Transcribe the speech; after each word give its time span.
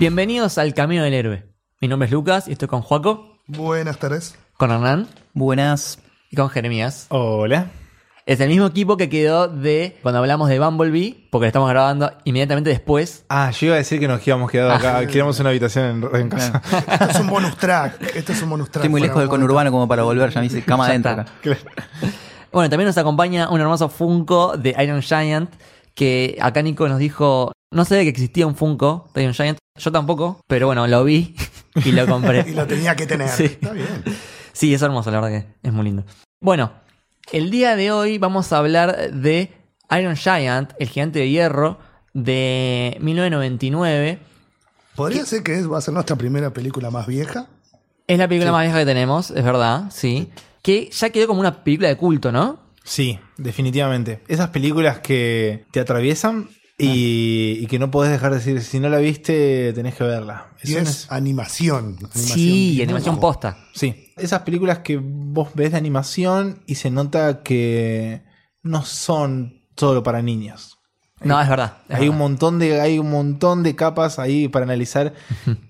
Bienvenidos 0.00 0.56
al 0.56 0.72
Camino 0.72 1.04
del 1.04 1.12
Héroe. 1.12 1.44
Mi 1.78 1.86
nombre 1.86 2.06
es 2.06 2.12
Lucas 2.12 2.48
y 2.48 2.52
estoy 2.52 2.68
con 2.68 2.80
Joaco, 2.80 3.36
Buenas 3.46 3.98
tardes. 3.98 4.34
con 4.56 4.70
Hernán 4.70 5.08
Buenas. 5.34 5.98
y 6.30 6.36
con 6.36 6.48
Jeremías. 6.48 7.04
Hola. 7.10 7.66
Es 8.24 8.40
el 8.40 8.48
mismo 8.48 8.64
equipo 8.64 8.96
que 8.96 9.10
quedó 9.10 9.46
de 9.48 9.98
cuando 10.02 10.20
hablamos 10.20 10.48
de 10.48 10.58
Bumblebee, 10.58 11.28
porque 11.30 11.44
lo 11.44 11.48
estamos 11.48 11.68
grabando 11.68 12.10
inmediatamente 12.24 12.70
después. 12.70 13.26
Ah, 13.28 13.50
yo 13.50 13.66
iba 13.66 13.74
a 13.74 13.78
decir 13.78 14.00
que 14.00 14.08
nos 14.08 14.20
quedamos 14.20 14.50
quedado 14.50 14.70
acá. 14.72 15.06
Queríamos 15.06 15.38
una 15.38 15.50
habitación 15.50 16.08
en, 16.10 16.16
en 16.22 16.28
casa. 16.30 16.62
Esto 16.92 17.04
es 17.10 17.20
un 17.20 17.26
bonus 17.26 17.56
track. 17.58 18.16
Esto 18.16 18.32
es 18.32 18.40
un 18.42 18.48
bonus 18.48 18.70
track. 18.70 18.84
Estoy 18.84 18.88
muy 18.88 19.02
lejos 19.02 19.18
del 19.18 19.28
conurbano 19.28 19.70
como 19.70 19.86
para 19.86 20.02
volver, 20.02 20.30
ya 20.30 20.40
me 20.40 20.48
dice 20.48 20.62
cama 20.62 20.86
adentro 20.86 21.12
acá. 21.12 21.26
Bueno, 22.50 22.70
también 22.70 22.86
nos 22.86 22.96
acompaña 22.96 23.50
un 23.50 23.60
hermoso 23.60 23.90
Funko 23.90 24.56
de 24.56 24.74
Iron 24.82 25.02
Giant, 25.02 25.50
que 25.94 26.38
acá 26.40 26.62
Nico 26.62 26.88
nos 26.88 26.98
dijo, 26.98 27.52
no 27.70 27.84
sabía 27.84 28.04
que 28.04 28.10
existía 28.10 28.46
un 28.46 28.56
Funko 28.56 29.10
de 29.14 29.22
Iron 29.22 29.34
Giant, 29.34 29.58
yo 29.76 29.92
tampoco, 29.92 30.40
pero 30.46 30.66
bueno, 30.66 30.86
lo 30.86 31.04
vi 31.04 31.34
y 31.84 31.92
lo 31.92 32.06
compré. 32.06 32.44
Y 32.48 32.54
lo 32.54 32.66
tenía 32.66 32.96
que 32.96 33.06
tener. 33.06 33.28
Sí. 33.28 33.44
Está 33.44 33.72
bien. 33.72 33.86
Sí, 34.52 34.74
es 34.74 34.82
hermoso, 34.82 35.10
la 35.10 35.20
verdad 35.20 35.40
que 35.40 35.68
es 35.68 35.72
muy 35.72 35.84
lindo. 35.84 36.04
Bueno, 36.40 36.72
el 37.32 37.50
día 37.50 37.76
de 37.76 37.92
hoy 37.92 38.18
vamos 38.18 38.52
a 38.52 38.58
hablar 38.58 39.12
de 39.12 39.52
Iron 39.98 40.16
Giant, 40.16 40.72
el 40.78 40.88
gigante 40.88 41.20
de 41.20 41.30
hierro, 41.30 41.78
de 42.12 42.96
1999. 43.00 44.18
Podría 44.96 45.24
ser 45.24 45.42
que 45.42 45.54
es- 45.54 45.70
va 45.70 45.78
a 45.78 45.80
ser 45.80 45.94
nuestra 45.94 46.16
primera 46.16 46.52
película 46.52 46.90
más 46.90 47.06
vieja. 47.06 47.46
Es 48.06 48.18
la 48.18 48.26
película 48.28 48.50
más 48.52 48.62
vieja 48.64 48.78
que 48.80 48.84
tenemos, 48.86 49.30
es 49.30 49.44
verdad, 49.44 49.84
sí. 49.90 50.30
Que 50.62 50.90
ya 50.90 51.10
quedó 51.10 51.28
como 51.28 51.40
una 51.40 51.62
película 51.62 51.88
de 51.88 51.96
culto, 51.96 52.32
¿no? 52.32 52.58
Sí, 52.82 53.18
definitivamente. 53.38 54.22
Esas 54.26 54.48
películas 54.50 54.98
que 54.98 55.64
te 55.70 55.78
atraviesan 55.80 56.48
y, 56.80 57.58
y 57.60 57.66
que 57.66 57.78
no 57.78 57.90
podés 57.90 58.10
dejar 58.10 58.30
de 58.30 58.38
decir, 58.38 58.62
si 58.62 58.80
no 58.80 58.88
la 58.88 58.98
viste, 58.98 59.72
tenés 59.72 59.94
que 59.94 60.04
verla. 60.04 60.48
Y 60.62 60.74
es 60.74 61.10
animación. 61.10 61.96
animación 61.96 62.10
sí, 62.12 62.82
animación 62.82 63.20
posta. 63.20 63.58
Sí, 63.74 64.12
esas 64.16 64.42
películas 64.42 64.78
que 64.80 64.98
vos 65.02 65.50
ves 65.54 65.72
de 65.72 65.78
animación 65.78 66.62
y 66.66 66.76
se 66.76 66.90
nota 66.90 67.42
que 67.42 68.22
no 68.62 68.84
son 68.84 69.62
solo 69.76 70.02
para 70.02 70.22
niños. 70.22 70.78
No, 71.22 71.40
es 71.40 71.48
verdad. 71.48 71.78
es 71.88 71.98
Hay 71.98 72.08
un 72.08 72.16
montón 72.16 72.58
de, 72.58 72.80
hay 72.80 72.98
un 72.98 73.10
montón 73.10 73.62
de 73.62 73.76
capas 73.76 74.18
ahí 74.18 74.48
para 74.48 74.64
analizar 74.64 75.12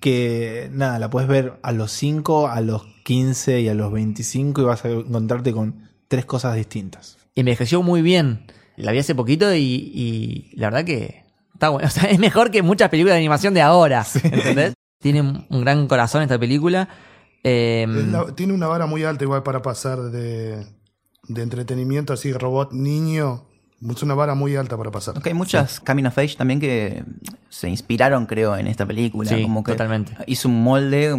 que 0.00 0.70
nada, 0.72 0.98
la 0.98 1.10
puedes 1.10 1.28
ver 1.28 1.58
a 1.62 1.72
los 1.72 1.90
5, 1.92 2.48
a 2.48 2.60
los 2.60 2.84
15 3.04 3.60
y 3.60 3.68
a 3.68 3.74
los 3.74 3.92
25 3.92 4.60
y 4.60 4.64
vas 4.64 4.84
a 4.84 4.90
encontrarte 4.90 5.52
con 5.52 5.90
tres 6.08 6.24
cosas 6.24 6.54
distintas. 6.54 7.18
Envejeció 7.34 7.82
muy 7.82 8.02
bien. 8.02 8.46
La 8.80 8.92
vi 8.92 8.98
hace 8.98 9.14
poquito 9.14 9.54
y, 9.54 9.60
y 9.62 10.50
la 10.56 10.68
verdad 10.70 10.84
que 10.84 11.24
está 11.54 11.68
bueno. 11.70 11.86
O 11.88 11.90
sea, 11.90 12.10
es 12.10 12.18
mejor 12.18 12.50
que 12.50 12.62
muchas 12.62 12.88
películas 12.90 13.14
de 13.14 13.18
animación 13.20 13.54
de 13.54 13.62
ahora. 13.62 14.04
¿Entendés? 14.22 14.74
Tiene 15.00 15.20
un 15.22 15.60
gran 15.60 15.86
corazón 15.88 16.22
esta 16.22 16.38
película. 16.38 16.88
Eh, 17.42 17.86
la- 17.88 18.34
tiene 18.34 18.52
una 18.52 18.66
vara 18.66 18.86
muy 18.86 19.02
alta 19.04 19.24
igual 19.24 19.42
para 19.42 19.62
pasar 19.62 19.98
de, 20.10 20.66
de 21.28 21.42
entretenimiento 21.42 22.12
así, 22.12 22.32
robot 22.32 22.72
niño. 22.72 23.46
Es 23.88 24.02
una 24.02 24.14
vara 24.14 24.34
muy 24.34 24.56
alta 24.56 24.76
para 24.76 24.90
pasar. 24.90 25.14
Aunque 25.14 25.30
hay 25.30 25.34
muchas 25.34 25.80
Coming 25.80 26.04
of 26.04 26.18
Age 26.18 26.36
también 26.36 26.60
que 26.60 27.02
se 27.48 27.68
inspiraron, 27.68 28.26
creo, 28.26 28.56
en 28.56 28.66
esta 28.66 28.84
película. 28.84 29.30
Sí, 29.30 29.42
como 29.42 29.64
que 29.64 29.72
totalmente. 29.72 30.14
Hizo 30.26 30.48
un 30.48 30.62
molde 30.62 31.14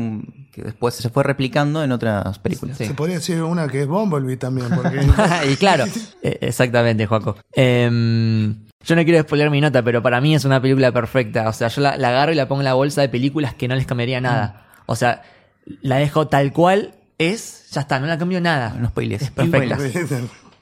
que 0.52 0.62
después 0.62 0.94
se 0.94 1.10
fue 1.10 1.24
replicando 1.24 1.84
en 1.84 1.92
otras 1.92 2.38
películas. 2.38 2.78
Sí. 2.78 2.86
Se 2.86 2.94
podría 2.94 3.16
decir 3.16 3.42
una 3.42 3.68
que 3.68 3.82
es 3.82 3.88
Bumblebee 3.88 4.38
también. 4.38 4.68
Porque 4.70 5.00
y 5.52 5.56
claro, 5.56 5.86
eh, 6.22 6.38
exactamente, 6.42 7.08
Joaco. 7.08 7.36
Em, 7.54 8.68
yo 8.84 8.96
no 8.96 9.04
quiero 9.04 9.22
spoiler 9.24 9.50
mi 9.50 9.60
nota, 9.60 9.82
pero 9.84 10.04
para 10.04 10.22
mí 10.22 10.36
es 10.36 10.46
una 10.46 10.62
película 10.62 10.92
perfecta. 10.92 11.50
O 11.50 11.54
sea, 11.54 11.68
yo 11.70 11.82
la, 11.82 11.98
la 11.98 12.10
agarro 12.10 12.32
y 12.32 12.36
la 12.36 12.48
pongo 12.48 12.62
en 12.62 12.66
la 12.66 12.76
bolsa 12.76 13.02
de 13.02 13.10
películas 13.10 13.56
que 13.56 13.68
no 13.68 13.74
les 13.74 13.88
cambiaría 13.88 14.22
nada. 14.22 14.68
O 14.86 14.96
sea, 14.96 15.24
la 15.82 15.96
dejo 15.96 16.28
tal 16.28 16.54
cual 16.54 16.94
es, 17.18 17.70
ya 17.72 17.82
está, 17.82 18.00
no 18.00 18.06
la 18.06 18.20
cambio 18.20 18.40
nada. 18.40 18.76
No 18.80 18.90
spoilees. 18.90 19.24
Es 19.24 19.32
perfecta. 19.32 19.78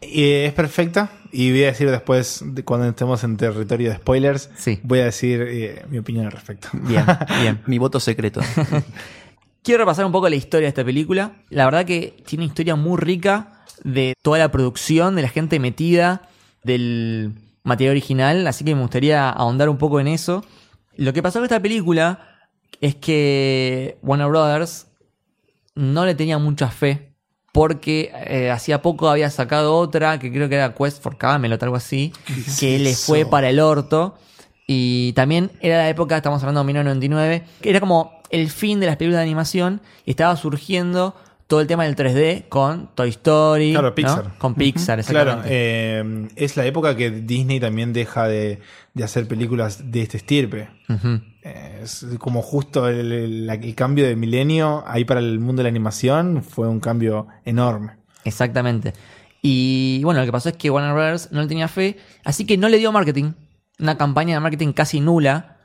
Y 0.01 0.23
es 0.23 0.53
perfecta 0.53 1.09
y 1.31 1.51
voy 1.51 1.63
a 1.63 1.67
decir 1.67 1.89
después, 1.91 2.41
de 2.45 2.63
cuando 2.63 2.87
estemos 2.87 3.23
en 3.23 3.37
territorio 3.37 3.89
de 3.91 3.95
spoilers, 3.97 4.49
Sí. 4.55 4.79
voy 4.83 4.99
a 4.99 5.05
decir 5.05 5.41
eh, 5.47 5.85
mi 5.89 5.97
opinión 5.99 6.25
al 6.25 6.31
respecto. 6.31 6.69
Bien, 6.73 7.05
bien. 7.41 7.61
Mi 7.65 7.77
voto 7.77 7.99
secreto. 7.99 8.41
Quiero 9.63 9.79
repasar 9.83 10.05
un 10.05 10.11
poco 10.11 10.29
la 10.29 10.35
historia 10.35 10.65
de 10.65 10.69
esta 10.69 10.83
película. 10.85 11.33
La 11.49 11.65
verdad 11.65 11.85
que 11.85 12.15
tiene 12.25 12.43
una 12.45 12.49
historia 12.51 12.75
muy 12.75 12.97
rica 12.97 13.63
de 13.83 14.13
toda 14.21 14.39
la 14.39 14.51
producción, 14.51 15.15
de 15.15 15.21
la 15.21 15.29
gente 15.29 15.59
metida, 15.59 16.29
del 16.63 17.33
material 17.63 17.91
original, 17.91 18.47
así 18.47 18.63
que 18.63 18.73
me 18.73 18.81
gustaría 18.81 19.29
ahondar 19.29 19.69
un 19.69 19.77
poco 19.77 19.99
en 19.99 20.07
eso. 20.07 20.43
Lo 20.95 21.13
que 21.13 21.21
pasó 21.21 21.39
con 21.39 21.43
esta 21.45 21.61
película 21.61 22.39
es 22.81 22.95
que 22.95 23.97
Warner 24.01 24.27
Brothers 24.29 24.87
no 25.75 26.05
le 26.05 26.15
tenía 26.15 26.37
mucha 26.37 26.69
fe 26.69 27.08
porque 27.51 28.11
eh, 28.27 28.51
hacía 28.51 28.81
poco 28.81 29.09
había 29.09 29.29
sacado 29.29 29.75
otra 29.75 30.19
que 30.19 30.31
creo 30.31 30.49
que 30.49 30.55
era 30.55 30.73
Quest 30.73 31.01
for 31.01 31.17
Camelot, 31.17 31.61
algo 31.63 31.75
así, 31.75 32.13
es 32.27 32.59
que 32.59 32.79
le 32.79 32.95
fue 32.95 33.25
para 33.25 33.49
el 33.49 33.59
orto. 33.59 34.15
Y 34.67 35.13
también 35.13 35.49
era 35.61 35.77
la 35.77 35.89
época, 35.89 36.17
estamos 36.17 36.43
hablando 36.43 36.59
de 36.59 36.67
1999, 36.67 37.43
que 37.61 37.69
era 37.71 37.79
como 37.79 38.21
el 38.29 38.51
fin 38.51 38.79
de 38.79 38.85
las 38.85 38.97
películas 38.97 39.19
de 39.19 39.23
animación 39.23 39.81
y 40.05 40.11
estaba 40.11 40.35
surgiendo 40.35 41.15
todo 41.49 41.59
el 41.61 41.67
tema 41.67 41.83
del 41.83 41.95
3D 41.95 42.47
con 42.47 42.95
Toy 42.95 43.09
Story. 43.09 43.71
Claro, 43.71 43.89
¿no? 43.89 43.95
Pixar. 43.95 44.37
Con 44.37 44.53
Pixar, 44.55 45.03
Claro, 45.03 45.41
eh, 45.45 46.27
es 46.35 46.55
la 46.55 46.65
época 46.65 46.95
que 46.95 47.09
Disney 47.11 47.59
también 47.59 47.91
deja 47.91 48.27
de, 48.27 48.59
de 48.93 49.03
hacer 49.03 49.27
películas 49.27 49.91
de 49.91 50.01
este 50.03 50.17
estirpe. 50.17 50.69
Eh, 51.43 51.79
Es 51.83 52.05
como 52.19 52.41
justo 52.41 52.87
el, 52.87 53.11
el- 53.11 53.49
el 53.49 53.75
cambio 53.75 54.05
de 54.05 54.15
milenio 54.15 54.83
ahí 54.87 55.05
para 55.05 55.19
el 55.19 55.39
mundo 55.39 55.61
de 55.61 55.63
la 55.63 55.69
animación 55.69 56.43
fue 56.43 56.67
un 56.69 56.79
cambio 56.79 57.27
enorme. 57.45 57.93
Exactamente. 58.25 58.93
Y 59.41 60.01
bueno, 60.03 60.19
lo 60.19 60.25
que 60.27 60.31
pasó 60.31 60.49
es 60.49 60.55
que 60.57 60.69
Warner 60.69 60.93
Brothers 60.93 61.31
no 61.31 61.41
le 61.41 61.47
tenía 61.47 61.67
fe, 61.67 61.97
así 62.25 62.45
que 62.45 62.57
no 62.57 62.69
le 62.69 62.77
dio 62.77 62.91
marketing. 62.91 63.31
Una 63.79 63.97
campaña 63.97 64.35
de 64.35 64.39
marketing 64.41 64.73
casi 64.73 64.99
nula. 64.99 65.55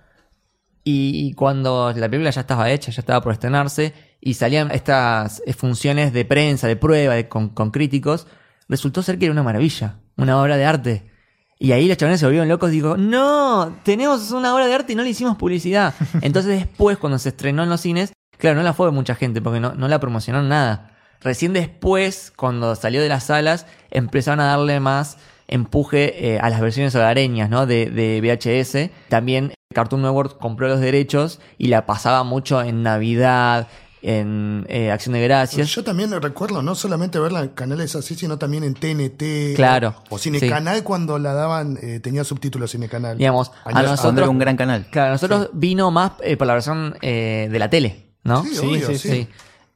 Y 0.86 1.32
cuando 1.32 1.92
la 1.96 2.08
película 2.08 2.30
ya 2.30 2.42
estaba 2.42 2.70
hecha, 2.70 2.90
ya 2.92 3.00
estaba 3.00 3.20
por 3.22 3.32
estrenarse, 3.32 3.94
y 4.26 4.34
salían 4.34 4.70
estas 4.70 5.42
eh, 5.44 5.52
funciones 5.52 6.14
de 6.14 6.24
prensa, 6.24 6.66
de 6.66 6.76
prueba, 6.76 7.14
de- 7.14 7.28
con, 7.28 7.50
con 7.50 7.70
críticos, 7.70 8.26
resultó 8.70 9.02
ser 9.02 9.18
que 9.18 9.26
era 9.26 9.32
una 9.32 9.42
maravilla, 9.42 9.98
una 10.16 10.40
obra 10.40 10.56
de 10.56 10.64
arte. 10.64 11.10
Y 11.58 11.72
ahí 11.72 11.86
los 11.86 11.98
chavales 11.98 12.20
se 12.20 12.26
volvieron 12.26 12.48
locos 12.48 12.70
y 12.70 12.74
digo, 12.76 12.96
no, 12.96 13.76
tenemos 13.84 14.30
una 14.32 14.54
obra 14.54 14.66
de 14.66 14.74
arte 14.74 14.94
y 14.94 14.96
no 14.96 15.02
le 15.02 15.10
hicimos 15.10 15.36
publicidad. 15.36 15.92
Entonces 16.22 16.58
después, 16.58 16.96
cuando 16.96 17.18
se 17.18 17.28
estrenó 17.28 17.62
en 17.62 17.68
los 17.68 17.82
cines, 17.82 18.12
claro, 18.38 18.56
no 18.56 18.62
la 18.62 18.72
fue 18.72 18.90
mucha 18.90 19.14
gente 19.14 19.42
porque 19.42 19.60
no, 19.60 19.74
no 19.74 19.88
la 19.88 20.00
promocionaron 20.00 20.48
nada. 20.48 20.90
Recién 21.20 21.52
después, 21.52 22.32
cuando 22.34 22.74
salió 22.76 23.02
de 23.02 23.08
las 23.10 23.24
salas, 23.24 23.66
empezaron 23.90 24.40
a 24.40 24.46
darle 24.46 24.80
más 24.80 25.18
empuje 25.48 26.34
eh, 26.34 26.38
a 26.40 26.48
las 26.48 26.60
versiones 26.62 26.94
hogareñas, 26.94 27.50
¿no? 27.50 27.66
De, 27.66 27.86
de 27.90 28.20
VHS. 28.20 28.90
También 29.10 29.52
Cartoon 29.74 30.02
Network 30.02 30.38
compró 30.38 30.68
los 30.68 30.80
derechos 30.80 31.40
y 31.58 31.68
la 31.68 31.86
pasaba 31.86 32.24
mucho 32.24 32.62
en 32.62 32.82
Navidad, 32.82 33.68
en 34.06 34.66
eh, 34.68 34.90
Acción 34.90 35.14
de 35.14 35.22
Gracias. 35.22 35.68
Yo 35.68 35.82
también 35.82 36.10
recuerdo 36.20 36.62
no 36.62 36.74
solamente 36.74 37.18
verla 37.18 37.40
en 37.40 37.48
canales 37.48 37.96
así, 37.96 38.14
sino 38.14 38.36
también 38.38 38.62
en 38.62 38.74
TNT. 38.74 39.56
Claro, 39.56 39.94
O 40.10 40.18
Cine 40.18 40.38
sí. 40.38 40.48
Canal 40.48 40.82
cuando 40.84 41.18
la 41.18 41.32
daban, 41.32 41.78
eh, 41.82 42.00
tenía 42.00 42.22
subtítulos 42.22 42.70
Cine 42.70 42.88
Canal. 42.88 43.16
Digamos, 43.16 43.50
a 43.64 43.82
nosotros- 43.82 44.28
un 44.28 44.38
gran 44.38 44.56
canal. 44.56 44.86
Claro, 44.90 45.12
nosotros 45.12 45.48
vino 45.54 45.90
más 45.90 46.12
eh, 46.22 46.36
por 46.36 46.46
la 46.46 46.52
versión 46.52 46.96
eh, 47.00 47.48
de 47.50 47.58
la 47.58 47.70
tele, 47.70 48.06
¿no? 48.24 48.42
Sí, 48.44 48.54
Sí, 48.54 48.66
obvio, 48.66 48.86
sí, 48.88 48.98
sí. 48.98 49.08
Sí. 49.08 49.28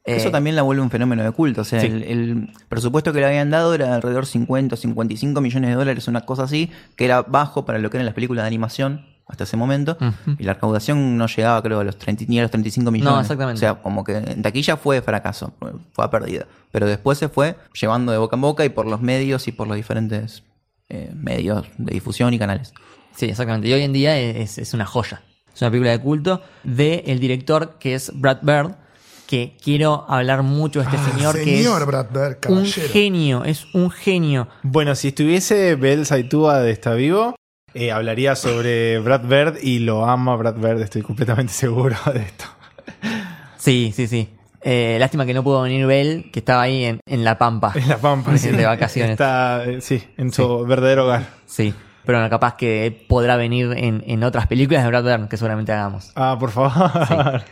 Eh, 0.04 0.16
Eso 0.16 0.30
también 0.30 0.56
la 0.56 0.62
vuelve 0.62 0.82
un 0.82 0.90
fenómeno 0.90 1.22
de 1.22 1.30
culto. 1.32 1.62
O 1.62 1.64
sea, 1.64 1.80
Sí. 1.80 1.86
el, 1.86 2.02
el 2.02 2.48
presupuesto 2.68 3.12
que 3.12 3.20
le 3.20 3.26
habían 3.26 3.50
dado 3.50 3.74
era 3.74 3.94
alrededor 3.94 4.24
50 4.26 4.74
o 4.74 4.78
55 4.78 5.40
millones 5.40 5.68
de 5.70 5.76
dólares, 5.76 6.08
una 6.08 6.22
cosa 6.22 6.44
así, 6.44 6.70
que 6.96 7.04
era 7.04 7.22
bajo 7.22 7.64
para 7.66 7.78
lo 7.78 7.90
que 7.90 7.96
eran 7.98 8.06
las 8.06 8.14
películas 8.14 8.44
de 8.44 8.46
animación 8.48 9.06
hasta 9.28 9.44
ese 9.44 9.56
momento. 9.56 9.96
Y 10.38 10.44
la 10.44 10.54
recaudación 10.54 11.16
no 11.18 11.26
llegaba, 11.26 11.62
creo, 11.62 11.80
a 11.80 11.84
los 11.84 11.98
30, 11.98 12.24
ni 12.28 12.38
a 12.38 12.42
los 12.42 12.50
35 12.50 12.90
millones. 12.90 13.20
exactamente. 13.22 13.58
O 13.58 13.60
sea, 13.60 13.74
como 13.82 14.02
que 14.04 14.16
en 14.16 14.42
taquilla 14.42 14.76
fue 14.76 15.02
fracaso, 15.02 15.52
fue 15.92 16.04
a 16.04 16.10
pérdida. 16.10 16.46
Pero 16.72 16.86
después 16.86 17.18
se 17.18 17.28
fue 17.28 17.56
llevando 17.78 18.10
de 18.12 18.18
boca 18.18 18.36
en 18.36 18.40
boca 18.42 18.64
y 18.64 18.68
por 18.70 18.86
los 18.86 19.00
medios 19.00 19.46
y 19.48 19.52
por 19.52 19.68
los 19.68 19.76
diferentes 19.76 20.42
eh, 20.88 21.12
medios 21.14 21.66
de 21.76 21.92
difusión 21.94 22.32
y 22.34 22.38
canales. 22.38 22.72
Sí, 23.14 23.26
exactamente. 23.26 23.68
Y 23.68 23.72
hoy 23.72 23.82
en 23.82 23.92
día 23.92 24.18
es, 24.18 24.58
es 24.58 24.72
una 24.74 24.86
joya. 24.86 25.22
Es 25.54 25.60
una 25.62 25.70
película 25.70 25.90
de 25.90 26.00
culto 26.00 26.40
de 26.62 27.02
el 27.06 27.18
director 27.20 27.78
que 27.80 27.94
es 27.94 28.12
Brad 28.14 28.38
Bird, 28.42 28.76
que 29.26 29.56
quiero 29.62 30.06
hablar 30.08 30.42
mucho 30.42 30.78
de 30.78 30.86
este 30.86 30.96
Ah, 30.98 31.10
señor, 31.12 31.34
que 31.34 31.42
es 31.56 31.64
señor 31.64 31.84
Brad 31.84 32.06
Bird, 32.10 32.36
un 32.48 32.56
caballero. 32.62 32.88
genio, 32.92 33.44
es 33.44 33.66
un 33.74 33.90
genio. 33.90 34.48
Bueno, 34.62 34.94
si 34.94 35.08
estuviese 35.08 35.74
Bel 35.74 36.06
Saitúa 36.06 36.60
de 36.60 36.70
Está 36.70 36.94
Vivo, 36.94 37.34
eh, 37.78 37.92
hablaría 37.92 38.34
sobre 38.34 38.98
Brad 38.98 39.22
Bird 39.22 39.58
y 39.62 39.78
lo 39.78 40.04
ama 40.04 40.34
Brad 40.36 40.56
Bird, 40.56 40.82
estoy 40.82 41.02
completamente 41.02 41.52
seguro 41.54 41.96
de 42.12 42.20
esto. 42.20 42.44
Sí, 43.56 43.92
sí, 43.94 44.06
sí. 44.06 44.28
Eh, 44.62 44.96
lástima 44.98 45.24
que 45.24 45.34
no 45.34 45.44
pudo 45.44 45.62
venir 45.62 45.86
Bell, 45.86 46.30
que 46.32 46.40
estaba 46.40 46.62
ahí 46.62 46.84
en, 46.84 47.00
en 47.06 47.24
La 47.24 47.38
Pampa. 47.38 47.72
En 47.74 47.88
La 47.88 47.98
Pampa. 47.98 48.32
De 48.32 48.66
vacaciones. 48.66 49.12
Está, 49.12 49.64
eh, 49.64 49.80
sí, 49.80 50.02
en 50.16 50.32
su 50.32 50.66
verdadero 50.66 51.04
hogar. 51.04 51.26
Sí. 51.46 51.72
Pero 52.04 52.18
bueno, 52.18 52.30
capaz 52.30 52.56
que 52.56 53.06
podrá 53.08 53.36
venir 53.36 53.72
en, 53.76 54.02
en 54.06 54.24
otras 54.24 54.46
películas 54.46 54.82
de 54.82 54.88
Brad 54.88 55.04
Bird 55.04 55.28
que 55.28 55.36
seguramente 55.36 55.72
hagamos. 55.72 56.10
Ah, 56.16 56.36
por 56.38 56.50
favor. 56.50 57.42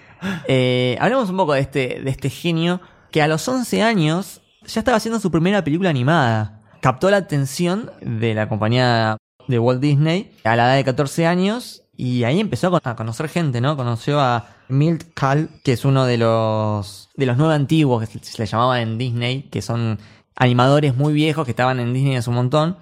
Eh, 0.48 0.96
hablemos 0.98 1.28
un 1.28 1.36
poco 1.36 1.52
de 1.52 1.60
este, 1.60 2.00
de 2.02 2.10
este 2.10 2.30
genio 2.30 2.80
que 3.12 3.20
a 3.20 3.28
los 3.28 3.46
11 3.46 3.82
años 3.82 4.40
ya 4.64 4.80
estaba 4.80 4.96
haciendo 4.96 5.20
su 5.20 5.30
primera 5.30 5.62
película 5.62 5.90
animada. 5.90 6.62
Captó 6.80 7.10
la 7.10 7.18
atención 7.18 7.90
de 8.00 8.32
la 8.34 8.48
compañía 8.48 9.18
de 9.48 9.58
Walt 9.58 9.80
Disney 9.80 10.32
a 10.44 10.56
la 10.56 10.66
edad 10.68 10.76
de 10.76 10.84
14 10.84 11.26
años 11.26 11.82
y 11.96 12.24
ahí 12.24 12.40
empezó 12.40 12.68
a 12.68 12.70
con- 12.80 12.92
a 12.92 12.96
conocer 12.96 13.28
gente, 13.28 13.60
¿no? 13.60 13.76
Conoció 13.76 14.20
a 14.20 14.48
Milt 14.68 15.04
Kahl, 15.14 15.48
que 15.64 15.72
es 15.72 15.84
uno 15.84 16.04
de 16.06 16.18
los 16.18 17.08
de 17.16 17.26
los 17.26 17.36
nueve 17.38 17.54
antiguos 17.54 18.06
que 18.08 18.18
se 18.22 18.38
le 18.42 18.46
llamaba 18.46 18.80
en 18.80 18.98
Disney, 18.98 19.42
que 19.44 19.62
son 19.62 19.98
animadores 20.34 20.94
muy 20.96 21.14
viejos 21.14 21.44
que 21.46 21.52
estaban 21.52 21.80
en 21.80 21.94
Disney 21.94 22.16
hace 22.16 22.28
un 22.30 22.36
montón. 22.36 22.76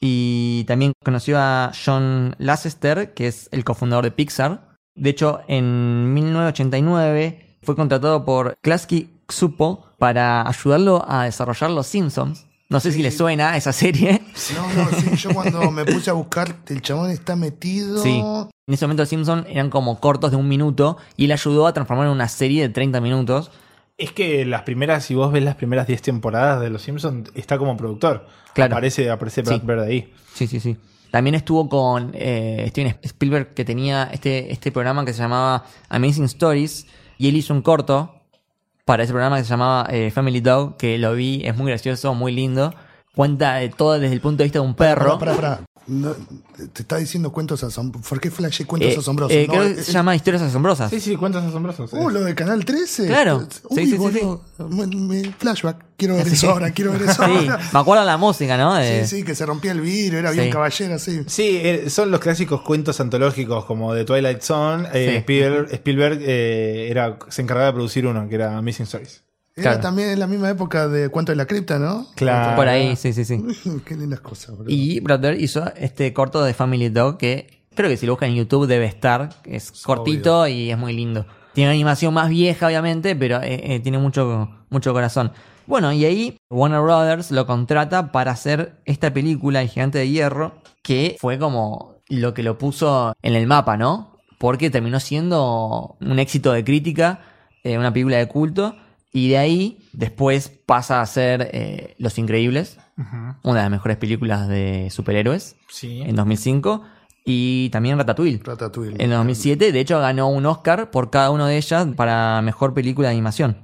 Y 0.00 0.64
también 0.64 0.92
conoció 1.04 1.38
a 1.38 1.72
John 1.84 2.34
Lasseter, 2.38 3.12
que 3.12 3.26
es 3.26 3.48
el 3.52 3.64
cofundador 3.64 4.04
de 4.04 4.10
Pixar. 4.10 4.68
De 4.94 5.10
hecho, 5.10 5.40
en 5.46 6.14
1989 6.14 7.58
fue 7.62 7.76
contratado 7.76 8.24
por 8.24 8.56
Klasky 8.62 9.10
Csupo 9.28 9.86
para 9.98 10.48
ayudarlo 10.48 11.04
a 11.06 11.24
desarrollar 11.24 11.70
Los 11.70 11.86
Simpsons. 11.86 12.46
No 12.70 12.78
sé 12.78 12.92
si 12.92 13.02
le 13.02 13.10
suena 13.10 13.56
esa 13.56 13.72
serie. 13.72 14.22
No, 14.54 14.84
no, 14.84 14.90
sí, 14.96 15.16
yo 15.16 15.34
cuando 15.34 15.70
me 15.72 15.84
puse 15.84 16.08
a 16.08 16.12
buscar, 16.12 16.54
el 16.68 16.80
chabón 16.80 17.10
está 17.10 17.34
metido. 17.34 18.00
Sí. 18.00 18.20
En 18.20 18.74
ese 18.74 18.86
momento 18.86 19.02
los 19.02 19.08
Simpsons 19.08 19.44
eran 19.50 19.70
como 19.70 19.98
cortos 19.98 20.30
de 20.30 20.36
un 20.36 20.48
minuto 20.48 20.96
y 21.16 21.24
él 21.24 21.32
ayudó 21.32 21.66
a 21.66 21.72
transformar 21.72 22.06
en 22.06 22.12
una 22.12 22.28
serie 22.28 22.62
de 22.62 22.68
30 22.68 23.00
minutos. 23.00 23.50
Es 23.98 24.12
que 24.12 24.46
las 24.46 24.62
primeras, 24.62 25.04
si 25.04 25.16
vos 25.16 25.32
ves 25.32 25.42
las 25.42 25.56
primeras 25.56 25.88
10 25.88 26.00
temporadas 26.00 26.60
de 26.60 26.70
Los 26.70 26.82
Simpsons, 26.82 27.30
está 27.34 27.58
como 27.58 27.76
productor. 27.76 28.26
Claro. 28.54 28.72
Aparece, 28.74 29.10
aparece 29.10 29.42
Brad 29.42 29.60
Sí. 29.60 29.66
Bird 29.66 29.80
ahí. 29.80 30.14
Sí, 30.32 30.46
sí, 30.46 30.60
sí. 30.60 30.76
También 31.10 31.34
estuvo 31.34 31.68
con 31.68 32.12
eh, 32.14 32.66
Steven 32.68 32.96
Spielberg 33.02 33.52
que 33.52 33.64
tenía 33.64 34.08
este, 34.12 34.52
este 34.52 34.70
programa 34.70 35.04
que 35.04 35.12
se 35.12 35.20
llamaba 35.22 35.64
Amazing 35.88 36.24
Stories 36.26 36.86
y 37.18 37.28
él 37.28 37.34
hizo 37.36 37.52
un 37.52 37.62
corto 37.62 38.14
para 38.90 39.04
ese 39.04 39.12
programa 39.12 39.36
que 39.36 39.44
se 39.44 39.50
llamaba 39.50 39.86
eh, 39.88 40.10
Family 40.10 40.40
Dog 40.40 40.76
que 40.76 40.98
lo 40.98 41.14
vi, 41.14 41.42
es 41.44 41.56
muy 41.56 41.68
gracioso, 41.68 42.12
muy 42.12 42.32
lindo. 42.32 42.74
Cuenta 43.14 43.54
de 43.54 43.68
todo 43.68 44.00
desde 44.00 44.12
el 44.12 44.20
punto 44.20 44.38
de 44.38 44.44
vista 44.46 44.58
de 44.58 44.66
un 44.66 44.74
perro. 44.74 45.16
Pará, 45.16 45.36
pará, 45.36 45.56
pará. 45.58 45.69
No, 45.86 46.14
te 46.72 46.82
está 46.82 46.98
diciendo 46.98 47.32
cuentos 47.32 47.64
asombrosos. 47.64 48.08
¿Por 48.08 48.20
qué 48.20 48.30
flashé 48.30 48.64
cuentos 48.64 48.92
Eh, 48.94 48.98
asombrosos? 48.98 49.32
eh, 49.36 49.46
No, 49.48 49.54
creo 49.54 49.64
eh, 49.66 49.74
que 49.76 49.82
se 49.82 49.92
llama 49.92 50.14
Historias 50.14 50.42
Asombrosas. 50.42 50.90
Sí, 50.90 51.00
sí, 51.00 51.16
cuentos 51.16 51.42
asombrosos. 51.44 51.92
Uh, 51.92 52.10
lo 52.10 52.20
de 52.22 52.34
Canal 52.34 52.64
13. 52.64 53.06
Claro. 53.08 53.38
Uy, 53.68 53.76
Sí, 53.76 53.84
sí, 53.86 53.90
sí, 53.92 53.96
boludo. 53.96 54.44
Me- 54.68 54.86
me- 54.86 55.32
flashback. 55.32 55.84
Quiero 55.96 56.14
ver 56.16 56.26
Sí. 56.28 56.34
eso 56.34 56.50
ahora, 56.50 56.70
quiero 56.70 56.92
ver 56.92 57.02
eso 57.02 57.24
Sí, 57.24 57.30
ahora. 57.48 57.58
me 57.72 57.78
acuerdo 57.80 58.04
la 58.04 58.16
música, 58.16 58.56
¿no? 58.56 58.74
De- 58.74 59.04
Sí, 59.06 59.16
sí, 59.18 59.22
que 59.24 59.34
se 59.34 59.44
rompía 59.46 59.72
el 59.72 59.80
vidrio, 59.80 60.18
era 60.20 60.30
Sí. 60.32 60.38
bien 60.38 60.50
caballero, 60.52 60.98
sí. 60.98 61.22
Sí, 61.26 61.58
eh, 61.62 61.90
son 61.90 62.10
los 62.10 62.20
clásicos 62.20 62.60
cuentos 62.62 63.00
antológicos 63.00 63.64
como 63.64 63.92
de 63.92 64.04
Twilight 64.04 64.42
Zone. 64.42 64.88
Eh, 64.94 65.10
Sí. 65.10 65.16
Spielberg, 65.18 65.72
Spielberg, 65.74 66.18
eh, 66.22 66.88
era, 66.90 67.18
se 67.28 67.42
encargaba 67.42 67.66
de 67.68 67.72
producir 67.72 68.06
uno, 68.06 68.28
que 68.28 68.34
era 68.36 68.60
Missing 68.62 68.84
Stories. 68.84 69.22
Era 69.60 69.72
Claro. 69.72 69.80
también 69.80 70.10
en 70.10 70.18
la 70.18 70.26
misma 70.26 70.50
época 70.50 70.88
de 70.88 71.08
Cuento 71.08 71.32
de 71.32 71.36
la 71.36 71.46
Cripta, 71.46 71.78
¿no? 71.78 72.06
Claro. 72.16 72.56
Por 72.56 72.68
ahí, 72.68 72.96
sí, 72.96 73.12
sí, 73.12 73.24
sí. 73.24 73.42
Qué 73.84 73.96
lindas 73.96 74.20
cosas, 74.20 74.56
bro. 74.56 74.66
Y 74.68 75.00
Brother 75.00 75.40
hizo 75.40 75.64
este 75.76 76.12
corto 76.12 76.42
de 76.42 76.54
Family 76.54 76.88
Dog 76.88 77.18
que 77.18 77.62
creo 77.74 77.88
que 77.88 77.96
si 77.96 78.06
lo 78.06 78.12
buscan 78.12 78.30
en 78.30 78.36
YouTube 78.36 78.66
debe 78.66 78.86
estar. 78.86 79.30
Es 79.44 79.70
cortito 79.82 80.46
y 80.46 80.70
es 80.70 80.78
muy 80.78 80.92
lindo. 80.92 81.26
Tiene 81.54 81.70
una 81.70 81.74
animación 81.74 82.14
más 82.14 82.28
vieja, 82.28 82.66
obviamente, 82.66 83.16
pero 83.16 83.40
eh, 83.42 83.74
eh, 83.74 83.80
tiene 83.80 83.98
mucho, 83.98 84.48
mucho 84.70 84.92
corazón. 84.92 85.32
Bueno, 85.66 85.92
y 85.92 86.04
ahí 86.04 86.36
Warner 86.50 86.80
Brothers 86.80 87.30
lo 87.30 87.46
contrata 87.46 88.12
para 88.12 88.32
hacer 88.32 88.80
esta 88.86 89.12
película, 89.12 89.60
El 89.62 89.68
Gigante 89.68 89.98
de 89.98 90.08
Hierro, 90.08 90.54
que 90.82 91.16
fue 91.20 91.38
como 91.38 91.96
lo 92.08 92.34
que 92.34 92.42
lo 92.42 92.58
puso 92.58 93.12
en 93.22 93.34
el 93.34 93.46
mapa, 93.46 93.76
¿no? 93.76 94.16
Porque 94.38 94.70
terminó 94.70 94.98
siendo 95.00 95.96
un 96.00 96.18
éxito 96.18 96.52
de 96.52 96.64
crítica, 96.64 97.20
eh, 97.62 97.78
una 97.78 97.92
película 97.92 98.16
de 98.16 98.26
culto, 98.26 98.74
y 99.12 99.28
de 99.30 99.38
ahí 99.38 99.78
después 99.92 100.48
pasa 100.66 101.00
a 101.00 101.06
ser 101.06 101.50
eh, 101.52 101.94
Los 101.98 102.18
Increíbles, 102.18 102.78
una 103.42 103.56
de 103.56 103.62
las 103.62 103.70
mejores 103.70 103.96
películas 103.96 104.46
de 104.48 104.88
superhéroes 104.90 105.56
Sí. 105.68 106.02
en 106.02 106.14
2005 106.16 106.82
y 107.24 107.70
también 107.70 107.96
Ratatouille 107.98 108.40
Ratatouille. 108.44 108.96
en 109.02 109.10
2007 109.10 109.72
de 109.72 109.80
hecho 109.80 109.98
ganó 110.00 110.28
un 110.28 110.44
Oscar 110.46 110.90
por 110.90 111.10
cada 111.10 111.30
una 111.30 111.46
de 111.48 111.56
ellas 111.56 111.86
para 111.96 112.40
mejor 112.42 112.74
película 112.74 113.08
de 113.08 113.12
animación 113.14 113.56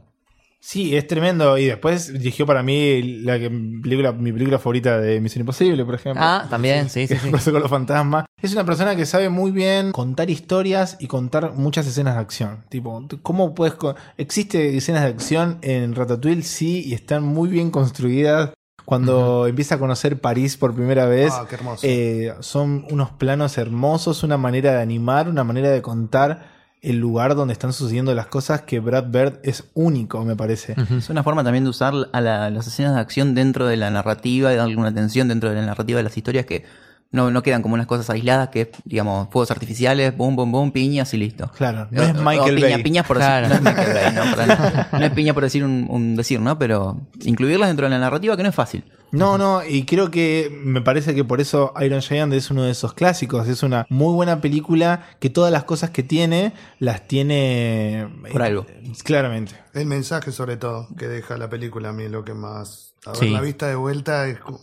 Sí, 0.69 0.97
es 0.97 1.07
tremendo. 1.07 1.57
Y 1.59 1.67
después 1.67 2.13
dirigió 2.13 2.45
para 2.45 2.61
mí 2.65 3.01
la 3.23 3.39
que- 3.39 3.49
película, 3.49 4.11
mi 4.11 4.33
película 4.33 4.59
favorita 4.59 4.99
de 4.99 5.21
Misión 5.21 5.43
Imposible, 5.43 5.85
por 5.85 5.95
ejemplo. 5.95 6.21
ah 6.25 6.45
también 6.51 6.91
sí 6.91 7.07
sí 7.07 7.15
sí 7.17 7.51
con 7.53 7.61
los 7.61 7.71
fantasmas. 7.71 8.25
Es 8.43 8.53
una 8.53 8.65
persona 8.65 8.97
que 8.97 9.07
sabe 9.07 9.29
muy 9.29 9.53
bien 9.53 9.93
contar 9.93 10.29
historias 10.29 10.97
y 10.99 11.07
contar 11.07 11.53
muchas 11.55 11.87
escenas 11.87 12.17
de 12.17 12.21
acción. 12.21 12.65
Tipo, 12.69 13.07
¿cómo 13.23 13.55
puedes.? 13.55 13.75
¿Existe 14.19 14.77
escenas 14.77 15.03
de 15.05 15.09
acción 15.11 15.59
en 15.63 15.95
Ratatouille? 15.95 16.43
Sí, 16.43 16.83
y 16.85 16.95
están 16.95 17.23
muy 17.23 17.49
bien 17.49 17.71
construidas. 17.71 18.51
Cuando 18.85 19.47
empieza 19.47 19.77
a 19.77 19.79
conocer 19.79 20.21
París 20.21 20.57
por 20.57 20.75
primera 20.75 21.07
vez, 21.07 21.33
Ah, 21.33 21.47
qué 21.49 21.55
hermoso. 21.57 21.87
eh, 21.87 22.35
son 22.41 22.87
unos 22.91 23.11
planos 23.13 23.57
hermosos, 23.59 24.25
una 24.25 24.37
manera 24.37 24.73
de 24.75 24.83
animar, 24.83 25.29
una 25.29 25.45
manera 25.45 25.71
de 25.71 25.81
contar 25.83 26.56
el 26.89 26.99
lugar 26.99 27.35
donde 27.35 27.53
están 27.53 27.73
sucediendo 27.73 28.15
las 28.15 28.27
cosas 28.27 28.63
que 28.63 28.81
Brad 28.81 29.05
Bird 29.09 29.39
es 29.43 29.65
único, 29.75 30.25
me 30.25 30.37
parece. 30.37 30.75
Es 30.97 31.11
una 31.11 31.23
forma 31.23 31.43
también 31.45 31.65
de 31.65 31.71
usar 31.71 31.93
a 32.13 32.21
la- 32.21 32.49
las 32.51 32.67
escenas 32.67 32.95
de 32.95 33.01
acción 33.01 33.35
dentro 33.35 33.67
de 33.67 33.77
la 33.77 33.91
narrativa 33.91 34.53
y 34.53 34.57
darle 34.57 34.77
una 34.77 34.89
atención 34.89 35.29
dentro 35.29 35.49
de 35.51 35.57
la 35.57 35.67
narrativa 35.67 35.97
de 35.99 36.03
las 36.05 36.17
historias 36.17 36.47
que 36.47 36.65
no, 37.13 37.31
no 37.31 37.43
quedan 37.43 37.63
como 37.63 37.75
unas 37.75 37.87
cosas 37.87 38.11
aisladas 38.11 38.49
que, 38.49 38.73
digamos, 38.85 39.29
fuegos 39.31 39.51
artificiales, 39.51 40.17
boom, 40.17 40.37
boom, 40.37 40.51
boom, 40.53 40.73
piñas 40.73 41.15
y 41.15 41.17
listo. 41.19 41.51
Claro, 41.57 41.87
no 41.91 42.03
es 42.03 42.11
o 42.17 42.23
Michael 42.23 42.57
piña- 42.57 42.71
Bay. 42.75 42.83
piñas 42.83 43.07
por 43.07 43.17
Claro. 43.17 43.49
decir, 43.49 43.63
no 43.65 43.71
es 43.71 43.77
Michael 43.77 43.95
Bay, 43.95 44.15
no, 44.15 44.37
para 44.37 44.47
nada. 44.47 44.89
No 44.93 45.05
es 45.05 45.11
piña 45.13 45.33
por 45.35 45.43
decir 45.45 45.65
un, 45.65 45.87
un 45.89 46.17
decir, 46.17 46.41
¿no? 46.41 46.59
Pero 46.59 47.01
incluirlas 47.25 47.69
dentro 47.69 47.87
de 47.87 47.91
la 47.91 47.99
narrativa 47.99 48.37
que 48.37 48.43
no 48.43 48.49
es 48.49 48.55
fácil. 48.55 48.85
No, 49.13 49.39
no, 49.39 49.65
y 49.65 49.85
creo 49.85 50.11
que 50.11 50.51
me 50.65 50.81
parece 50.83 51.15
que 51.15 51.25
por 51.25 51.41
eso 51.41 51.73
Iron 51.81 52.03
Giant 52.03 52.33
es 52.33 52.51
uno 52.51 52.65
de 52.65 52.73
esos 52.73 52.93
clásicos. 52.93 53.49
Es 53.49 53.63
una 53.63 53.87
muy 53.89 54.13
buena 54.15 54.41
película 54.41 55.07
que 55.21 55.31
todas 55.31 55.53
las 55.53 55.65
cosas 55.65 55.91
que 55.91 56.03
tiene 56.03 56.53
las 56.79 57.07
tiene. 57.09 58.09
Por 58.33 58.43
algo. 58.43 58.67
Claramente. 59.05 59.55
El 59.75 59.87
mensaje, 59.87 60.33
sobre 60.33 60.57
todo, 60.57 60.89
que 60.99 61.09
deja 61.09 61.39
la 61.39 61.49
película, 61.49 61.91
a 61.91 61.93
mí 61.93 62.05
es 62.05 62.11
lo 62.11 62.25
que 62.25 62.35
más. 62.35 62.95
A 63.05 63.11
ver, 63.11 63.19
Sí. 63.21 63.31
la 63.31 63.41
vista 63.41 63.69
de 63.69 63.77
vuelta 63.77 64.27
es 64.29 64.39
como. 64.41 64.59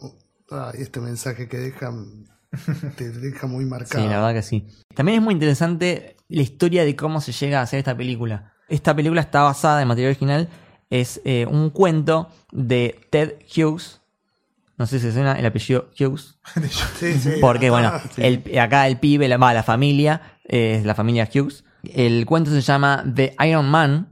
Ay, 0.52 0.82
este 0.82 1.00
mensaje 1.00 1.48
que 1.48 1.58
deja. 1.58 1.92
Te 2.98 3.10
deja 3.10 3.48
muy 3.48 3.66
marcado. 3.66 4.04
Sí, 4.04 4.10
la 4.10 4.18
verdad 4.18 4.34
que 4.34 4.44
sí. 4.44 4.68
También 4.94 5.20
es 5.20 5.24
muy 5.24 5.34
interesante 5.34 6.18
la 6.30 6.42
historia 6.42 6.84
de 6.86 6.96
cómo 6.96 7.22
se 7.22 7.32
llega 7.32 7.60
a 7.60 7.64
hacer 7.64 7.80
esta 7.80 7.96
película. 7.98 8.54
Esta 8.70 8.96
película 8.96 9.22
está 9.22 9.42
basada 9.42 9.82
en 9.82 9.88
material 9.88 10.12
original. 10.12 10.50
Es 10.90 11.22
eh, 11.26 11.48
un 11.50 11.72
cuento 11.72 12.30
de 12.52 13.00
Ted 13.10 13.36
Hughes. 13.56 14.02
No 14.78 14.88
sé 14.88 15.00
si 15.00 15.08
se 15.08 15.14
suena 15.14 15.34
el 15.34 15.46
apellido 15.46 15.90
Hughes. 16.00 16.40
Sí, 17.00 17.14
sí. 17.14 17.32
Porque, 17.42 17.70
bueno, 17.70 17.92
sí. 18.16 18.22
el- 18.24 18.60
acá 18.60 18.88
el 18.88 18.98
pibe, 18.98 19.28
la, 19.28 19.38
va, 19.38 19.54
la 19.54 19.64
familia, 19.64 20.22
eh, 20.48 20.78
es 20.80 20.86
la 20.86 20.96
familia 20.96 21.30
Hughes. 21.34 21.64
El 21.84 22.26
cuento 22.26 22.50
se 22.52 22.62
llama 22.62 23.04
The 23.14 23.36
Iron 23.48 23.70
Man, 23.70 24.08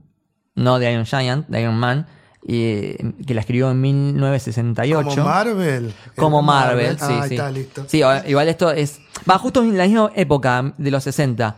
no 0.55 0.77
The 0.79 0.91
Iron 0.91 1.05
Giant, 1.05 1.47
The 1.49 1.61
Iron 1.61 1.75
Man, 1.77 2.05
eh, 2.47 3.13
que 3.25 3.33
la 3.33 3.41
escribió 3.41 3.71
en 3.71 3.79
1968. 3.81 5.09
Como 5.09 5.23
Marvel. 5.23 5.93
Como 6.15 6.39
¿Es 6.39 6.45
Marvel, 6.45 6.97
sí, 6.99 7.05
ah, 7.09 7.25
sí. 7.27 7.35
está 7.35 7.51
listo. 7.51 7.85
Sí, 7.87 8.01
igual 8.27 8.47
esto 8.49 8.71
es. 8.71 8.99
Va 9.29 9.37
justo 9.37 9.61
en 9.63 9.77
la 9.77 9.85
misma 9.85 10.11
época 10.15 10.73
de 10.77 10.91
los 10.91 11.03
60. 11.03 11.55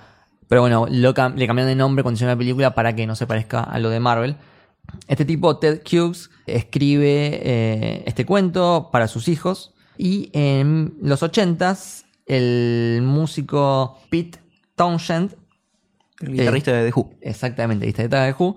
Pero 0.48 0.62
bueno, 0.62 0.86
lo 0.90 1.10
le 1.10 1.14
cambiaron 1.14 1.66
de 1.68 1.76
nombre 1.76 2.04
cuando 2.04 2.16
hicieron 2.16 2.36
la 2.36 2.38
película 2.38 2.76
para 2.76 2.94
que 2.96 3.08
no 3.08 3.16
se 3.16 3.26
parezca 3.26 3.62
a 3.62 3.80
lo 3.80 3.90
de 3.90 4.00
Marvel. 4.00 4.36
Este 5.08 5.26
tipo, 5.26 5.58
Ted 5.58 5.82
Hughes, 5.92 6.30
escribe 6.46 7.40
eh, 7.44 8.04
este 8.06 8.26
cuento 8.26 8.90
para 8.92 9.08
sus 9.08 9.28
hijos. 9.28 9.74
Y 9.98 10.30
en 10.34 10.96
los 11.02 11.22
80s, 11.22 12.04
el 12.26 13.02
músico 13.04 14.00
Pete 14.10 14.40
Townshend, 14.76 15.36
El 16.20 16.32
guitarrista 16.34 16.72
de 16.74 16.90
The 16.92 17.00
Who. 17.00 17.14
exactamente, 17.22 17.86
guitarrista 17.86 18.24
de 18.24 18.36
Who, 18.38 18.56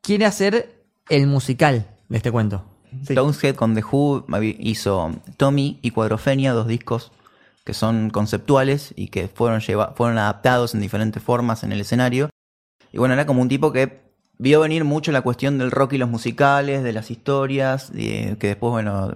quiere 0.00 0.24
hacer 0.26 0.84
el 1.08 1.26
musical 1.26 1.86
de 2.08 2.16
este 2.16 2.30
cuento. 2.32 2.64
Sí. 3.06 3.14
Townhead 3.14 3.54
con 3.54 3.74
The 3.74 3.82
Who 3.90 4.26
hizo 4.58 5.12
Tommy 5.36 5.78
y 5.82 5.90
Cuadrofenia, 5.92 6.52
dos 6.52 6.66
discos 6.66 7.12
que 7.64 7.74
son 7.74 8.10
conceptuales 8.10 8.92
y 8.96 9.08
que 9.08 9.28
fueron, 9.28 9.60
lleva- 9.60 9.94
fueron 9.96 10.18
adaptados 10.18 10.74
en 10.74 10.80
diferentes 10.80 11.22
formas 11.22 11.62
en 11.62 11.70
el 11.72 11.80
escenario. 11.80 12.28
Y 12.92 12.98
bueno, 12.98 13.14
era 13.14 13.24
como 13.24 13.40
un 13.40 13.48
tipo 13.48 13.72
que 13.72 14.02
vio 14.38 14.60
venir 14.60 14.84
mucho 14.84 15.12
la 15.12 15.22
cuestión 15.22 15.58
del 15.58 15.70
rock 15.70 15.94
y 15.94 15.98
los 15.98 16.08
musicales, 16.08 16.82
de 16.82 16.92
las 16.92 17.10
historias, 17.10 17.90
y 17.94 18.34
que 18.36 18.48
después, 18.48 18.70
bueno, 18.70 19.14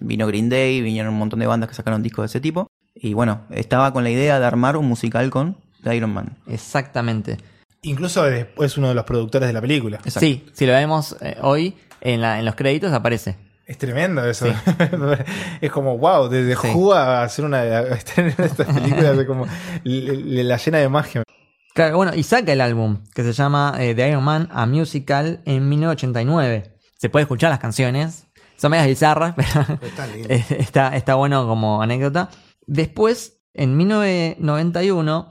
vino 0.00 0.26
Green 0.26 0.48
Day, 0.48 0.80
vinieron 0.80 1.12
un 1.12 1.18
montón 1.18 1.40
de 1.40 1.46
bandas 1.46 1.68
que 1.68 1.74
sacaron 1.74 2.02
discos 2.02 2.22
de 2.22 2.26
ese 2.26 2.40
tipo. 2.40 2.68
Y 2.94 3.12
bueno, 3.14 3.42
estaba 3.50 3.92
con 3.92 4.04
la 4.04 4.10
idea 4.10 4.38
de 4.40 4.46
armar 4.46 4.76
un 4.76 4.86
musical 4.86 5.28
con 5.30 5.56
The 5.82 5.96
Iron 5.96 6.10
Man. 6.14 6.36
Exactamente. 6.46 7.36
Incluso 7.82 8.24
después 8.24 8.76
uno 8.78 8.88
de 8.88 8.94
los 8.94 9.04
productores 9.04 9.46
de 9.48 9.52
la 9.52 9.60
película. 9.60 9.98
Exacto. 9.98 10.20
Sí, 10.20 10.46
si 10.52 10.66
lo 10.66 10.72
vemos 10.72 11.14
eh, 11.20 11.36
hoy, 11.42 11.74
en, 12.00 12.20
la- 12.20 12.38
en 12.38 12.44
los 12.44 12.54
créditos 12.54 12.92
aparece. 12.92 13.36
Es 13.66 13.78
tremendo 13.78 14.24
eso. 14.24 14.46
es 15.60 15.70
como, 15.70 15.98
wow, 15.98 16.28
desde 16.28 16.56
Sí. 16.56 16.68
Who 16.72 16.94
a 16.94 17.22
hacer 17.22 17.44
una 17.44 17.58
a 17.58 17.80
estar 17.94 18.24
en 18.24 18.34
estas 18.38 18.66
películas 18.72 19.18
es 19.18 19.26
como 19.26 19.46
le- 19.84 20.16
le- 20.16 20.44
la 20.44 20.56
llena 20.56 20.78
de 20.78 20.88
magia. 20.88 21.22
Claro, 21.76 21.98
bueno, 21.98 22.14
y 22.14 22.22
saca 22.22 22.54
el 22.54 22.62
álbum 22.62 23.04
que 23.14 23.22
se 23.22 23.34
llama 23.34 23.74
eh, 23.78 23.94
The 23.94 24.08
Iron 24.08 24.24
Man 24.24 24.48
A 24.50 24.64
Musical 24.64 25.42
en 25.44 25.68
1989. 25.68 26.74
Se 26.96 27.10
puede 27.10 27.24
escuchar 27.24 27.50
las 27.50 27.58
canciones. 27.58 28.28
Son 28.56 28.70
medias 28.70 28.86
bizarras, 28.86 29.34
pero 29.36 29.78
Está 29.82 30.06
lindo. 30.06 30.28
eh, 30.30 30.42
está, 30.58 30.96
está 30.96 31.16
bueno 31.16 31.46
como 31.46 31.82
anécdota. 31.82 32.30
Después, 32.66 33.42
en 33.52 33.76
1991, 33.76 35.30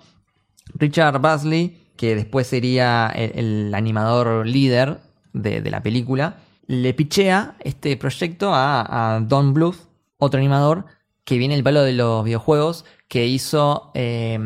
Richard 0.75 1.19
Basley, 1.19 1.91
que 1.97 2.13
después 2.13 2.45
sería 2.45 3.07
el, 3.07 3.31
el 3.39 3.73
animador 3.73 4.45
líder 4.45 4.99
de, 5.33 5.61
de 5.61 5.71
la 5.71 5.81
película, 5.81 6.37
le 6.67 6.93
pichea 6.93 7.55
este 7.61 7.97
proyecto 7.97 8.53
a, 8.53 9.15
a 9.15 9.19
Don 9.19 9.55
Bluth, 9.55 9.77
otro 10.19 10.37
animador 10.37 10.85
que 11.23 11.39
viene 11.39 11.55
el 11.55 11.63
palo 11.63 11.81
de 11.81 11.93
los 11.93 12.23
videojuegos, 12.23 12.85
que 13.07 13.25
hizo 13.25 13.89
eh, 13.95 14.37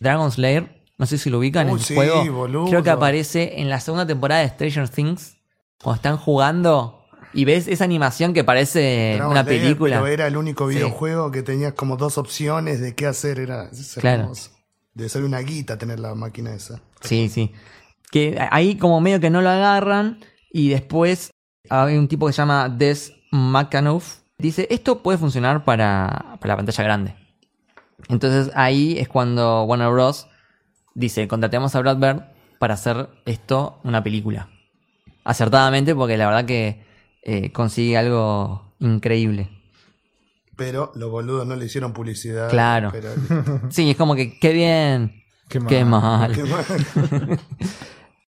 Dragon's 0.00 0.38
Lair. 0.38 0.75
No 0.98 1.06
sé 1.06 1.18
si 1.18 1.28
lo 1.30 1.38
ubican 1.38 1.68
en 1.68 1.74
el 1.74 1.80
sí, 1.80 1.94
juego. 1.94 2.24
boludo. 2.32 2.66
Creo 2.66 2.82
que 2.82 2.90
aparece 2.90 3.60
en 3.60 3.68
la 3.68 3.80
segunda 3.80 4.06
temporada 4.06 4.40
de 4.42 4.48
Stranger 4.48 4.88
Things. 4.88 5.36
Cuando 5.82 5.96
están 5.96 6.16
jugando 6.16 7.04
y 7.34 7.44
ves 7.44 7.68
esa 7.68 7.84
animación 7.84 8.32
que 8.32 8.44
parece 8.44 9.14
Dragon 9.16 9.32
una 9.32 9.44
película. 9.44 9.96
Pero 9.96 10.06
era 10.06 10.26
el 10.26 10.36
único 10.38 10.68
Sí. 10.70 10.76
videojuego 10.76 11.30
que 11.30 11.42
tenías 11.42 11.74
como 11.74 11.96
dos 11.98 12.16
opciones 12.16 12.80
de 12.80 12.94
qué 12.94 13.06
hacer. 13.06 13.38
Era 13.40 13.68
Claro. 14.00 14.22
hermoso. 14.22 14.50
Debe 14.94 15.10
ser 15.10 15.22
una 15.24 15.40
guita 15.40 15.76
tener 15.76 16.00
la 16.00 16.14
máquina 16.14 16.54
esa. 16.54 16.80
Sí, 17.02 17.28
sí. 17.28 17.52
Que 18.10 18.38
ahí 18.50 18.76
como 18.78 19.00
medio 19.02 19.20
que 19.20 19.28
no 19.28 19.42
lo 19.42 19.50
agarran 19.50 20.20
y 20.50 20.70
después 20.70 21.30
hay 21.68 21.98
un 21.98 22.08
tipo 22.08 22.26
que 22.26 22.32
se 22.32 22.38
llama 22.38 22.70
Des 22.70 23.12
McAnuff. 23.30 24.20
Dice, 24.38 24.66
esto 24.70 25.02
puede 25.02 25.18
funcionar 25.18 25.64
para, 25.64 26.36
para 26.40 26.54
la 26.54 26.56
pantalla 26.56 26.84
grande. 26.84 27.14
Entonces 28.08 28.50
ahí 28.54 28.98
es 28.98 29.08
cuando 29.08 29.64
Warner 29.64 29.90
Bros. 29.90 30.28
Dice, 30.96 31.28
contratemos 31.28 31.74
a 31.74 31.80
Brad 31.80 31.98
Bird 31.98 32.22
para 32.58 32.74
hacer 32.74 33.08
esto 33.26 33.80
una 33.84 34.02
película. 34.02 34.48
Acertadamente 35.24 35.94
porque 35.94 36.16
la 36.16 36.26
verdad 36.26 36.44
que 36.46 36.84
eh, 37.22 37.52
consigue 37.52 37.96
algo 37.96 38.74
increíble. 38.80 39.50
Pero 40.56 40.90
los 40.94 41.10
boludos 41.10 41.46
no 41.46 41.54
le 41.54 41.66
hicieron 41.66 41.92
publicidad. 41.92 42.48
Claro. 42.48 42.90
Pero, 42.92 43.10
Sí, 43.70 43.90
es 43.90 43.96
como 43.96 44.14
que, 44.14 44.38
qué 44.38 44.52
bien. 44.52 45.22
Qué 45.48 45.60
mal. 45.60 45.68
Qué 45.68 45.84
mal. 45.84 46.32
Qué 46.34 46.44
mal. 46.44 47.40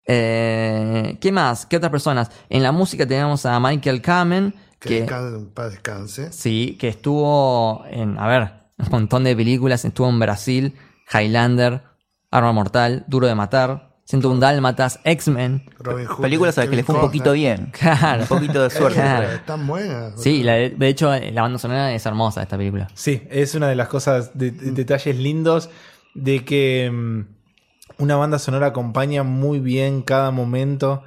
Eh, 0.06 1.18
¿Qué 1.20 1.32
más? 1.32 1.66
¿Qué 1.66 1.76
otras 1.76 1.90
personas? 1.90 2.30
En 2.48 2.62
la 2.62 2.72
música 2.72 3.06
tenemos 3.06 3.44
a 3.46 3.58
Michael 3.60 4.02
Kamen, 4.02 4.54
que 4.78 5.06
que, 5.06 5.62
descanse. 5.62 6.32
sí, 6.32 6.76
que 6.78 6.88
estuvo 6.88 7.84
en, 7.88 8.18
a 8.18 8.26
ver, 8.26 8.52
un 8.78 8.88
montón 8.90 9.24
de 9.24 9.36
películas. 9.36 9.84
Estuvo 9.84 10.08
en 10.08 10.18
Brasil, 10.18 10.74
Highlander, 11.12 11.82
Arma 12.32 12.50
Mortal, 12.52 13.04
Duro 13.06 13.28
de 13.28 13.34
Matar, 13.36 13.92
101 14.06 14.40
Dálmatas, 14.40 14.98
X-Men. 15.04 15.62
Robin 15.78 16.06
Hood, 16.06 16.22
Películas 16.22 16.58
a 16.58 16.62
las 16.62 16.70
que 16.70 16.76
le 16.76 16.82
fue 16.82 16.96
un 16.96 17.00
poquito 17.02 17.32
bien. 17.32 17.70
Claro. 17.78 18.22
Un 18.22 18.28
poquito 18.28 18.62
de 18.64 18.70
suerte. 18.70 18.98
Claro. 19.00 19.28
Están 19.30 19.66
buenas. 19.66 20.20
Sí, 20.20 20.42
la 20.42 20.54
de, 20.54 20.70
de 20.70 20.88
hecho, 20.88 21.10
la 21.14 21.42
banda 21.42 21.58
sonora 21.58 21.94
es 21.94 22.04
hermosa 22.04 22.42
esta 22.42 22.56
película. 22.56 22.88
Sí, 22.94 23.22
es 23.30 23.54
una 23.54 23.68
de 23.68 23.76
las 23.76 23.86
cosas, 23.88 24.36
de, 24.36 24.50
de- 24.50 24.72
detalles 24.72 25.16
lindos 25.16 25.70
de 26.14 26.44
que 26.44 26.90
mm, 26.92 28.02
una 28.02 28.16
banda 28.16 28.38
sonora 28.40 28.66
acompaña 28.68 29.22
muy 29.22 29.60
bien 29.60 30.02
cada 30.02 30.30
momento, 30.32 31.04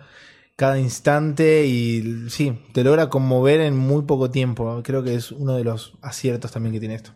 cada 0.55 0.79
instante 0.79 1.65
y 1.67 2.29
sí, 2.29 2.57
te 2.71 2.83
logra 2.83 3.09
conmover 3.09 3.59
en 3.59 3.75
muy 3.77 4.03
poco 4.03 4.31
tiempo. 4.31 4.81
Creo 4.83 5.03
que 5.03 5.15
es 5.15 5.31
uno 5.31 5.53
de 5.55 5.63
los 5.65 5.93
aciertos 6.01 6.51
también 6.53 6.71
que 6.73 6.79
tiene 6.79 6.95
esto. 6.95 7.11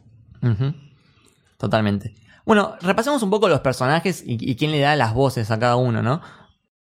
Totalmente. 1.57 2.13
Bueno, 2.49 2.75
repasemos 2.81 3.21
un 3.21 3.29
poco 3.29 3.47
los 3.47 3.59
personajes 3.59 4.23
y, 4.25 4.37
y 4.39 4.55
quién 4.55 4.71
le 4.71 4.79
da 4.79 4.95
las 4.95 5.13
voces 5.13 5.51
a 5.51 5.59
cada 5.59 5.75
uno, 5.75 6.01
¿no? 6.01 6.19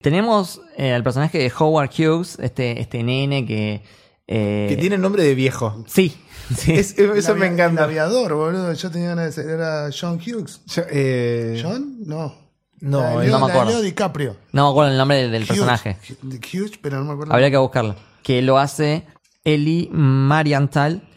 Tenemos 0.02 0.60
eh, 0.76 0.92
al 0.92 1.02
personaje 1.02 1.38
de 1.38 1.50
Howard 1.58 1.90
Hughes, 1.98 2.38
este, 2.40 2.78
este 2.80 3.02
nene 3.02 3.46
que... 3.46 3.82
eh, 4.28 4.66
Que 4.68 4.76
tiene 4.76 4.98
nombre 4.98 5.22
de 5.22 5.34
viejo. 5.34 5.82
Sí, 5.88 6.14
sí. 6.54 6.72
Es- 6.74 6.98
El 6.98 7.16
eso 7.16 7.34
me 7.34 7.46
El 7.46 7.54
encanta. 7.54 7.84
aviador, 7.84 8.34
boludo. 8.34 8.70
Yo 8.74 8.90
tenía 8.90 9.08
ganas 9.08 9.34
de 9.34 9.42
ser. 9.42 9.50
Era 9.50 9.88
John 9.98 10.20
Hughes. 10.20 10.60
Yo, 10.66 10.82
eh, 10.90 11.58
¿John? 11.64 11.96
No. 12.04 12.34
No, 12.80 13.00
La 13.00 13.24
Leo- 13.24 13.32
no 13.38 13.46
me 13.46 13.52
acuerdo. 13.52 13.70
Leo 13.70 13.80
DiCaprio. 13.80 14.36
No 14.52 14.64
me 14.66 14.70
acuerdo 14.70 14.92
el 14.92 14.98
nombre 14.98 15.16
del, 15.22 15.30
del 15.32 15.42
Hughes. 15.44 15.48
personaje. 15.48 15.96
Hughes, 16.22 16.72
pero 16.82 16.98
no 16.98 17.04
me 17.06 17.12
acuerdo. 17.14 17.32
Habría 17.32 17.50
que 17.50 17.56
buscarlo. 17.56 17.96
Que 18.22 18.42
lo 18.42 18.58
hace 18.58 19.06
Eli 19.44 19.88
Mariantal. 19.90 21.08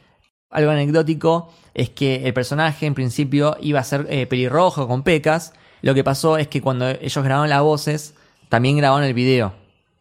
Algo 0.50 0.72
anecdótico 0.72 1.54
es 1.74 1.90
que 1.90 2.28
el 2.28 2.34
personaje 2.34 2.86
en 2.86 2.96
principio 2.96 3.56
iba 3.62 3.80
a 3.80 3.84
ser 3.84 4.08
eh, 4.10 4.26
pelirrojo 4.26 4.88
con 4.88 5.04
pecas. 5.04 5.54
Lo 5.82 5.94
que 5.94 6.04
pasó 6.04 6.38
es 6.38 6.48
que 6.48 6.62
cuando 6.62 6.90
ellos 6.90 7.24
grabaron 7.24 7.50
las 7.50 7.62
voces, 7.62 8.16
también 8.50 8.78
grabaron 8.78 9.06
el 9.06 9.14
video 9.14 9.54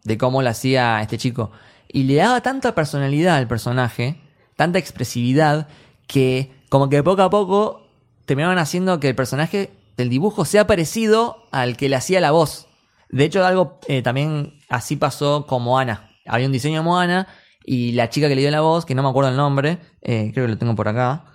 de 0.05 0.17
cómo 0.17 0.41
lo 0.41 0.49
hacía 0.49 1.01
este 1.03 1.19
chico. 1.19 1.51
Y 1.87 2.05
le 2.05 2.17
daba 2.17 2.41
tanta 2.41 2.75
personalidad 2.75 3.37
al 3.37 3.47
personaje, 3.47 4.21
tanta 4.57 4.79
expresividad, 4.79 5.69
que 6.07 6.51
como 6.71 6.89
que 6.89 7.03
poco 7.03 7.23
a 7.23 7.31
poco 7.31 7.87
terminaron 8.25 8.59
haciendo 8.59 9.01
que 9.01 9.09
el 9.09 9.15
personaje 9.15 9.71
del 9.97 10.09
dibujo 10.09 10.45
sea 10.45 10.67
parecido 10.67 11.47
al 11.51 11.77
que 11.77 11.89
le 11.89 11.97
hacía 11.97 12.21
la 12.21 12.31
voz. 12.31 12.69
De 13.11 13.25
hecho, 13.25 13.45
algo 13.45 13.79
eh, 13.87 14.03
también 14.03 14.59
así 14.69 14.97
pasó 14.97 15.47
con 15.47 15.63
Moana. 15.63 16.11
Había 16.27 16.47
un 16.47 16.53
diseño 16.53 16.77
de 16.81 16.85
Moana 16.85 17.29
y 17.71 17.93
la 17.93 18.09
chica 18.09 18.29
que 18.29 18.35
le 18.35 18.41
dio 18.41 18.51
la 18.51 18.63
voz, 18.63 18.87
que 18.87 18.95
no 18.95 19.03
me 19.03 19.11
acuerdo 19.11 19.29
el 19.31 19.37
nombre, 19.37 19.79
eh, 20.01 20.31
creo 20.33 20.47
que 20.47 20.53
lo 20.53 20.57
tengo 20.57 20.75
por 20.75 20.89
acá, 20.89 21.27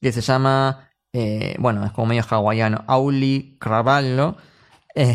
que 0.00 0.10
se 0.10 0.22
llama, 0.22 0.88
eh, 1.12 1.54
bueno, 1.58 1.84
es 1.84 1.92
como 1.92 2.06
medio 2.06 2.24
hawaiano, 2.26 2.82
Auli 2.86 3.58
Cravallo, 3.60 4.36
eh, 4.94 5.14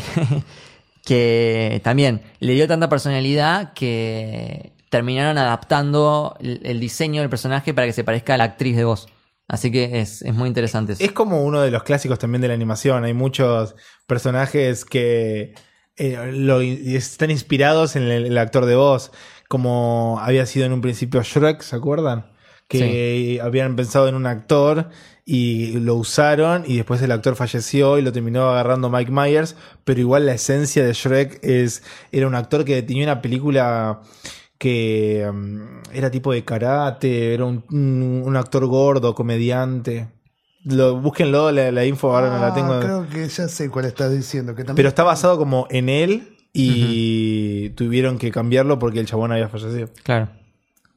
que 1.03 1.81
también 1.83 2.21
le 2.39 2.53
dio 2.53 2.67
tanta 2.67 2.89
personalidad 2.89 3.73
que 3.73 4.73
terminaron 4.91 5.39
adaptando 5.39 6.37
el, 6.39 6.79
diseño 6.79 7.21
del 7.21 7.29
personaje 7.31 7.73
para 7.73 7.87
que 7.87 7.93
se 7.93 8.03
parezca 8.03 8.35
a 8.35 8.37
la 8.37 8.43
actriz 8.43 8.75
de 8.75 8.83
voz. 8.83 9.07
Así 9.47 9.71
que 9.71 9.99
es, 9.99 10.21
es 10.21 10.33
muy 10.35 10.47
interesante 10.47 10.93
eso. 10.93 11.03
Es 11.03 11.11
como 11.11 11.43
uno 11.43 11.61
de 11.61 11.71
los 11.71 11.81
clásicos 11.81 12.19
también 12.19 12.41
de 12.41 12.49
la 12.49 12.53
animación. 12.53 13.03
Hay 13.03 13.15
muchos 13.15 13.75
personajes 14.05 14.85
que 14.85 15.55
lo- 15.97 16.61
están 16.61 17.31
inspirados 17.31 17.95
en 17.95 18.03
el 18.03 18.37
actor 18.37 18.67
de 18.67 18.75
voz, 18.75 19.11
como 19.47 20.17
había 20.21 20.45
sido 20.45 20.65
en 20.65 20.73
un 20.73 20.81
principio 20.81 21.21
Shrek, 21.23 21.61
¿se 21.61 21.75
acuerdan? 21.75 22.25
Que 22.67 23.39
habían 23.43 23.75
pensado 23.75 24.07
en 24.07 24.15
un 24.15 24.25
actor 24.25 24.89
y 25.23 25.73
lo 25.79 25.95
usaron 25.95 26.63
y 26.65 26.77
después 26.77 26.99
el 27.01 27.11
actor 27.11 27.35
falleció 27.35 27.97
y 27.99 28.01
lo 28.01 28.11
terminó 28.11 28.49
agarrando 28.49 28.89
Mike 28.89 29.11
Myers, 29.11 29.55
pero 29.83 29.99
igual 29.99 30.25
la 30.25 30.33
esencia 30.33 30.83
de 30.83 30.93
Shrek 30.93 31.39
es 31.43 31.83
era 32.11 32.25
un 32.27 32.33
actor 32.33 32.65
que 32.65 32.81
tenía 32.81 33.03
una 33.03 33.21
película 33.21 34.01
que 34.57 35.27
um, 35.29 35.81
era 35.93 36.09
tipo 36.09 36.31
de 36.33 36.43
karate, 36.43 37.33
era 37.33 37.45
un, 37.45 37.63
un- 37.71 38.23
un 38.25 38.35
actor 38.37 38.65
gordo, 38.65 39.13
comediante. 39.13 40.07
Lo, 40.63 40.99
búsquenlo, 40.99 41.51
la, 41.51 41.71
la 41.71 41.85
info 41.85 42.15
ahora 42.15 42.29
no 42.31 42.39
la 42.39 42.47
Ah, 42.47 42.53
tengo. 42.55 42.79
Creo 42.79 43.07
que 43.07 43.27
ya 43.29 43.47
sé 43.47 43.69
cuál 43.69 43.85
estás 43.85 44.11
diciendo. 44.11 44.53
Que 44.55 44.63
también 44.63 44.77
Pero 44.77 44.89
está 44.89 45.03
basado 45.03 45.37
como 45.37 45.67
en 45.69 45.89
él 45.89 46.34
y 46.57 47.69
tuvieron 47.71 48.17
que 48.17 48.31
cambiarlo 48.31 48.79
porque 48.79 48.99
el 48.99 49.05
chabón 49.05 49.31
había 49.31 49.49
fallecido. 49.49 49.89
Claro. 50.03 50.29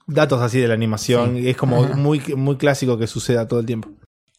Datos 0.06 0.40
así 0.40 0.58
de 0.60 0.68
la 0.68 0.74
animación, 0.74 1.36
Sí. 1.36 1.48
es 1.50 1.56
como 1.56 1.82
muy, 1.82 2.20
muy 2.36 2.56
clásico 2.56 2.96
que 2.96 3.06
suceda 3.06 3.46
todo 3.46 3.60
el 3.60 3.66
tiempo. 3.66 3.90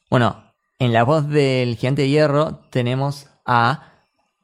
Bueno, 0.10 0.44
en 0.80 0.94
la 0.94 1.04
voz 1.04 1.28
del 1.30 1.76
gigante 1.76 2.04
de 2.04 2.10
hierro 2.10 2.62
tenemos 2.72 3.28
a 3.46 3.84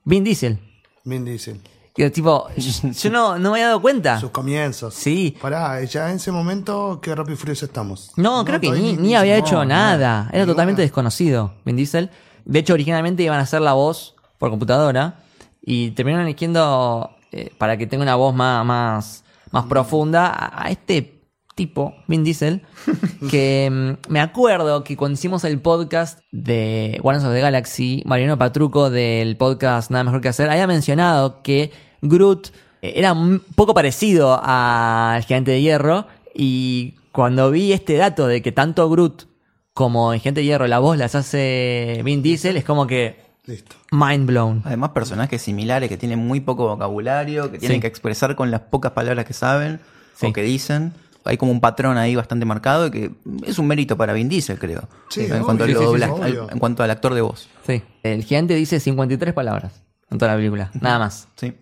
Vin 0.04 0.24
Diesel. 0.24 0.60
Vin 1.04 1.26
Diesel. 1.26 1.60
Que 1.96 2.10
tipo, 2.10 2.48
yo 2.58 3.10
no, 3.10 3.40
no 3.40 3.52
me 3.52 3.58
había 3.60 3.68
dado 3.68 3.82
cuenta. 3.82 4.20
Sus 4.20 4.32
comienzos. 4.32 4.94
Sí. 4.94 5.38
Pará, 5.42 5.82
ya 5.86 6.10
en 6.12 6.18
ese 6.18 6.30
momento, 6.30 7.00
¿qué 7.02 7.16
rápido 7.16 7.36
y 7.36 7.38
furioso 7.38 7.66
estamos? 7.66 8.12
No, 8.18 8.44
creo 8.44 8.60
que 8.60 8.70
ni, 8.70 8.98
ni 8.98 9.16
había 9.16 9.38
hecho 9.38 9.56
no, 9.56 9.66
nada. 9.66 10.26
no. 10.26 10.30
Era 10.38 10.46
totalmente 10.46 10.82
una. 10.82 10.86
desconocido, 10.88 11.54
Vin 11.64 11.78
Diesel. 11.78 12.10
De 12.44 12.60
hecho, 12.60 12.74
originalmente 12.74 13.24
iban 13.24 13.40
a 13.40 13.44
hacer 13.44 13.62
la 13.62 13.74
voz 13.74 14.14
por 14.38 14.50
computadora 14.50 15.22
y 15.66 15.92
terminaron 15.92 16.28
eligiendo 16.28 17.16
eh, 17.32 17.52
para 17.58 17.76
que 17.76 17.88
tenga 17.88 18.04
una 18.04 18.16
voz 18.16 18.36
más, 18.36 18.64
más, 18.64 19.26
más 19.52 19.66
profunda 19.66 20.28
a, 20.28 20.68
a 20.68 20.70
este 20.70 21.16
tipo, 21.56 21.96
Vin 22.08 22.24
Diesel, 22.24 22.62
que 23.32 23.70
mm, 23.72 24.12
me 24.12 24.20
acuerdo 24.20 24.84
que 24.84 24.96
cuando 24.96 25.16
hicimos 25.16 25.44
el 25.46 25.60
podcast 25.60 26.20
de 26.32 27.00
Guardians 27.02 27.26
of 27.26 27.34
the 27.34 27.42
Galaxy, 27.42 28.04
Mariano 28.06 28.38
Patruco 28.38 28.90
del 28.90 29.38
podcast 29.38 29.90
Nada 29.90 30.04
Mejor 30.04 30.22
Que 30.22 30.30
Hacer, 30.30 30.50
había 30.50 30.68
mencionado 30.68 31.42
que 31.42 31.72
Groot 32.02 32.50
eh, 32.82 32.94
era 32.98 33.14
un 33.14 33.42
poco 33.56 33.74
parecido 33.74 34.40
al 34.44 35.24
Gigante 35.24 35.52
de 35.52 35.62
Hierro 35.62 36.08
y 36.36 36.96
cuando 37.12 37.50
vi 37.50 37.72
este 37.72 37.96
dato 37.96 38.28
de 38.28 38.42
que 38.42 38.52
tanto 38.52 38.90
Groot 38.90 39.28
como 39.74 40.14
el 40.14 40.20
Gigante 40.20 40.42
de 40.42 40.46
Hierro 40.46 40.68
la 40.68 40.80
voz 40.80 40.98
las 40.98 41.16
hace 41.16 42.02
Vin 42.04 42.22
Diesel, 42.22 42.58
es 42.58 42.66
como 42.66 42.86
que 42.86 43.25
Listo. 43.48 43.76
mind 43.92 44.26
blown. 44.28 44.62
Además, 44.66 44.90
personajes 44.92 45.42
similares 45.42 45.90
que 45.90 45.98
tienen 45.98 46.20
muy 46.20 46.40
poco 46.40 46.68
vocabulario, 46.68 47.52
que 47.52 47.60
tienen 47.60 47.78
Sí. 47.78 47.82
que 47.82 47.88
expresar 47.88 48.36
con 48.36 48.50
las 48.52 48.62
pocas 48.62 48.92
palabras 48.94 49.26
que 49.26 49.34
saben 49.34 49.80
Sí. 50.16 50.28
o 50.28 50.34
que 50.34 50.42
dicen. 50.44 50.94
hay 51.28 51.38
como 51.38 51.52
un 51.52 51.60
patrón 51.60 51.98
ahí 51.98 52.16
bastante 52.16 52.46
marcado 52.46 52.86
y 52.86 52.92
que 52.92 53.12
es 53.48 53.58
un 53.58 53.66
mérito 53.66 53.98
para 53.98 54.14
Vin 54.14 54.30
Diesel, 54.30 54.60
creo. 54.60 54.88
Sí, 55.10 55.22
en, 55.26 55.32
obvio, 55.32 55.44
cuanto 55.46 55.64
obvio. 55.64 56.24
al- 56.24 56.50
en 56.52 56.60
cuanto 56.60 56.84
al 56.84 56.92
actor 56.92 57.16
de 57.16 57.22
voz. 57.22 57.50
Sí. 57.66 57.82
El 58.04 58.24
gigante 58.24 58.54
dice 58.54 58.80
53 58.80 59.34
palabras 59.34 59.74
en 60.12 60.20
toda 60.20 60.34
la 60.34 60.38
película. 60.38 60.70
Nada 60.80 61.00
más. 61.00 61.28
Sí. 61.36 61.56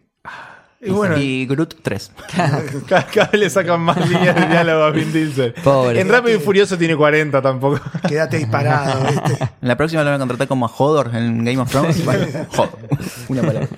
Y 0.86 0.92
bueno, 0.92 1.18
Y 1.18 1.46
Groot 1.46 1.76
3. 1.82 2.12
cada, 2.36 3.06
cada 3.06 3.28
vez 3.32 3.40
le 3.40 3.50
sacan 3.50 3.80
más 3.82 3.98
líneas 4.10 4.36
de 4.36 4.48
diálogo 4.48 4.84
a 4.84 4.92
Vin 4.92 5.14
Diesel. 5.14 5.54
Pobre. 5.64 6.00
En 6.02 6.10
Rápido 6.10 6.38
y 6.38 6.40
Furioso 6.40 6.78
tiene 6.78 6.96
40 6.96 7.42
tampoco. 7.42 7.80
Quédate 8.08 8.38
disparado, 8.38 9.06
¿viste? 9.08 9.44
En 9.62 9.68
la 9.68 9.78
próxima 9.78 10.04
lo 10.04 10.10
van 10.10 10.16
a 10.16 10.20
contratar 10.20 10.48
como 10.48 10.66
a 10.66 10.70
Hodor 10.70 11.16
en 11.16 11.46
Game 11.46 11.60
of 11.60 11.70
Thrones. 11.72 12.04
Bueno, 12.06 12.26
Hodor. 12.58 12.78
Una 13.30 13.42
palabra. 13.42 13.70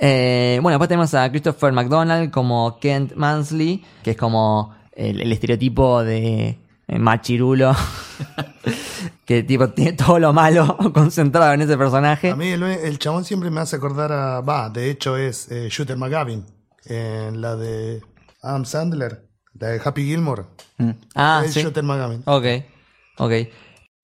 Eh, 0.00 0.58
bueno, 0.62 0.76
después 0.76 0.88
tenemos 0.88 1.12
a 1.14 1.28
Christopher 1.30 1.72
McDonald 1.72 2.30
como 2.30 2.78
Kent 2.78 3.14
Mansley, 3.16 3.84
que 4.02 4.12
es 4.12 4.16
como 4.16 4.74
el, 4.92 5.20
el 5.20 5.32
estereotipo 5.32 6.02
de 6.04 6.59
machirulo, 6.98 7.74
que 9.24 9.42
tipo 9.42 9.68
tiene 9.70 9.92
todo 9.92 10.18
lo 10.18 10.32
malo 10.32 10.76
concentrado 10.94 11.52
en 11.52 11.62
ese 11.62 11.76
personaje. 11.76 12.30
A 12.30 12.36
mí 12.36 12.48
el, 12.48 12.62
el 12.62 12.98
chabón 12.98 13.24
siempre 13.24 13.50
me 13.50 13.60
hace 13.60 13.76
acordar 13.76 14.12
a. 14.12 14.40
Va, 14.40 14.70
de 14.70 14.90
hecho 14.90 15.16
es 15.16 15.50
eh, 15.50 15.68
Shooter 15.70 15.96
McGavin. 15.96 16.44
En 16.86 17.40
la 17.40 17.56
de 17.56 18.02
Adam 18.42 18.64
Sandler, 18.64 19.28
la 19.54 19.68
de 19.68 19.80
Happy 19.84 20.04
Gilmore. 20.04 20.44
Mm. 20.78 20.90
Ah, 21.14 21.42
es 21.44 21.52
sí. 21.52 21.62
Shooter 21.62 21.84
McGavin. 21.84 22.22
Ok, 22.24 22.44
ok. 23.18 23.32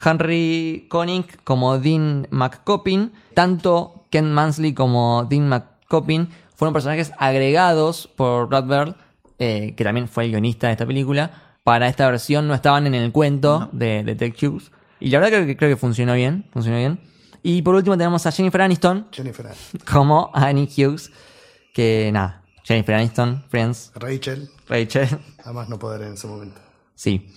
Henry 0.05 0.87
Connick 0.91 1.43
como 1.43 1.79
Dean 1.79 2.29
McCoppin, 2.31 3.13
tanto 3.35 4.07
Ken 4.11 4.33
Mansley 4.33 4.75
como 4.75 5.27
Dean 5.29 5.49
McCoppin 5.49 6.29
fueron 6.55 6.73
personajes 6.73 7.13
agregados 7.19 8.09
por 8.09 8.49
Brad 8.49 8.65
Bird, 8.65 8.97
eh, 9.39 9.75
que 9.77 9.85
también 9.85 10.09
fue 10.09 10.25
el 10.25 10.31
guionista 10.31 10.67
de 10.67 10.73
esta 10.73 10.87
película. 10.87 11.46
Para 11.67 11.89
esta 11.89 12.09
versión 12.09 12.47
no 12.47 12.55
estaban 12.55 12.87
en 12.87 12.95
el 12.95 13.11
cuento 13.11 13.69
de 13.73 14.05
Detectives. 14.05 14.71
Y 15.01 15.11
la 15.11 15.19
verdad 15.19 15.33
creo 15.39 15.47
que, 15.49 15.57
creo 15.57 15.71
que 15.71 15.77
funcionó 15.77 16.15
bien, 16.15 16.47
funcionó 16.53 16.79
bien. 16.79 17.01
Y 17.43 17.63
por 17.63 17.75
último 17.75 17.97
tenemos 17.99 18.25
a 18.25 18.31
Jennifer 18.31 18.61
Aniston 18.63 19.09
Jennifer 19.11 19.47
Aniston. 19.49 19.81
como 19.93 20.31
Annie 20.33 20.69
Hughes, 20.69 21.11
que 21.75 22.11
nada, 22.13 22.45
Jennifer 22.63 22.95
Aniston, 22.95 23.43
Friends, 23.49 23.91
Rachel, 23.97 24.49
Rachel, 24.69 25.09
jamás 25.43 25.69
no 25.69 25.77
poder 25.77 26.03
en 26.03 26.13
ese 26.15 26.29
momento. 26.29 26.61
Sí. 26.95 27.33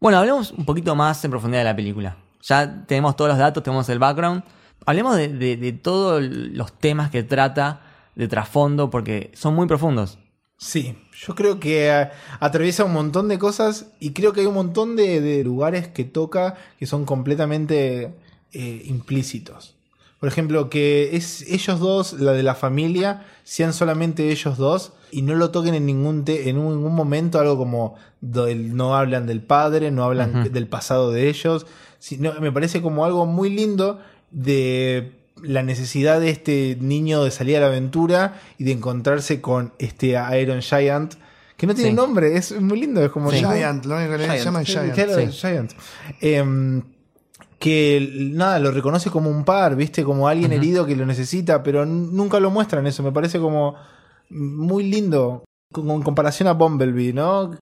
Bueno, 0.00 0.16
hablemos 0.20 0.52
un 0.52 0.64
poquito 0.64 0.94
más 0.96 1.22
en 1.26 1.30
profundidad 1.30 1.60
de 1.60 1.64
la 1.66 1.76
película. 1.76 2.16
Ya 2.44 2.86
tenemos 2.86 3.14
todos 3.14 3.28
los 3.28 3.36
datos, 3.38 3.62
tenemos 3.62 3.86
el 3.90 3.98
background. 3.98 4.42
Hablemos 4.86 5.16
de, 5.16 5.28
de- 5.28 5.56
de 5.58 5.72
todos 5.72 6.22
los 6.22 6.72
temas 6.78 7.10
que 7.10 7.22
trata 7.24 7.82
de 8.14 8.26
trasfondo, 8.26 8.88
porque 8.88 9.32
son 9.34 9.54
muy 9.54 9.66
profundos. 9.66 10.18
Sí, 10.58 10.96
yo 11.26 11.34
creo 11.34 11.60
que 11.60 11.88
eh, 11.90 12.08
atraviesa 12.40 12.84
un 12.84 12.92
montón 12.92 13.28
de 13.28 13.38
cosas 13.38 13.86
y 14.00 14.12
creo 14.12 14.32
que 14.32 14.40
hay 14.40 14.46
un 14.46 14.54
montón 14.54 14.96
de, 14.96 15.20
de 15.20 15.44
lugares 15.44 15.88
que 15.88 16.04
toca 16.04 16.54
que 16.78 16.86
son 16.86 17.04
completamente 17.04 18.14
eh, 18.52 18.82
implícitos. 18.86 19.74
Por 20.18 20.30
ejemplo, 20.30 20.70
que 20.70 21.14
es 21.14 21.42
ellos 21.42 21.78
dos, 21.78 22.14
la 22.14 22.32
de 22.32 22.42
la 22.42 22.54
familia, 22.54 23.26
sean 23.44 23.74
solamente 23.74 24.30
ellos 24.30 24.56
dos 24.56 24.94
y 25.12 25.20
no 25.20 25.34
lo 25.34 25.50
toquen 25.50 25.74
en 25.74 25.84
ningún, 25.84 26.24
te- 26.24 26.48
en 26.48 26.56
ningún 26.56 26.94
momento 26.94 27.38
algo 27.38 27.58
como 27.58 27.96
do- 28.22 28.46
el- 28.46 28.74
no 28.74 28.96
hablan 28.96 29.26
del 29.26 29.42
padre, 29.42 29.90
no 29.90 30.04
hablan 30.04 30.50
del 30.52 30.68
pasado 30.68 31.10
de 31.10 31.28
ellos. 31.28 31.66
sino- 31.98 32.32
me 32.40 32.50
parece 32.52 32.80
como 32.80 33.04
algo 33.04 33.26
muy 33.26 33.50
lindo 33.50 34.00
de 34.30 35.12
la 35.42 35.62
necesidad 35.62 36.20
de 36.20 36.30
este 36.30 36.76
niño 36.80 37.22
de 37.24 37.30
salir 37.30 37.56
a 37.56 37.60
la 37.60 37.66
aventura 37.66 38.40
y 38.58 38.64
de 38.64 38.72
encontrarse 38.72 39.40
con 39.40 39.72
este 39.78 40.16
Iron 40.40 40.62
Giant, 40.62 41.14
que 41.56 41.66
no 41.66 41.74
tiene 41.74 41.90
Sí. 41.90 41.96
nombre, 41.96 42.36
es 42.36 42.58
muy 42.60 42.80
lindo, 42.80 43.02
es 43.04 43.10
como 43.10 43.30
Sí. 43.30 43.38
Giant, 43.38 43.84
lo 43.86 43.96
único 43.96 44.12
que 44.12 44.18
le 44.18 44.24
Giant. 44.24 44.44
llaman 44.44 44.64
Giant. 44.64 44.94
claro, 44.94 45.14
Sí. 45.20 45.26
Giant. 45.32 45.72
Em, 46.20 46.82
que 47.58 48.10
nada, 48.32 48.58
lo 48.58 48.70
reconoce 48.70 49.10
como 49.10 49.30
un 49.30 49.44
par, 49.44 49.76
¿viste? 49.76 50.04
Como 50.04 50.28
alguien 50.28 50.52
herido 50.52 50.84
que 50.86 50.94
lo 50.96 51.06
necesita, 51.06 51.62
pero 51.62 51.86
nunca 51.86 52.38
lo 52.40 52.50
muestran 52.50 52.86
eso. 52.86 53.02
Me 53.02 53.12
parece 53.12 53.38
como 53.38 53.74
muy 54.30 54.84
lindo 54.84 55.44
con- 55.72 55.88
en 55.90 56.02
comparación 56.02 56.48
a 56.48 56.52
Bumblebee, 56.52 57.12
¿no? 57.12 57.56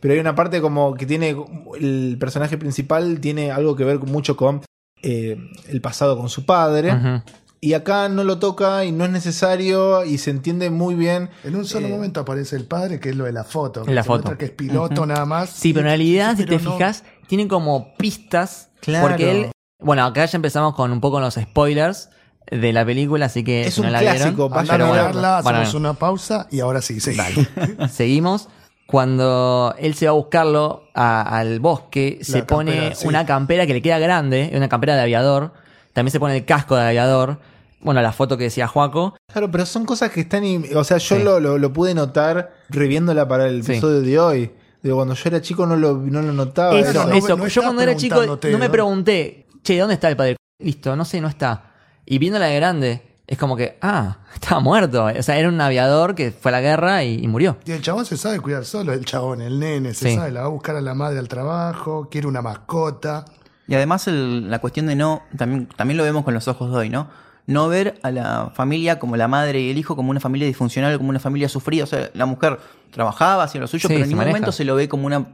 Pero 0.00 0.14
hay 0.14 0.20
una 0.20 0.34
parte 0.34 0.60
como 0.60 0.94
que 0.94 1.06
tiene 1.06 1.36
el 1.80 2.16
personaje 2.20 2.58
principal 2.58 3.20
tiene 3.20 3.50
algo 3.50 3.76
que 3.76 3.84
ver 3.84 3.98
mucho 4.00 4.36
con 4.36 4.62
eh, 5.02 5.36
el 5.68 5.80
pasado 5.80 6.16
con 6.18 6.28
su 6.28 6.44
padre. 6.44 7.22
Y 7.60 7.72
acá 7.72 8.08
no 8.08 8.22
lo 8.22 8.38
toca 8.38 8.84
y 8.84 8.92
no 8.92 9.04
es 9.06 9.10
necesario 9.10 10.04
y 10.04 10.18
se 10.18 10.30
entiende 10.30 10.70
muy 10.70 10.94
bien. 10.94 11.30
En 11.42 11.56
un 11.56 11.64
solo 11.64 11.86
Eh, 11.88 11.90
momento 11.90 12.20
aparece 12.20 12.54
el 12.54 12.64
padre, 12.64 13.00
que 13.00 13.08
es 13.10 13.16
lo 13.16 13.24
de 13.24 13.32
la 13.32 13.44
foto. 13.44 13.82
que 13.82 13.94
La 13.94 14.02
se 14.02 14.06
foto. 14.06 14.36
que 14.36 14.44
es 14.44 14.50
piloto 14.50 15.06
nada 15.06 15.24
más. 15.24 15.50
Sí, 15.50 15.72
pero 15.72 15.86
en 15.86 15.90
realidad, 15.90 16.36
si 16.36 16.44
te 16.44 16.58
no- 16.58 16.72
fijas, 16.72 17.02
tiene 17.26 17.48
como 17.48 17.94
pistas. 17.96 18.68
Claro. 18.80 19.08
Porque 19.08 19.30
él. 19.30 19.50
Bueno, 19.80 20.04
acá 20.04 20.26
ya 20.26 20.36
empezamos 20.36 20.74
con 20.74 20.92
un 20.92 21.00
poco 21.00 21.18
los 21.18 21.34
spoilers 21.34 22.10
de 22.50 22.72
la 22.72 22.84
película, 22.84 23.26
así 23.26 23.42
que. 23.42 23.62
Es 23.62 23.74
si 23.74 23.80
no 23.80 23.86
un 23.88 23.92
la 23.94 24.00
clásico, 24.00 24.48
vieron, 24.48 24.50
vayan 24.52 24.82
a 24.82 24.90
verla, 24.92 25.40
bueno, 25.42 25.58
hacemos 25.58 25.74
una 25.74 25.94
pausa 25.94 26.46
y 26.50 26.60
ahora 26.60 26.82
sí, 26.82 27.00
sí. 27.00 27.16
Seguimos. 27.90 28.48
Cuando 28.86 29.74
él 29.78 29.94
se 29.94 30.06
va 30.06 30.10
a 30.10 30.14
buscarlo 30.14 30.84
a- 30.94 31.38
al 31.38 31.58
bosque, 31.60 32.18
se 32.22 32.44
pone 32.44 32.72
campera, 32.72 32.94
sí. 32.94 33.08
una 33.08 33.26
campera 33.26 33.66
que 33.66 33.74
le 33.74 33.82
queda 33.82 33.98
grande, 33.98 34.52
una 34.54 34.68
campera 34.68 34.94
de 34.94 35.02
aviador. 35.02 35.52
También 35.92 36.12
se 36.12 36.20
pone 36.20 36.36
el 36.36 36.44
casco 36.44 36.76
de 36.76 36.82
aviador. 36.88 37.38
Bueno, 37.80 38.00
la 38.00 38.12
foto 38.12 38.36
que 38.38 38.44
decía 38.44 38.68
Juaco. 38.68 39.16
Claro, 39.30 39.50
pero 39.50 39.66
son 39.66 39.84
cosas 39.84 40.10
que 40.10 40.20
están. 40.20 40.44
O 40.74 40.84
sea, 40.84 40.98
yo 40.98 41.16
Sí. 41.16 41.22
lo, 41.22 41.40
lo- 41.40 41.58
lo 41.58 41.72
pude 41.72 41.94
notar 41.94 42.52
reviéndola 42.68 43.26
para 43.26 43.46
el 43.48 43.64
Sí. 43.64 43.72
episodio 43.72 44.00
de 44.02 44.18
hoy. 44.18 44.50
Digo, 44.82 44.96
cuando 44.96 45.14
yo 45.14 45.22
era 45.26 45.40
chico 45.40 45.66
no 45.66 45.76
lo, 45.76 45.96
no 45.98 46.22
lo 46.22 46.32
notaba. 46.32 46.78
Eso, 46.78 46.92
no, 47.06 47.12
eso. 47.14 47.28
no 47.36 47.42
Yo 47.42 47.46
estás 47.48 47.64
cuando 47.64 47.82
era 47.82 47.96
chico 47.96 48.16
preguntándote, 48.16 48.52
no 48.52 48.58
me 48.58 48.66
¿no? 48.66 48.72
pregunté, 48.72 49.46
che, 49.64 49.78
¿dónde 49.78 49.94
está 49.94 50.08
el 50.08 50.16
padre? 50.16 50.36
Listo, 50.62 50.94
no 50.94 51.04
sé, 51.04 51.20
no 51.20 51.26
está. 51.28 51.72
Y 52.06 52.18
viéndola 52.18 52.46
de 52.46 52.54
grande, 52.56 53.02
es 53.26 53.38
como 53.38 53.56
que, 53.56 53.78
ah, 53.82 54.18
estaba 54.34 54.60
muerto. 54.60 55.04
O 55.06 55.22
sea, 55.22 55.36
era 55.38 55.48
un 55.48 55.60
aviador 55.60 56.14
que 56.14 56.30
fue 56.30 56.50
a 56.50 56.52
la 56.52 56.60
guerra 56.60 57.04
y, 57.04 57.22
y 57.24 57.28
murió. 57.28 57.56
Y 57.64 57.72
el 57.72 57.82
chabón 57.82 58.04
se 58.06 58.16
sabe 58.16 58.40
cuidar 58.40 58.64
solo, 58.64 58.92
el 58.92 59.04
chabón, 59.04 59.40
el 59.40 59.58
nene, 59.58 59.94
se 59.94 60.10
Sí. 60.10 60.16
sabe, 60.16 60.30
la 60.30 60.40
va 60.40 60.46
a 60.46 60.50
buscar 60.50 60.76
a 60.76 60.80
la 60.80 60.94
madre 60.94 61.18
al 61.18 61.28
trabajo, 61.28 62.08
quiere 62.10 62.26
una 62.26 62.42
mascota. 62.42 63.24
Y 63.68 63.74
además 63.74 64.06
el- 64.08 64.50
la 64.50 64.60
cuestión 64.60 64.86
de 64.86 64.94
no, 64.94 65.22
también, 65.36 65.66
también 65.76 65.98
lo 65.98 66.04
vemos 66.04 66.24
con 66.24 66.34
los 66.34 66.46
ojos 66.48 66.70
de 66.70 66.76
hoy, 66.76 66.88
¿no? 66.90 67.08
No 67.48 67.68
ver 67.68 67.98
a 68.02 68.10
la 68.10 68.50
familia 68.54 68.98
como 68.98 69.16
la 69.16 69.28
madre 69.28 69.60
y 69.60 69.70
el 69.70 69.78
hijo 69.78 69.94
como 69.96 70.10
una 70.10 70.18
familia 70.20 70.46
disfuncional, 70.48 70.96
como 70.98 71.10
una 71.10 71.20
familia 71.20 71.48
sufrida. 71.48 71.84
O 71.84 71.86
sea, 71.86 72.10
la 72.14 72.26
mujer 72.26 72.58
trabajaba, 72.90 73.44
hacía 73.44 73.60
lo 73.60 73.66
suyo, 73.68 73.82
Sí, 73.82 73.94
pero 73.94 74.02
en 74.02 74.08
ningún 74.08 74.18
maneja. 74.18 74.32
momento 74.34 74.52
se 74.52 74.64
lo 74.64 74.74
ve 74.74 74.88
como 74.88 75.06
una 75.06 75.26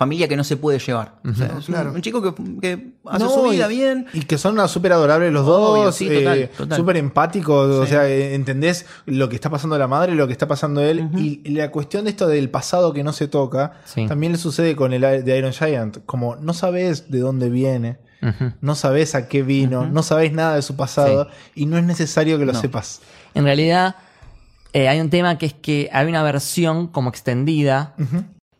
familia 0.00 0.26
que 0.28 0.36
no 0.36 0.44
se 0.44 0.56
puede 0.56 0.78
llevar. 0.78 1.16
O 1.30 1.34
sea, 1.34 1.46
es 1.58 1.68
un- 1.68 1.74
Claro. 1.74 1.92
un, 1.92 2.00
chico 2.00 2.22
que, 2.22 2.32
que 2.62 2.92
hace 3.04 3.22
No, 3.24 3.28
su 3.30 3.42
vida 3.50 3.70
y- 3.70 3.76
bien. 3.76 4.06
Y 4.14 4.22
que 4.22 4.38
son 4.38 4.66
súper 4.66 4.94
adorables 4.94 5.30
los 5.30 5.46
Obvio, 5.46 5.84
dos. 5.84 5.94
sí, 5.94 6.08
eh. 6.10 6.50
Súper 6.74 6.96
empáticos. 6.96 7.70
O 7.76 7.84
sea, 7.84 8.08
eh, 8.08 8.34
entendés 8.34 8.86
lo 9.04 9.28
que 9.28 9.34
está 9.34 9.50
pasando 9.50 9.76
la 9.76 9.86
madre 9.88 10.14
lo 10.14 10.26
que 10.26 10.32
está 10.32 10.48
pasando 10.48 10.80
él. 10.80 11.10
y, 11.18 11.42
y 11.44 11.50
la 11.50 11.70
cuestión 11.70 12.04
de 12.04 12.10
esto 12.10 12.26
del 12.28 12.48
pasado 12.48 12.94
que 12.94 13.04
no 13.04 13.12
se 13.12 13.28
toca, 13.28 13.74
Sí. 13.84 14.06
también 14.06 14.32
le 14.32 14.38
sucede 14.38 14.74
con 14.74 14.94
el 14.94 15.02
de 15.24 15.36
Iron 15.38 15.52
Giant. 15.52 15.98
Como 16.06 16.36
no 16.36 16.54
sabes 16.54 17.10
de 17.10 17.18
dónde 17.20 17.50
viene. 17.50 17.98
No 18.62 18.74
sabes 18.74 19.14
a 19.14 19.28
qué 19.28 19.42
vino, 19.42 19.86
no 19.86 20.02
sabes 20.02 20.32
nada 20.32 20.54
de 20.56 20.62
su 20.62 20.76
pasado 20.76 21.28
y 21.54 21.66
no 21.66 21.76
es 21.76 21.84
necesario 21.84 22.38
que 22.38 22.46
lo 22.46 22.52
No. 22.52 22.60
sepas. 22.60 23.00
En 23.34 23.44
realidad, 23.44 23.96
eh, 24.72 24.88
hay 24.88 25.00
un 25.00 25.10
tema 25.10 25.36
que 25.38 25.46
es 25.46 25.54
que 25.54 25.88
hay 25.92 26.06
una 26.06 26.22
versión 26.22 26.86
como 26.88 27.08
extendida. 27.10 27.94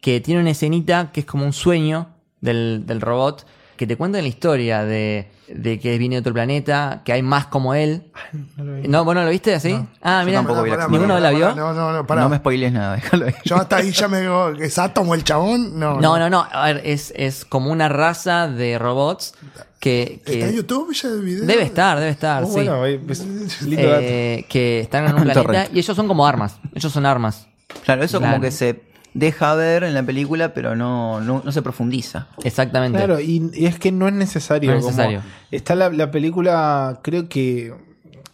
Que 0.00 0.20
tiene 0.20 0.40
una 0.40 0.50
escenita 0.50 1.10
que 1.12 1.20
es 1.20 1.26
como 1.26 1.44
un 1.44 1.52
sueño 1.52 2.08
del, 2.40 2.84
del 2.86 3.00
robot 3.00 3.46
que 3.76 3.86
te 3.86 3.96
cuenta 3.96 4.20
la 4.20 4.28
historia 4.28 4.84
de, 4.84 5.30
de 5.48 5.78
que 5.80 5.96
viene 5.96 6.16
de 6.16 6.20
otro 6.20 6.34
planeta, 6.34 7.00
que 7.02 7.14
hay 7.14 7.22
más 7.22 7.46
como 7.46 7.72
él. 7.74 8.12
No 8.58 8.64
lo 8.64 8.74
vi. 8.74 8.86
¿No? 8.88 9.04
¿Vos 9.06 9.14
no 9.14 9.24
lo 9.24 9.30
viste 9.30 9.54
así? 9.54 9.74
Ah, 10.02 10.22
mira. 10.26 10.40
tampoco 10.40 10.62
vi 10.64 10.70
¿Ninguno 10.70 11.14
pará, 11.14 11.20
la 11.20 11.28
pará, 11.28 11.30
vio? 11.30 11.54
No, 11.54 11.72
no, 11.72 11.90
no, 11.94 12.06
pará. 12.06 12.20
No 12.20 12.28
me 12.28 12.36
spoilees 12.36 12.72
nada, 12.74 12.96
déjalo 12.96 13.24
ahí. 13.28 13.34
Yo 13.46 13.56
hasta 13.56 13.76
ahí 13.76 13.90
ya 13.90 14.06
me 14.08 14.20
digo, 14.20 14.50
¿es 14.50 14.78
Átomo 14.78 15.14
el 15.14 15.24
chabón? 15.24 15.78
No, 15.78 15.98
No, 15.98 16.18
no, 16.18 16.28
no. 16.28 16.46
A 16.52 16.66
ver, 16.66 16.82
es, 16.84 17.10
es 17.16 17.46
como 17.46 17.70
una 17.70 17.88
raza 17.88 18.48
de 18.48 18.78
robots 18.78 19.32
que, 19.80 20.20
que 20.26 20.34
¿Está 20.34 20.48
en 20.50 20.56
YouTube 20.56 20.92
ya 20.92 21.08
el 21.08 21.22
video? 21.22 21.46
debe 21.46 21.62
estar, 21.62 21.98
debe 21.98 22.10
estar, 22.10 22.42
Oh, 22.44 22.46
sí. 22.48 22.52
bueno, 22.52 22.82
pues, 23.06 23.24
lindo 23.62 23.88
dato. 23.88 24.02
Eh, 24.02 24.44
que 24.46 24.80
están 24.80 25.06
en 25.06 25.14
un 25.14 25.22
planeta 25.32 25.68
y 25.72 25.78
ellos 25.78 25.96
son 25.96 26.06
como 26.06 26.26
armas. 26.26 26.58
Ellos 26.74 26.92
son 26.92 27.06
armas. 27.06 27.46
Claro, 27.84 28.02
eso 28.04 28.18
Claro. 28.18 28.34
como 28.34 28.42
que 28.42 28.50
se 28.50 28.89
deja 29.14 29.54
ver 29.54 29.84
en 29.84 29.94
la 29.94 30.02
película, 30.02 30.54
pero 30.54 30.76
no, 30.76 31.20
no, 31.20 31.42
no 31.44 31.52
se 31.52 31.62
profundiza. 31.62 32.28
Exactamente. 32.44 32.98
Claro, 32.98 33.20
y, 33.20 33.50
y 33.54 33.66
es 33.66 33.78
que 33.78 33.92
no 33.92 34.06
es 34.08 34.14
necesario. 34.14 34.70
No 34.70 34.76
es 34.78 34.84
como- 34.84 34.96
necesario. 34.96 35.22
está 35.50 35.74
la, 35.74 35.90
la 35.90 36.10
película, 36.10 37.00
creo 37.02 37.28
que 37.28 37.72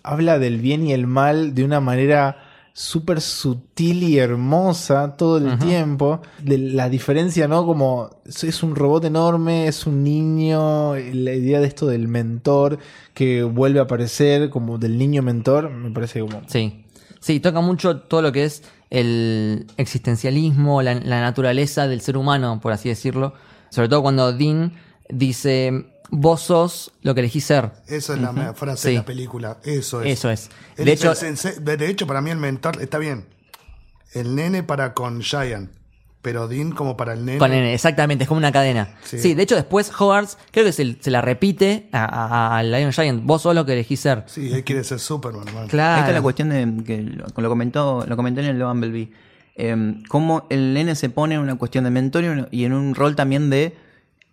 habla 0.03 0.39
del 0.39 0.59
bien 0.61 0.87
y 0.87 0.93
el 0.93 1.07
mal 1.07 1.55
de 1.55 1.65
una 1.65 1.81
manera 1.81 2.39
súper 2.73 3.23
sutil 3.23 4.03
y 4.03 4.19
hermosa 4.19 5.17
todo 5.17 5.39
el 5.39 5.59
tiempo. 5.59 6.21
De 6.43 6.59
la 6.59 6.91
diferencia, 6.91 7.49
¿no? 7.49 7.65
Como 7.65 8.11
es- 8.27 8.45
es 8.45 8.63
un 8.63 8.77
robot 8.77 9.07
enorme, 9.07 9.67
es 9.67 9.87
un 9.87 10.05
niño, 10.05 10.95
la 10.95 11.33
idea 11.33 11.59
de 11.61 11.67
esto 11.67 11.87
del 11.87 12.07
mentor 12.07 12.79
que 13.15 13.43
vuelve 13.45 13.79
a 13.79 13.85
aparecer, 13.85 14.51
como 14.51 14.77
del 14.77 14.99
niño 14.99 15.23
mentor, 15.23 15.71
me 15.71 15.91
parece 15.91 16.21
como... 16.21 16.43
Sí. 16.49 16.83
Sí, 17.19 17.41
toca 17.41 17.61
mucho 17.63 17.97
todo 18.03 18.21
lo 18.23 18.31
que 18.31 18.45
es 18.45 18.63
el 18.91 19.67
existencialismo, 19.77 20.83
la, 20.83 20.95
la 20.95 21.21
naturaleza 21.21 21.89
del 21.89 22.01
ser 22.01 22.17
humano, 22.17 22.61
por 22.61 22.73
así 22.73 22.89
decirlo. 22.89 23.35
Sobre 23.71 23.89
todo 23.89 24.03
cuando 24.03 24.33
Dean 24.33 24.73
dice, 25.09 25.87
vos 26.11 26.41
sos 26.43 26.93
lo 27.03 27.15
que 27.15 27.21
elegís 27.21 27.45
ser. 27.45 27.73
Eso 27.89 28.15
es 28.15 28.21
la 28.21 28.55
frase 28.55 28.83
Sí. 28.83 28.89
de 28.91 28.95
la 28.99 29.05
película. 29.05 29.59
Eso 29.65 30.03
es. 30.03 30.19
Eso 30.19 30.31
es. 30.31 30.51
De 30.77 30.93
es 30.93 31.05
hecho, 31.05 31.61
de, 31.63 31.77
de 31.77 31.89
hecho, 31.89 32.07
para 32.07 32.21
mí 32.21 32.31
el 32.31 32.39
mentor 32.39 32.81
está 32.81 32.99
bien. 32.99 33.27
El 34.13 34.35
nene 34.35 34.63
para 34.63 34.95
con 34.95 35.21
Giant. 35.21 35.71
Pero 36.27 36.49
Dean 36.49 36.73
como 36.73 36.97
para 36.97 37.13
el 37.13 37.25
nene. 37.25 37.39
Con 37.39 37.53
N, 37.53 37.73
exactamente, 37.73 38.25
es 38.25 38.29
como 38.29 38.39
una 38.39 38.51
cadena. 38.51 38.89
Sí. 39.05 39.21
Sí, 39.21 39.35
de 39.35 39.45
hecho 39.45 39.55
después 39.55 39.93
Hogwarts 39.97 40.37
creo 40.51 40.65
que 40.65 40.73
se, 40.73 40.97
se 40.99 41.11
la 41.13 41.21
repite 41.23 41.89
a, 41.93 42.05
a- 42.05 42.59
a 42.59 42.63
Lion 42.65 42.91
Giant, 42.93 43.23
vos 43.25 43.43
sos 43.43 43.55
lo 43.55 43.65
que 43.65 43.75
elegís 43.75 44.01
ser. 44.01 44.25
Sí, 44.27 44.53
él 44.53 44.65
quiere 44.65 44.83
ser 44.83 44.99
Superman. 44.99 45.45
man. 45.55 45.69
Claro. 45.69 45.95
Ahí 45.95 46.01
está 46.01 46.13
la 46.13 46.23
cuestión 46.23 46.49
de 46.49 46.83
que 46.85 47.01
lo, 47.03 47.27
lo 47.37 47.49
comentó, 47.49 48.05
lo 48.09 48.17
comenté 48.17 48.41
en 48.41 48.49
el 48.49 48.61
Bumblebee. 48.61 49.13
Eh, 49.55 49.95
cómo 50.09 50.47
el 50.51 50.75
nene 50.75 50.97
se 50.97 51.11
pone 51.11 51.37
en 51.37 51.43
una 51.43 51.55
cuestión 51.55 51.85
de 51.85 51.91
mentor 51.91 52.49
y 52.51 52.65
en- 52.65 52.73
un 52.73 52.95
rol 52.97 53.15
también 53.15 53.49
de 53.51 53.77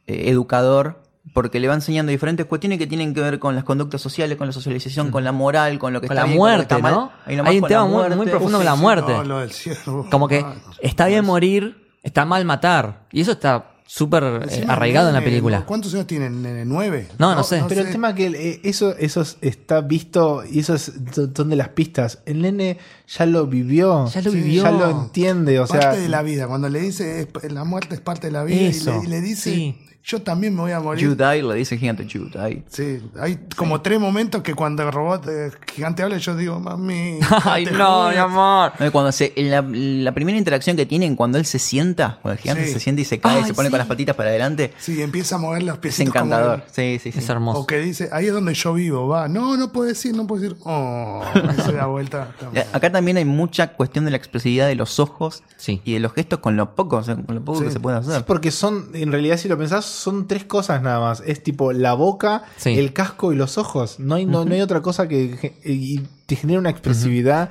eh, 0.07 0.29
educador, 0.31 1.03
porque 1.33 1.59
le 1.61 1.69
va 1.69 1.75
enseñando 1.75 2.09
diferentes 2.11 2.45
cuestiones 2.45 2.77
que 2.79 2.87
tienen 2.87 3.13
que 3.13 3.21
ver 3.21 3.39
con 3.39 3.55
las 3.55 3.63
conductas 3.63 4.01
sociales, 4.01 4.37
con 4.37 4.47
la 4.47 4.51
socialización, 4.51 5.09
con 5.11 5.23
la 5.23 5.31
moral, 5.31 5.79
con 5.79 5.93
lo 5.93 6.01
que 6.01 6.07
Con 6.07 6.17
está 6.17 6.25
la 6.25 6.27
bien, 6.27 6.37
con 6.39 6.47
lo 6.49 6.51
que 6.51 6.57
muerte, 6.57 6.73
está 6.75 6.83
mal. 6.83 6.93
¿no? 6.93 7.11
Hay 7.49 7.59
un 7.59 7.67
tema 7.67 7.85
muy- 7.85 8.03
muy 8.07 8.15
muerte. 8.15 8.31
profundo 8.31 8.57
Sí, 8.57 8.57
con 8.57 8.65
la 8.65 8.75
muerte. 8.75 9.13
no, 9.13 9.23
lo 9.23 9.39
del 9.39 9.51
cielo. 9.51 10.05
Como 10.11 10.27
que 10.27 10.39
Ah, 10.39 10.55
está 10.81 11.05
bien 11.07 11.23
morir, 11.23 11.82
está 12.03 12.25
mal 12.25 12.45
matar. 12.45 13.07
Y 13.11 13.21
eso 13.21 13.31
está 13.31 13.69
súper 13.85 14.23
eh, 14.49 14.65
arraigado 14.67 15.09
en 15.09 15.13
la 15.13 15.21
película. 15.23 15.65
¿Cuántos 15.65 15.93
años 15.93 16.07
tienen? 16.07 16.41
nene? 16.41 16.65
¿Nueve? 16.65 17.07
No, 17.19 17.35
no 17.35 17.43
sé. 17.43 17.63
Pero 17.67 17.81
el 17.81 17.91
tema 17.91 18.15
que 18.15 18.27
eh, 18.27 18.61
eso, 18.63 18.95
eso 18.97 19.21
es- 19.21 19.37
está 19.41 19.81
visto 19.81 20.43
y 20.49 20.59
eso 20.59 20.73
es, 20.75 20.91
son 21.35 21.49
de 21.49 21.55
las 21.55 21.69
pistas. 21.69 22.19
El 22.25 22.41
nene 22.41 22.77
ya 23.07 23.25
lo 23.25 23.45
vivió. 23.45 24.07
Ya 24.07 24.21
lo 24.21 24.31
Sí, 24.31 24.37
vivió. 24.37 24.63
Ya 24.63 24.71
lo 24.71 24.89
entiende. 24.89 25.59
O 25.59 25.67
sea, 25.67 25.79
parte 25.81 25.99
de 25.99 26.09
la 26.09 26.21
vida. 26.23 26.47
Cuando 26.47 26.69
le 26.69 26.79
dice 26.79 27.21
es- 27.43 27.51
la 27.51 27.63
muerte 27.65 27.95
es 27.95 28.01
parte 28.01 28.27
de 28.27 28.33
la 28.33 28.43
vida 28.43 28.61
y 28.61 28.73
le, 28.73 29.03
y 29.03 29.07
le 29.07 29.21
dice 29.21 29.53
sí. 29.53 29.77
Yo 30.05 30.21
también 30.21 30.53
me 30.53 30.61
voy 30.61 30.71
a 30.73 30.79
morir. 30.81 31.03
You 31.05 31.15
die, 31.15 31.41
le 31.41 31.55
dice 31.55 31.75
el 31.75 31.79
gigante, 31.79 32.03
die. 32.03 32.63
Sí, 32.67 33.01
hay 33.19 33.39
como 33.55 33.81
tres 33.81 33.99
momentos 33.99 34.41
que 34.41 34.53
cuando 34.53 34.83
el 34.83 34.91
robot 34.91 35.27
eh, 35.29 35.51
gigante 35.73 36.03
habla 36.03 36.17
yo 36.17 36.35
digo, 36.35 36.59
mami. 36.59 37.19
Ay, 37.45 37.65
no, 37.65 37.71
juro". 37.71 38.09
mi 38.09 38.15
amor. 38.17 38.71
No, 38.79 38.91
Cuando 38.91 39.11
se, 39.13 39.31
la, 39.37 39.61
la 39.61 40.11
primera 40.13 40.37
interacción 40.37 40.75
que 40.75 40.85
tienen, 40.85 41.15
cuando 41.15 41.37
él 41.37 41.45
se 41.45 41.57
sienta, 41.57 42.19
cuando 42.21 42.33
el 42.37 42.39
gigante 42.41 42.65
Sí. 42.67 42.73
se 42.73 42.79
sienta 42.81 43.01
y 43.01 43.05
se 43.05 43.19
cae 43.19 43.35
y 43.39 43.41
Ay, 43.43 43.45
se 43.45 43.53
pone 43.53 43.67
sí. 43.67 43.71
con 43.71 43.77
las 43.77 43.87
patitas 43.87 44.15
para 44.15 44.29
adelante, 44.29 44.73
Sí, 44.77 45.01
empieza 45.01 45.35
a 45.35 45.37
mover 45.37 45.63
los 45.63 45.75
es 45.75 45.79
piecitos. 45.79 46.13
como- 46.13 46.25
encantador. 46.25 46.63
Sí, 46.71 46.99
sí, 47.01 47.11
sí. 47.13 47.19
Es 47.19 47.29
hermoso. 47.29 47.59
O 47.61 47.65
que 47.65 47.77
dice, 47.79 48.09
ahí 48.11 48.27
es 48.27 48.33
donde 48.33 48.53
yo 48.53 48.73
vivo, 48.73 49.07
va. 49.07 49.27
No, 49.29 49.55
no 49.55 49.71
puedo 49.71 49.87
decir, 49.87 50.13
no 50.15 50.27
puedo 50.27 50.41
decir. 50.41 50.57
Oh, 50.65 51.23
se 51.65 51.71
da 51.71 51.85
vuelta. 51.85 52.33
Acá 52.73 52.91
también 52.91 53.15
hay 53.17 53.25
mucha 53.25 53.69
cuestión 53.73 54.03
de 54.05 54.11
la 54.11 54.17
expresividad 54.17 54.67
de 54.67 54.75
los 54.75 54.99
ojos 54.99 55.43
Sí. 55.55 55.81
y 55.85 55.93
de 55.93 55.99
los 56.01 56.11
gestos 56.13 56.39
con 56.39 56.57
lo 56.57 56.75
poco, 56.75 56.97
o 56.97 57.03
sea, 57.03 57.15
con 57.15 57.35
lo 57.35 57.41
poco 57.43 57.59
Sí. 57.59 57.65
que 57.65 57.71
se 57.71 57.79
puede 57.79 58.01
Sí, 58.03 58.09
hacer. 58.09 58.25
porque 58.25 58.51
son, 58.51 58.89
en 58.93 59.11
realidad, 59.11 59.37
si 59.37 59.47
lo 59.47 59.57
pensás, 59.57 59.92
son 59.93 60.27
tres 60.27 60.43
cosas 60.45 60.81
nada 60.81 60.99
más. 60.99 61.21
Es 61.25 61.41
tipo 61.43 61.71
la 61.73 61.93
boca, 61.93 62.43
Sí. 62.57 62.77
el 62.77 62.93
casco 62.93 63.31
y 63.33 63.35
los 63.35 63.57
ojos. 63.57 63.99
No 63.99 64.15
hay, 64.15 64.25
no, 64.25 64.45
no 64.45 64.53
hay 64.53 64.61
otra 64.61 64.81
cosa 64.81 65.07
que 65.07 65.53
y 65.63 66.01
te 66.25 66.35
genera 66.35 66.59
una 66.59 66.69
expresividad 66.69 67.49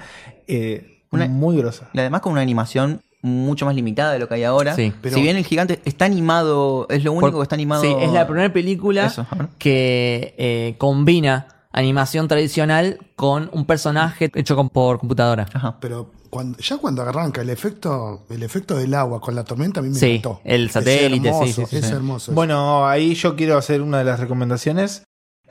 eh, 0.49 1.01
Una- 1.11 1.29
muy 1.29 1.57
grosa. 1.57 1.89
Y 1.93 1.99
además 2.01 2.21
con 2.23 2.33
una 2.33 2.41
animación 2.43 3.01
mucho 3.25 3.67
más 3.67 3.75
limitada 3.77 4.13
de 4.13 4.19
lo 4.19 4.29
que 4.29 4.35
hay 4.35 4.43
ahora. 4.45 4.75
Sí. 4.75 4.93
Pero- 5.01 5.15
si 5.15 5.23
bien 5.23 5.37
el 5.37 5.45
gigante 5.45 5.81
está 5.85 6.05
animado, 6.07 6.87
es 6.91 7.05
lo 7.05 7.13
único 7.13 7.31
Por- 7.31 7.41
que 7.41 7.43
está 7.45 7.55
animado. 7.55 7.83
Sí, 7.83 7.95
es 8.01 8.13
la 8.13 8.27
primera 8.27 8.53
película 8.53 9.07
Eso, 9.07 9.27
que 9.59 10.35
eh, 10.39 10.75
combina 10.79 11.47
animación 11.73 12.29
tradicional 12.29 12.99
con 13.17 13.51
un 13.53 13.65
personaje 13.67 14.31
hecho 14.35 14.57
con- 14.57 14.69
por 14.71 14.99
computadora. 14.99 15.47
Ajá. 15.53 15.77
Pero 15.81 16.11
cuando, 16.31 16.59
ya 16.59 16.79
cuando 16.79 17.03
arranca 17.03 17.41
el 17.43 17.51
efecto, 17.51 18.25
el 18.31 18.43
efecto 18.43 18.77
del 18.77 18.95
agua 18.95 19.21
con 19.21 19.35
la 19.35 19.45
tormenta 19.45 19.81
a 19.81 19.83
mí 19.83 19.91
me 19.91 19.95
Sí, 19.95 20.13
encantó. 20.17 20.41
el 20.45 20.71
satélite, 20.71 21.29
es 21.29 21.35
hermoso, 21.35 21.47
sí, 21.47 21.53
sí, 21.53 21.67
sí, 21.67 21.77
es 21.77 21.87
sí. 21.87 21.93
hermoso. 21.93 22.33
Bueno, 22.33 22.87
ahí 22.87 23.15
yo 23.15 23.37
quiero 23.37 23.57
hacer 23.59 23.83
una 23.83 23.99
de 23.99 24.05
las 24.05 24.21
recomendaciones. 24.21 25.05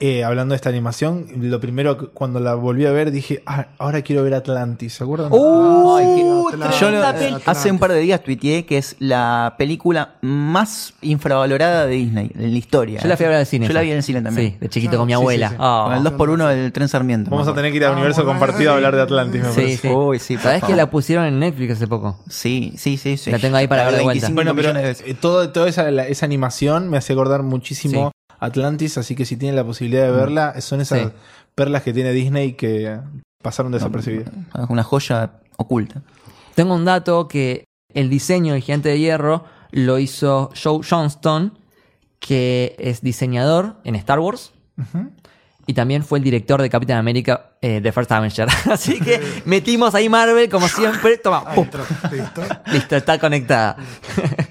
Eh, 0.04 0.24
hablando 0.24 0.54
de 0.54 0.56
esta 0.56 0.70
animación, 0.70 1.28
lo 1.38 1.60
primero 1.60 1.96
que 1.96 2.08
cuando 2.08 2.40
la 2.40 2.56
volví 2.56 2.88
a 2.88 2.92
ver 2.92 3.12
dije, 3.12 3.44
ah, 3.46 3.68
ahora 3.78 4.02
quiero 4.02 4.24
ver 4.24 4.34
Atlantis, 4.34 4.94
¿se 4.96 5.04
acuerdan? 5.04 5.32
¡Uh! 5.32 6.48
Atlantis, 6.52 6.80
Yo 6.80 6.90
lo- 6.90 7.06
Atlantis. 7.06 7.48
hace 7.48 7.70
un 7.70 7.78
par 7.78 7.92
de 7.92 8.00
días 8.00 8.24
tuiteé 8.24 8.66
que 8.66 8.80
es 8.80 8.96
la 8.98 9.54
película 9.60 10.16
más 10.22 10.96
infravalorada 11.04 11.86
de 11.86 11.94
Disney 11.94 12.32
en 12.34 12.52
la 12.52 12.58
historia. 12.58 13.00
Yo 13.00 13.08
la 13.08 13.16
fui 13.16 13.28
a 13.28 13.30
ver 13.30 13.38
al 13.38 13.46
cine. 13.46 13.68
Yo 13.68 13.74
la 13.74 13.82
vi 13.82 13.92
en 13.92 13.98
el 13.98 14.04
cine 14.04 14.24
también. 14.24 14.54
Sí, 14.54 14.58
de 14.60 14.70
chiquito 14.70 14.98
con 14.98 15.06
mi 15.06 15.12
Sí, 15.14 15.18
sí, 15.18 15.22
abuela. 15.22 15.50
sí. 15.50 15.56
Ah. 15.60 15.84
Con 15.86 15.98
el 15.98 16.04
2x1 16.04 16.48
del 16.48 16.72
tren 16.72 16.88
Sarmiento. 16.90 17.30
Vamos 17.30 17.48
a 17.48 17.54
tener 17.54 17.70
que 17.72 17.78
ir 17.78 17.86
a 17.86 17.90
Ah, 17.90 17.92
Universo 17.92 18.24
bueno, 18.26 18.40
Compartido 18.40 18.72
a 18.72 18.76
hablar 18.78 18.96
de 18.96 19.02
Atlantis, 19.04 19.42
me 19.44 19.50
parece. 19.50 19.78
sí. 19.78 19.88
Uy, 19.88 20.18
sí, 20.18 20.36
¿Sabés 20.38 20.64
que 20.64 20.76
la 20.76 20.90
pusieron 20.90 21.26
en 21.26 21.38
Netflix 21.40 21.74
hace 21.74 21.88
poco? 21.88 22.18
Sí, 22.28 22.74
sí, 22.76 22.98
sí, 22.98 23.18
sí. 23.18 23.30
La 23.30 23.38
tengo 23.38 23.56
ahí 23.58 23.68
para 23.68 23.84
ver 23.86 23.98
de 23.98 24.04
vuelta. 24.04 24.28
25 24.28 24.34
Bueno, 24.36 24.56
pero 24.56 24.70
millones 24.70 24.82
de 24.82 24.88
veces. 24.90 25.06
eh, 25.08 25.14
todo, 25.22 25.50
toda 25.52 25.70
esa, 25.70 25.92
la- 25.92 26.08
esa 26.08 26.26
animación 26.26 26.90
me 26.90 26.98
hace 26.98 27.14
acordar 27.14 27.44
muchísimo 27.44 28.10
Sí. 28.10 28.21
Atlantis, 28.42 28.98
así 28.98 29.16
que 29.16 29.24
si 29.26 29.38
tienen 29.38 29.56
la 29.56 29.64
posibilidad 29.64 30.04
de 30.04 30.12
verla, 30.12 30.60
son 30.60 30.82
esas 30.82 31.00
Sí. 31.00 31.08
perlas 31.56 31.84
que 31.84 31.94
tiene 31.94 32.12
Disney 32.12 32.54
que 32.54 33.00
pasaron 33.42 33.72
desapercibidas. 33.72 34.28
Es 34.62 34.70
una 34.70 34.84
joya 34.84 35.32
oculta. 35.58 36.02
Tengo 36.56 36.76
un 36.76 36.84
dato 36.84 37.28
que 37.30 37.64
el 37.94 38.10
diseño 38.10 38.54
del 38.54 38.62
gigante 38.62 38.90
de 38.90 39.00
hierro 39.00 39.46
lo 39.72 40.00
hizo 40.00 40.50
Joe 40.62 40.82
Johnston, 40.88 41.58
que 42.20 42.76
es 42.78 43.02
diseñador 43.02 43.78
en 43.84 43.96
Star 43.96 44.20
Wars. 44.20 44.52
Y 45.68 45.74
también 45.76 46.04
fue 46.04 46.18
el 46.18 46.24
director 46.24 46.62
de 46.62 46.70
Capitán 46.70 46.98
América 46.98 47.52
eh, 47.62 47.80
de 47.82 47.92
First 47.92 48.12
Avenger. 48.12 48.48
Así 48.72 49.00
que 49.00 49.22
metimos 49.46 49.94
ahí 49.96 50.10
Marvel 50.10 50.50
como 50.50 50.68
siempre. 50.68 51.18
Toma, 51.18 51.44
Ahí 51.46 51.56
pum. 51.56 51.66
entró, 51.66 51.84
listo. 52.12 52.42
Listo, 52.72 52.96
está 52.96 53.20
conectada. 53.20 53.78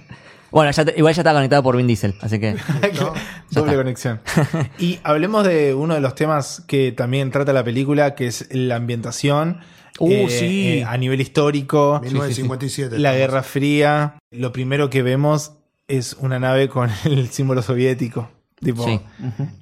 bueno, 0.50 0.70
ya 0.72 0.84
te- 0.84 0.94
igual 0.96 1.14
ya 1.14 1.22
está 1.22 1.32
conectada 1.32 1.62
por 1.62 1.76
Vin 1.76 1.86
Diesel, 1.86 2.14
así 2.20 2.38
que. 2.38 2.56
Doble 3.50 3.74
conexión. 3.76 4.20
y 4.78 4.98
hablemos 5.02 5.44
de 5.46 5.74
uno 5.74 5.94
de 5.94 6.00
los 6.00 6.14
temas 6.14 6.62
que 6.66 6.92
también 6.92 7.30
trata 7.30 7.52
la 7.52 7.64
película, 7.64 8.14
que 8.14 8.26
es 8.26 8.46
la 8.50 8.76
ambientación. 8.76 9.60
Uh, 9.98 10.28
sí. 10.30 10.82
a 10.86 10.96
nivel 10.96 11.20
histórico, 11.20 12.00
1957. 12.02 12.98
la 12.98 13.12
Guerra 13.14 13.42
Fría. 13.42 14.14
Lo 14.30 14.50
primero 14.52 14.88
que 14.88 15.02
vemos 15.02 15.52
es 15.88 16.14
una 16.20 16.38
nave 16.38 16.68
con 16.68 16.88
el 17.04 17.28
símbolo 17.30 17.60
soviético. 17.60 18.30
Tipo, 18.62 18.84
Sí. 18.84 19.00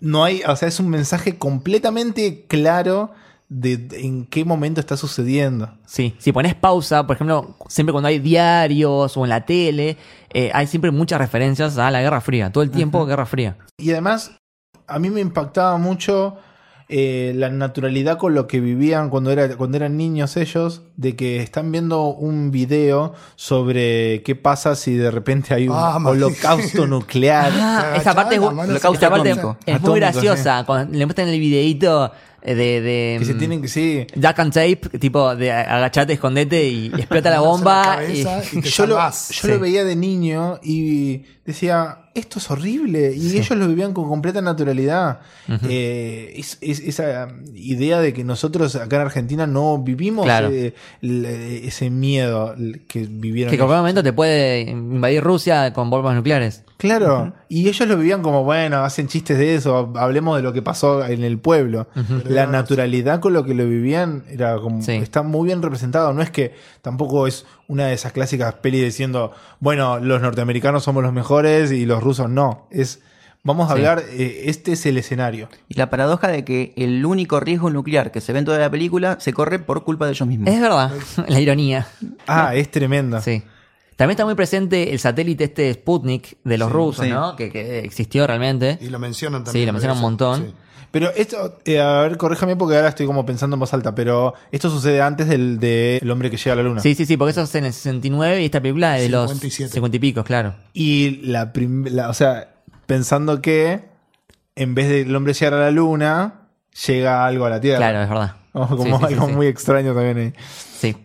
no 0.00 0.24
hay, 0.24 0.42
o 0.46 0.54
sea, 0.56 0.68
es 0.68 0.78
un 0.80 0.88
mensaje 0.90 1.38
completamente 1.38 2.44
claro 2.48 3.12
de, 3.48 3.76
de 3.78 4.00
en 4.04 4.26
qué 4.26 4.44
momento 4.44 4.80
está 4.80 4.96
sucediendo. 4.96 5.70
Sí, 5.86 6.14
si 6.18 6.32
pones 6.32 6.54
pausa, 6.54 7.06
por 7.06 7.16
ejemplo, 7.16 7.56
siempre 7.68 7.92
cuando 7.92 8.08
hay 8.08 8.18
diarios 8.18 9.16
o 9.16 9.24
en 9.24 9.30
la 9.30 9.44
tele, 9.46 9.96
eh, 10.32 10.50
hay 10.52 10.66
siempre 10.66 10.90
muchas 10.90 11.18
referencias 11.18 11.78
a 11.78 11.90
la 11.90 12.00
Guerra 12.02 12.20
Fría. 12.20 12.52
Todo 12.52 12.62
el 12.62 12.70
tiempo 12.70 13.06
Guerra 13.06 13.24
Fría. 13.26 13.56
Y 13.78 13.90
además, 13.92 14.32
a 14.86 14.98
mí 14.98 15.08
me 15.10 15.20
impactaba 15.20 15.78
mucho 15.78 16.36
eh, 16.90 17.32
la 17.36 17.50
naturalidad 17.50 18.16
con 18.16 18.34
lo 18.34 18.46
que 18.46 18.60
vivían 18.60 19.10
cuando, 19.10 19.30
era, 19.30 19.56
cuando 19.56 19.76
eran 19.76 19.96
niños 19.98 20.36
ellos, 20.38 20.82
de 20.96 21.16
que 21.16 21.40
están 21.42 21.70
viendo 21.70 22.04
un 22.04 22.50
video 22.50 23.12
sobre 23.36 24.22
qué 24.22 24.34
pasa 24.36 24.74
si 24.74 24.94
de 24.94 25.10
repente 25.10 25.54
hay 25.54 25.68
un 25.68 25.74
Ah, 25.76 25.98
man. 25.98 26.12
holocausto 26.14 26.86
nuclear. 26.86 27.52
Ah, 27.54 27.94
esa 27.96 28.14
parte 28.14 28.36
es, 28.36 28.40
se 28.42 28.46
parte 29.08 29.32
atómico. 29.32 29.56
es 29.66 29.80
muy 29.80 30.00
graciosa. 30.00 30.64
Cuando 30.64 30.96
le 30.96 31.04
muestran 31.06 31.28
el 31.28 31.38
videito 31.40 32.10
de, 32.54 32.80
de 32.80 33.16
que 33.18 33.24
se 33.24 33.34
mm, 33.34 33.38
tienen 33.38 33.62
que, 33.62 33.68
sí. 33.68 34.06
Duck 34.14 34.38
and 34.38 34.52
Tape, 34.52 34.98
tipo 34.98 35.34
de 35.36 35.52
agachate, 35.52 36.12
escondete 36.14 36.64
y 36.66 36.86
explota 36.86 37.30
la 37.30 37.40
bomba. 37.40 37.96
la 37.96 38.08
y- 38.08 38.20
y 38.52 38.60
Yo, 38.62 38.86
lo, 38.86 38.96
yo 38.98 39.12
Sí. 39.12 39.48
lo 39.48 39.58
veía 39.60 39.84
de 39.84 39.96
niño 39.96 40.58
y 40.62 41.22
decía, 41.44 42.07
esto 42.14 42.38
es 42.38 42.50
horrible. 42.50 43.14
Y 43.14 43.36
ellos 43.38 43.56
lo 43.56 43.66
vivían 43.68 43.92
con 43.92 44.08
completa 44.08 44.40
naturalidad. 44.42 45.20
Eh, 45.68 46.34
es- 46.36 46.58
es- 46.60 46.80
esa 46.80 47.28
idea 47.54 48.00
de 48.00 48.12
que 48.12 48.24
nosotros 48.24 48.74
acá 48.76 48.96
en 48.96 49.02
Argentina 49.02 49.46
no 49.46 49.78
vivimos 49.78 50.24
Claro. 50.24 50.50
eh, 50.52 50.74
ese 51.64 51.90
miedo 51.90 52.54
que 52.88 53.00
vivieron. 53.08 53.50
que 53.50 53.56
en 53.56 53.60
cualquier 53.60 53.78
momento 53.78 54.02
te 54.02 54.12
puede 54.12 54.60
invadir 54.62 55.22
Rusia 55.22 55.72
con 55.72 55.90
bombas 55.90 56.14
nucleares. 56.14 56.64
Claro, 56.76 57.32
y 57.48 57.68
ellos 57.68 57.88
lo 57.88 57.96
vivían 57.96 58.22
como, 58.22 58.44
bueno, 58.44 58.84
hacen 58.84 59.08
chistes 59.08 59.36
de 59.36 59.56
eso, 59.56 59.92
hablemos 59.96 60.36
de 60.36 60.44
lo 60.44 60.52
que 60.52 60.62
pasó 60.62 61.04
en 61.04 61.24
el 61.24 61.38
pueblo. 61.38 61.88
La 62.24 62.46
naturalidad 62.46 63.18
con 63.18 63.32
lo 63.32 63.44
que 63.44 63.52
lo 63.54 63.64
vivían 63.66 64.24
era 64.30 64.56
como, 64.60 64.80
Sí. 64.82 64.92
está 64.92 65.22
muy 65.24 65.46
bien 65.46 65.60
representado. 65.60 66.12
No 66.12 66.22
es 66.22 66.30
que 66.30 66.54
tampoco 66.80 67.26
es 67.26 67.46
una 67.68 67.86
de 67.86 67.94
esas 67.94 68.12
clásicas 68.12 68.54
pelis 68.54 68.82
diciendo, 68.82 69.32
bueno, 69.60 69.98
los 70.00 70.20
norteamericanos 70.20 70.82
somos 70.82 71.02
los 71.02 71.12
mejores 71.12 71.70
y 71.70 71.86
los 71.86 72.02
rusos 72.02 72.28
no. 72.28 72.66
Es, 72.70 73.00
vamos 73.44 73.70
a 73.70 73.74
Sí. 73.74 73.78
hablar, 73.78 74.02
eh, 74.10 74.42
este 74.46 74.72
es 74.72 74.84
el 74.86 74.96
escenario. 74.98 75.48
Y 75.68 75.74
la 75.74 75.88
paradoja 75.90 76.28
de 76.28 76.44
que 76.44 76.72
el 76.76 77.04
único 77.04 77.38
riesgo 77.40 77.70
nuclear 77.70 78.10
que 78.10 78.20
se 78.20 78.32
ve 78.32 78.40
en 78.40 78.44
toda 78.46 78.58
la 78.58 78.70
película 78.70 79.18
se 79.20 79.32
corre 79.32 79.58
por 79.58 79.84
culpa 79.84 80.06
de 80.06 80.12
ellos 80.12 80.26
mismos. 80.26 80.48
Es 80.48 80.60
verdad, 80.60 80.90
la 81.28 81.40
ironía. 81.40 81.86
Ah, 82.26 82.54
es 82.54 82.70
tremendo. 82.70 83.20
Sí. 83.20 83.42
También 83.96 84.12
está 84.12 84.24
muy 84.24 84.34
presente 84.36 84.92
el 84.92 84.98
satélite 85.00 85.44
este 85.44 85.74
Sputnik 85.74 86.38
de 86.44 86.56
los 86.56 86.70
rusos, 86.70 87.04
sí. 87.04 87.10
¿no? 87.10 87.34
Que, 87.36 87.50
que 87.50 87.80
existió 87.80 88.26
realmente. 88.26 88.78
Y 88.80 88.90
lo 88.90 88.98
mencionan 89.00 89.42
también. 89.44 89.62
Sí, 89.62 89.66
lo 89.66 89.72
mencionan 89.72 89.96
un 89.98 90.02
montón. 90.02 90.54
Pero 90.90 91.10
esto, 91.14 91.58
eh, 91.66 91.80
a 91.80 92.02
ver, 92.02 92.16
corríjame 92.16 92.56
porque 92.56 92.76
ahora 92.76 92.88
estoy 92.88 93.04
como 93.06 93.26
pensando 93.26 93.54
en 93.56 93.60
voz 93.60 93.74
alta, 93.74 93.94
pero 93.94 94.34
esto 94.50 94.70
sucede 94.70 95.02
antes 95.02 95.28
del 95.28 95.58
de 95.60 95.98
El 95.98 96.10
hombre 96.10 96.30
que 96.30 96.36
llega 96.38 96.52
a 96.52 96.56
la 96.56 96.62
luna. 96.62 96.80
Sí, 96.80 96.94
sí, 96.94 97.04
sí, 97.04 97.16
porque 97.16 97.32
eso 97.32 97.42
es 97.42 97.54
en 97.54 97.66
el 97.66 97.72
69 97.72 98.40
y 98.40 98.44
esta 98.46 98.60
película 98.60 98.96
es 98.96 99.02
de 99.02 99.08
los 99.10 99.30
57. 99.30 99.72
50 99.74 99.96
y 99.96 100.00
pico, 100.00 100.24
claro. 100.24 100.54
Y 100.72 101.20
la, 101.26 101.52
prim- 101.52 101.86
la- 101.90 102.08
o 102.08 102.14
sea, 102.14 102.54
pensando 102.86 103.42
que 103.42 103.82
en 104.56 104.74
vez 104.74 104.88
del 104.88 105.14
hombre 105.14 105.34
llegar 105.34 105.54
a 105.54 105.60
la 105.60 105.70
luna, 105.70 106.48
llega 106.86 107.26
algo 107.26 107.44
a 107.44 107.50
la 107.50 107.60
Tierra. 107.60 107.78
Claro, 107.78 108.02
es 108.02 108.08
verdad. 108.08 108.32
Como, 108.52 108.68
como 108.76 108.98
Sí, 108.98 109.04
sí, 109.04 109.08
sí, 109.08 109.14
algo 109.14 109.26
sí. 109.28 109.32
muy 109.34 109.46
extraño 109.46 109.94
también 109.94 110.18
ahí. 110.18 110.32
Sí. 110.78 110.96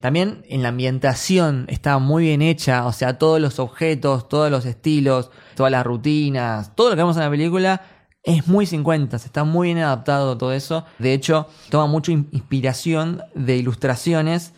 También 0.00 0.44
en 0.48 0.62
la 0.62 0.68
ambientación 0.70 1.64
está 1.68 1.98
muy 1.98 2.24
bien 2.24 2.42
hecha, 2.42 2.84
o 2.86 2.92
sea, 2.92 3.16
todos 3.18 3.40
los 3.40 3.58
objetos, 3.58 4.28
todos 4.28 4.50
los 4.50 4.66
estilos, 4.66 5.30
todas 5.54 5.72
las 5.72 5.84
rutinas, 5.86 6.74
todo 6.76 6.90
lo 6.90 6.96
que 6.96 7.02
vemos 7.02 7.16
en 7.16 7.22
la 7.22 7.30
película 7.30 7.80
es 8.24 8.46
muy 8.48 8.66
50, 8.66 9.16
está 9.16 9.44
muy 9.44 9.68
bien 9.68 9.78
adaptado 9.78 10.36
todo 10.38 10.52
eso. 10.52 10.84
De 10.98 11.12
hecho, 11.12 11.46
toma 11.70 11.86
mucha 11.86 12.10
in- 12.12 12.28
inspiración 12.32 13.22
de 13.34 13.56
ilustraciones 13.56 14.52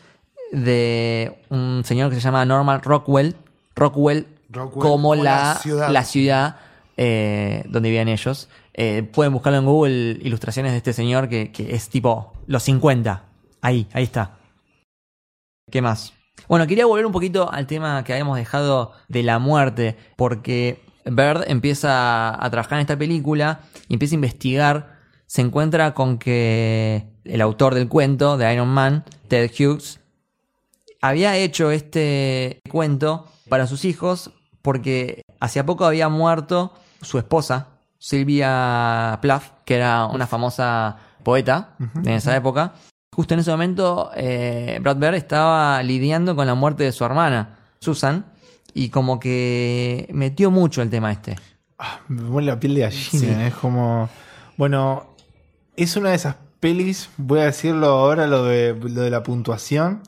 de 0.53 1.43
un 1.51 1.83
señor 1.85 2.11
que 2.11 2.17
se 2.17 2.23
llama 2.23 2.45
Norman 2.45 2.81
Rockwell. 2.83 3.35
Rockwell, 3.75 4.27
Rockwell, 4.51 4.83
como 4.83 5.09
como 5.11 5.15
la, 5.17 5.23
la 5.23 5.55
ciudad. 5.57 5.91
la 5.91 6.05
ciudad 6.05 6.57
eh, 6.97 7.65
donde 7.69 7.89
vivían 7.91 8.09
ellos. 8.09 8.49
Eh, 8.75 9.03
pueden 9.03 9.33
buscarlo 9.33 9.59
en 9.59 9.65
Google, 9.67 10.19
ilustraciones 10.23 10.73
de 10.73 10.79
este 10.79 10.93
señor 10.93 11.29
que, 11.29 11.51
que 11.51 11.75
es 11.75 11.89
tipo 11.89 12.33
los 12.47 12.63
50. 12.63 13.25
Ahí, 13.63 13.89
ahí 13.93 14.05
está. 14.05 14.37
¿Qué 15.71 15.83
más? 15.83 16.13
Bueno, 16.49 16.67
quería 16.67 16.87
volver 16.87 17.07
un 17.07 17.13
poquito 17.13 17.51
al 17.51 17.67
tema 17.67 18.05
que 18.05 18.13
habíamos 18.13 18.37
dejado 18.37 18.93
de 19.09 19.23
la 19.23 19.39
muerte, 19.39 19.97
porque 20.17 20.81
Bird 21.11 21.45
empieza 21.47 22.45
a 22.45 22.51
trabajar 22.51 22.75
en 22.79 22.83
esta 22.83 22.99
película 22.99 23.61
y 23.89 23.95
empieza 23.95 24.15
a 24.15 24.17
investigar. 24.17 24.97
Se 25.27 25.43
encuentra 25.43 25.95
con 25.95 26.19
que 26.19 27.07
el 27.25 27.41
autor 27.41 27.75
del 27.75 27.89
cuento 27.89 28.37
de 28.37 28.53
Iron 28.53 28.69
Man, 28.69 29.05
Ted 29.29 29.51
Hughes, 29.59 30.01
había 31.01 31.37
hecho 31.37 31.71
este 31.71 32.61
cuento 32.71 33.27
para 33.49 33.67
sus 33.67 33.85
hijos 33.85 34.33
porque 34.63 35.23
hacía 35.41 35.65
poco 35.65 35.85
había 35.85 36.09
muerto 36.09 36.73
su 37.03 37.19
esposa, 37.19 37.69
Sylvia 37.99 39.19
Plath, 39.23 39.65
que 39.65 39.77
era 39.77 40.07
una 40.07 40.27
famosa 40.27 40.97
poeta 41.23 41.77
en 41.79 42.11
esa 42.11 42.37
época. 42.37 42.75
Justo 43.15 43.35
en 43.35 43.41
ese 43.41 43.51
momento, 43.51 44.11
eh, 44.15 44.79
Brad 44.83 44.97
Bird 44.97 45.15
estaba 45.15 45.83
lidiando 45.83 46.37
con 46.37 46.47
la 46.47 46.55
muerte 46.55 46.85
de 46.85 46.93
su 46.93 47.05
hermana, 47.05 47.59
Susan, 47.81 48.27
y 48.79 48.91
como 48.91 49.19
que 49.19 50.07
metió 50.13 50.51
mucho 50.51 50.83
el 50.83 50.91
tema 50.91 51.11
este. 51.11 51.37
Me 52.09 52.23
pone 52.31 52.47
la 52.47 52.61
piel 52.61 52.75
de 52.75 52.81
gallina. 52.83 53.09
Sí. 53.11 53.27
Es 53.47 53.55
como. 53.55 54.09
Bueno, 54.57 55.15
es 55.77 55.97
una 55.97 56.11
de 56.11 56.17
esas 56.17 56.37
pelis, 56.61 57.09
voy 57.17 57.41
a 57.41 57.45
decirlo 57.45 57.87
ahora, 57.89 58.27
lo 58.27 58.45
de, 58.45 58.75
lo 58.75 59.01
de 59.03 59.11
la 59.11 59.23
puntuación, 59.23 60.03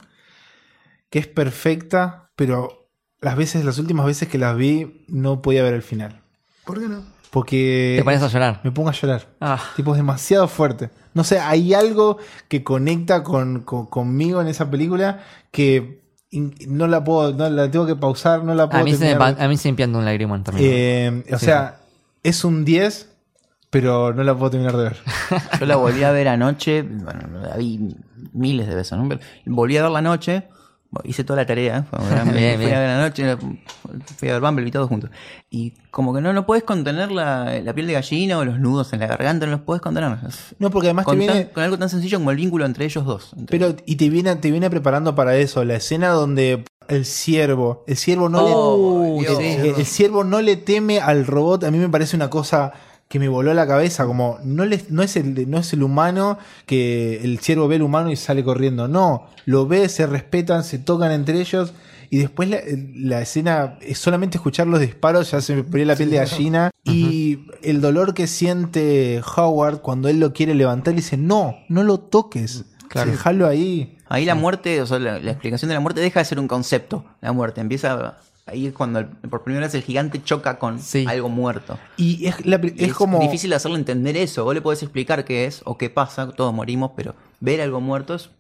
que 1.11 1.19
es 1.19 1.27
perfecta, 1.27 2.31
pero 2.37 2.89
las 3.21 3.37
veces, 3.37 3.65
las 3.65 3.79
últimas 3.79 4.07
veces 4.07 4.29
que 4.29 4.39
las 4.39 4.57
vi, 4.57 5.05
no 5.09 5.43
podía 5.43 5.63
ver 5.63 5.75
el 5.75 5.83
final. 5.83 6.21
¿Por 6.65 6.81
qué 6.81 6.89
no? 6.89 7.03
Porque. 7.31 7.95
Te 7.99 8.05
pones 8.05 8.23
a 8.23 8.29
llorar. 8.29 8.61
Me 8.65 8.71
pongo 8.71 8.89
a 8.89 8.93
llorar. 8.93 9.29
Ah, 9.41 9.61
Tipo, 9.77 9.93
es 9.93 9.99
demasiado 9.99 10.49
fuerte. 10.49 10.91
No 11.15 11.25
sé, 11.25 11.39
hay 11.41 11.75
algo 11.75 12.19
que 12.49 12.63
conecta 12.65 13.23
con, 13.23 13.61
con- 13.63 13.87
conmigo 13.87 14.41
en 14.41 14.49
esa 14.49 14.71
película 14.71 15.23
que 15.51 16.01
no 16.33 16.87
la 16.87 17.03
puedo, 17.05 17.33
no 17.33 17.49
la 17.49 17.71
tengo 17.71 17.87
que 17.87 17.97
pausar, 17.97 18.45
no 18.45 18.55
la 18.55 18.69
puedo 18.69 18.83
a 18.83 18.85
mí, 18.85 18.95
se 18.95 19.14
me, 19.17 19.25
a 19.25 19.49
mí 19.49 19.57
se 19.57 19.71
me 19.71 19.77
pianta 19.77 19.99
un 19.99 20.05
lagrimón 20.05 20.45
también. 20.45 20.71
eh, 20.71 21.25
o 21.33 21.38
Sí, 21.38 21.47
sea, 21.47 21.81
es 22.23 22.45
un 22.45 22.64
10, 22.64 23.09
pero 23.71 24.12
no 24.12 24.23
la 24.25 24.35
puedo 24.37 24.51
terminar 24.51 24.77
de 24.77 24.83
ver. 24.85 24.97
Yo 25.61 25.67
la 25.67 25.77
volví 25.77 26.03
a 26.03 26.11
ver 26.11 26.29
anoche, 26.29 26.83
bueno, 26.83 27.41
la 27.41 27.57
vi 27.57 27.95
miles 28.33 28.67
de 28.69 28.75
veces, 28.75 28.99
¿no? 28.99 29.09
Volví 29.47 29.77
a 29.79 29.83
ver 29.83 29.91
la 29.91 30.03
noche, 30.03 30.45
hice 31.05 31.22
toda 31.24 31.37
la 31.42 31.46
tarea, 31.46 31.87
fue 31.90 31.98
grande, 32.09 32.38
Bien, 32.38 32.57
fui 32.57 32.64
bien. 32.66 32.77
a 32.77 32.81
ver 32.81 32.88
la 32.88 32.98
noche, 33.03 33.37
fui 34.16 34.29
a 34.29 34.33
ver 34.33 34.40
Bumblebee 34.40 34.70
todos 34.72 34.88
juntos. 34.88 35.11
Y 35.51 35.72
como 35.90 36.14
que 36.14 36.20
no, 36.20 36.33
no 36.33 36.46
puedes 36.46 36.64
contener 36.64 37.11
la, 37.11 37.61
la 37.62 37.74
piel 37.74 37.87
de 37.87 37.92
gallina 37.94 38.38
o 38.38 38.44
los 38.44 38.59
nudos 38.59 38.92
en 38.92 39.01
la 39.01 39.07
garganta, 39.07 39.46
no 39.46 39.53
los 39.53 39.61
puedes 39.62 39.83
contener. 39.83 40.16
Es- 40.27 40.55
No, 40.59 40.70
porque 40.70 40.88
además 40.88 41.05
te 41.05 41.11
Con, 41.11 41.18
viene. 41.18 41.44
tan- 41.44 41.53
con 41.53 41.62
algo 41.62 41.79
tan 41.79 41.88
sencillo 41.88 42.18
como 42.18 42.31
el 42.31 42.37
vínculo 42.38 42.64
entre 42.64 42.85
ellos 42.87 43.05
dos. 43.05 43.33
Entre- 43.37 43.59
Pero, 43.59 43.77
y 43.87 43.96
te 43.96 44.09
viene, 44.09 44.35
te 44.37 44.51
viene 44.51 44.70
preparando 44.70 45.14
para 45.14 45.37
eso. 45.37 45.64
La 45.64 45.77
escena 45.77 46.09
donde 46.09 46.64
el 46.88 47.05
ciervo. 47.05 47.85
El 47.87 47.96
ciervo 47.96 48.29
no 48.31 48.44
Oh, 48.44 49.20
le. 49.20 49.29
Dios. 49.29 49.38
el- 49.40 49.74
el 49.81 49.87
ciervo 49.87 50.24
no 50.24 50.40
le 50.40 50.57
teme 50.57 51.01
al 51.01 51.27
robot. 51.27 51.64
A 51.64 51.70
mí 51.70 51.79
me 51.79 51.88
parece 51.90 52.16
una 52.16 52.31
cosa 52.31 52.72
que 53.09 53.18
me 53.18 53.29
voló 53.29 53.53
la 53.55 53.66
cabeza. 53.66 54.07
Como 54.07 54.38
no, 54.44 54.64
le, 54.64 54.83
no, 54.90 55.03
es 55.03 55.16
el, 55.16 55.51
no 55.51 55.59
es 55.59 55.73
el 55.73 55.83
humano 55.83 56.38
que 56.66 57.23
el 57.25 57.38
ciervo 57.40 57.68
ve 57.68 57.77
al 57.77 57.83
humano 57.83 58.11
y 58.11 58.16
sale 58.16 58.44
corriendo. 58.44 58.87
No. 58.88 59.27
Lo 59.47 59.66
ve, 59.66 59.88
se 59.88 60.07
respetan, 60.07 60.64
se 60.64 60.79
tocan 60.79 61.12
entre 61.12 61.40
ellos. 61.40 61.73
Y 62.11 62.18
después 62.18 62.49
la, 62.49 62.61
la 62.94 63.21
escena 63.21 63.79
es 63.83 63.99
solamente 63.99 64.38
escuchar 64.38 64.66
los 64.66 64.81
disparos, 64.81 65.31
ya 65.31 65.42
se 65.42 65.55
me 65.55 65.62
ponía 65.62 65.87
la 65.87 65.97
piel 65.97 66.11
de 66.11 66.16
gallina. 66.16 66.71
Y 66.85 67.47
el 67.62 67.81
dolor 67.81 68.14
que 68.14 68.27
siente 68.27 69.21
Howard 69.37 69.81
cuando 69.83 70.09
él 70.09 70.21
lo 70.21 70.33
quiere 70.33 70.55
levantar, 70.55 70.94
le 70.94 71.01
dice: 71.01 71.16
No, 71.18 71.57
no 71.68 71.83
lo 71.83 72.01
toques. 72.01 72.64
Claro. 72.88 73.11
Déjalo 73.11 73.47
ahí. 73.47 73.99
Ahí 74.09 74.25
la 74.25 74.35
muerte, 74.35 74.81
o 74.81 74.87
sea, 74.87 74.99
la, 74.99 75.18
la 75.18 75.33
explicación 75.33 75.68
de 75.68 75.75
la 75.75 75.81
muerte 75.81 76.01
deja 76.01 76.21
de 76.21 76.25
ser 76.25 76.38
un 76.38 76.49
concepto. 76.49 77.05
La 77.21 77.33
muerte 77.33 77.61
empieza. 77.61 78.18
Ahí 78.49 78.67
es 78.67 78.73
cuando 78.73 78.99
el- 79.01 79.07
por 79.07 79.43
primera 79.45 79.67
vez 79.67 79.75
el 79.75 79.83
gigante 79.83 80.23
choca 80.23 80.59
con 80.59 80.81
Sí. 80.81 81.05
algo 81.09 81.29
muerto. 81.29 81.79
Y 81.97 82.27
es, 82.27 82.45
la 82.47 82.61
Y 82.63 82.85
es 82.85 82.95
como. 82.95 83.19
difícil 83.21 83.53
hacerle 83.53 83.79
entender 83.79 84.17
eso. 84.17 84.45
Vos 84.45 84.55
le 84.55 84.61
podés 84.63 84.83
explicar 84.83 85.25
qué 85.25 85.45
es 85.47 85.63
o 85.65 85.77
qué 85.79 85.91
pasa, 85.91 86.29
todos 86.33 86.53
morimos, 86.55 86.93
pero 86.97 87.15
ver 87.41 87.61
algo 87.61 87.81
muerto 87.81 88.15
es 88.15 88.31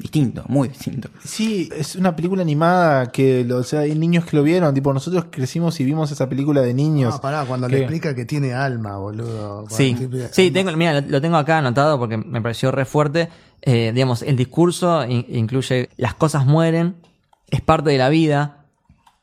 distinto, 0.00 0.44
muy 0.46 0.68
distinto. 0.68 1.08
Sí, 1.24 1.68
es 1.76 1.96
una 1.96 2.14
película 2.14 2.42
animada 2.42 3.10
que, 3.10 3.44
lo- 3.44 3.56
o 3.58 3.62
sea, 3.64 3.80
hay 3.80 3.96
niños 3.96 4.24
que 4.24 4.36
lo 4.36 4.44
vieron. 4.44 4.72
Tipo, 4.72 4.92
nosotros 4.94 5.26
crecimos 5.30 5.78
y 5.80 5.84
vimos 5.84 6.12
esa 6.12 6.28
película 6.28 6.60
de 6.62 6.72
niños. 6.72 7.14
Ah, 7.16 7.20
pará, 7.20 7.44
cuando 7.44 7.66
¿Qué? 7.66 7.72
le 7.74 7.78
explica 7.80 8.14
que 8.14 8.24
tiene 8.24 8.52
alma, 8.54 8.96
boludo. 8.96 9.64
Sí, 9.68 9.96
sí, 10.30 10.50
tengo, 10.52 10.70
mira, 10.76 11.00
lo, 11.00 11.08
lo 11.08 11.20
tengo 11.20 11.36
acá 11.36 11.58
anotado 11.58 11.98
porque 11.98 12.16
me 12.16 12.40
pareció 12.40 12.70
re 12.70 12.84
fuerte. 12.84 13.28
Eh, 13.62 13.90
digamos, 13.92 14.22
el 14.22 14.36
discurso 14.36 15.04
in- 15.04 15.26
incluye 15.30 15.88
las 15.96 16.14
cosas 16.14 16.46
mueren, 16.46 16.94
es 17.50 17.60
parte 17.60 17.90
de 17.90 17.98
la 17.98 18.08
vida. 18.08 18.66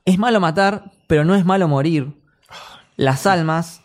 Es 0.06 0.20
malo 0.20 0.40
matar, 0.40 0.92
pero 1.08 1.26
no 1.26 1.34
es 1.34 1.46
malo 1.46 1.68
morir. 1.68 2.14
Las 2.96 3.26
almas 3.26 3.82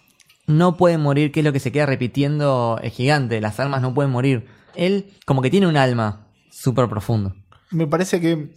no 0.46 0.76
pueden 0.76 1.00
morir, 1.00 1.32
que 1.32 1.40
es 1.40 1.44
lo 1.44 1.52
que 1.52 1.60
se 1.60 1.72
queda 1.72 1.86
repitiendo 1.86 2.78
el 2.82 2.90
gigante. 2.90 3.40
Las 3.40 3.58
almas 3.58 3.80
no 3.80 3.94
pueden 3.94 4.10
morir. 4.10 4.46
Él 4.74 5.14
como 5.24 5.40
que 5.40 5.48
tiene 5.48 5.66
un 5.66 5.78
alma 5.78 6.26
súper 6.50 6.90
profundo. 6.90 7.34
Me 7.70 7.86
parece 7.86 8.20
que 8.20 8.52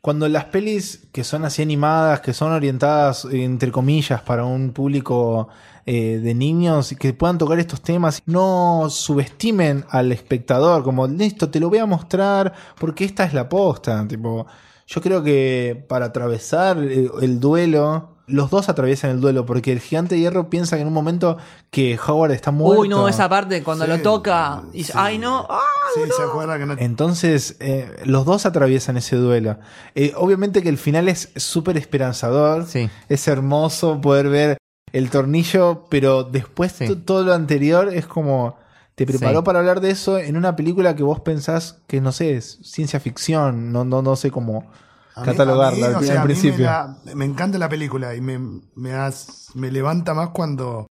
cuando 0.00 0.28
las 0.28 0.44
pelis 0.46 1.08
que 1.10 1.24
son 1.24 1.44
así 1.44 1.62
animadas, 1.62 2.20
que 2.20 2.32
son 2.32 2.52
orientadas, 2.52 3.24
entre 3.24 3.72
comillas, 3.72 4.22
para 4.22 4.44
un 4.44 4.70
público 4.70 5.48
eh, 5.86 6.20
de 6.22 6.34
niños 6.34 6.94
que 6.96 7.12
puedan 7.12 7.38
tocar 7.38 7.58
estos 7.58 7.82
temas, 7.82 8.22
no 8.26 8.86
subestimen 8.88 9.84
al 9.90 10.12
espectador, 10.12 10.84
como 10.84 11.08
listo, 11.08 11.50
te 11.50 11.58
lo 11.58 11.70
voy 11.70 11.78
a 11.78 11.86
mostrar 11.86 12.54
porque 12.78 13.04
esta 13.04 13.24
es 13.24 13.34
la 13.34 13.48
posta. 13.48 14.06
Tipo, 14.06 14.46
yo 14.90 15.00
creo 15.00 15.22
que 15.22 15.84
para 15.88 16.06
atravesar 16.06 16.78
el, 16.78 17.10
el 17.22 17.38
duelo, 17.38 18.16
los 18.26 18.50
dos 18.50 18.68
atraviesan 18.68 19.12
el 19.12 19.20
duelo, 19.20 19.46
porque 19.46 19.70
el 19.72 19.78
gigante 19.78 20.16
de 20.16 20.20
hierro 20.22 20.50
piensa 20.50 20.74
que 20.74 20.82
en 20.82 20.88
un 20.88 20.94
momento 20.94 21.36
que 21.70 21.96
Howard 22.04 22.32
está 22.32 22.50
muerto. 22.50 22.80
Uy, 22.82 22.88
no, 22.88 23.08
esa 23.08 23.28
parte 23.28 23.62
cuando 23.62 23.84
Sí, 23.84 23.90
lo 23.90 24.00
toca, 24.02 24.64
y 24.72 24.82
sí. 24.82 24.92
ay 24.96 25.18
no, 25.18 25.46
ah, 25.48 25.60
Sí, 25.94 26.00
se 26.16 26.22
acuerda 26.22 26.58
que 26.58 26.66
no. 26.66 26.74
Entonces, 26.76 27.56
eh, 27.60 27.88
los 28.04 28.24
dos 28.24 28.46
atraviesan 28.46 28.96
ese 28.96 29.14
duelo. 29.14 29.58
Eh, 29.94 30.12
obviamente 30.16 30.60
que 30.60 30.68
el 30.68 30.78
final 30.78 31.08
es 31.08 31.30
súper 31.36 31.76
esperanzador. 31.76 32.66
Sí. 32.66 32.90
Es 33.08 33.28
hermoso 33.28 34.00
poder 34.00 34.28
ver 34.28 34.56
el 34.92 35.08
tornillo, 35.10 35.86
pero 35.88 36.24
después 36.24 36.74
todo 37.04 37.22
lo 37.22 37.32
anterior 37.32 37.94
es 37.94 38.06
como... 38.06 38.58
Te 39.00 39.06
preparó 39.06 39.38
Sí. 39.38 39.44
para 39.46 39.60
hablar 39.60 39.80
de 39.80 39.90
eso 39.90 40.18
en 40.18 40.36
una 40.36 40.56
película 40.56 40.94
que 40.94 41.02
vos 41.02 41.20
pensás 41.20 41.78
que, 41.86 42.02
no 42.02 42.12
sé, 42.12 42.36
es 42.36 42.58
ciencia 42.62 43.00
ficción. 43.00 43.72
No, 43.72 43.82
no, 43.82 44.02
no 44.02 44.14
sé 44.14 44.30
cómo 44.30 44.70
A 45.14 45.20
mí- 45.20 45.26
catalogarla 45.26 45.86
a 45.86 45.88
mí, 45.90 45.94
al, 45.96 46.02
o 46.02 46.02
sea, 46.02 46.12
al 46.12 46.18
a 46.18 46.20
mí 46.20 46.26
principio. 46.26 46.58
Me, 46.58 46.64
da- 46.64 46.98
me 47.14 47.24
encanta 47.24 47.56
la 47.56 47.70
película 47.70 48.14
y 48.14 48.20
me, 48.20 48.38
me, 48.74 48.92
has- 48.92 49.46
me 49.54 49.70
levanta 49.70 50.12
más 50.12 50.28
cuando 50.30 50.86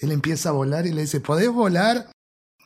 él 0.00 0.10
empieza 0.12 0.48
a 0.48 0.52
volar 0.52 0.86
y 0.86 0.92
le 0.92 1.02
dice, 1.02 1.20
¿podés 1.20 1.50
volar? 1.50 2.06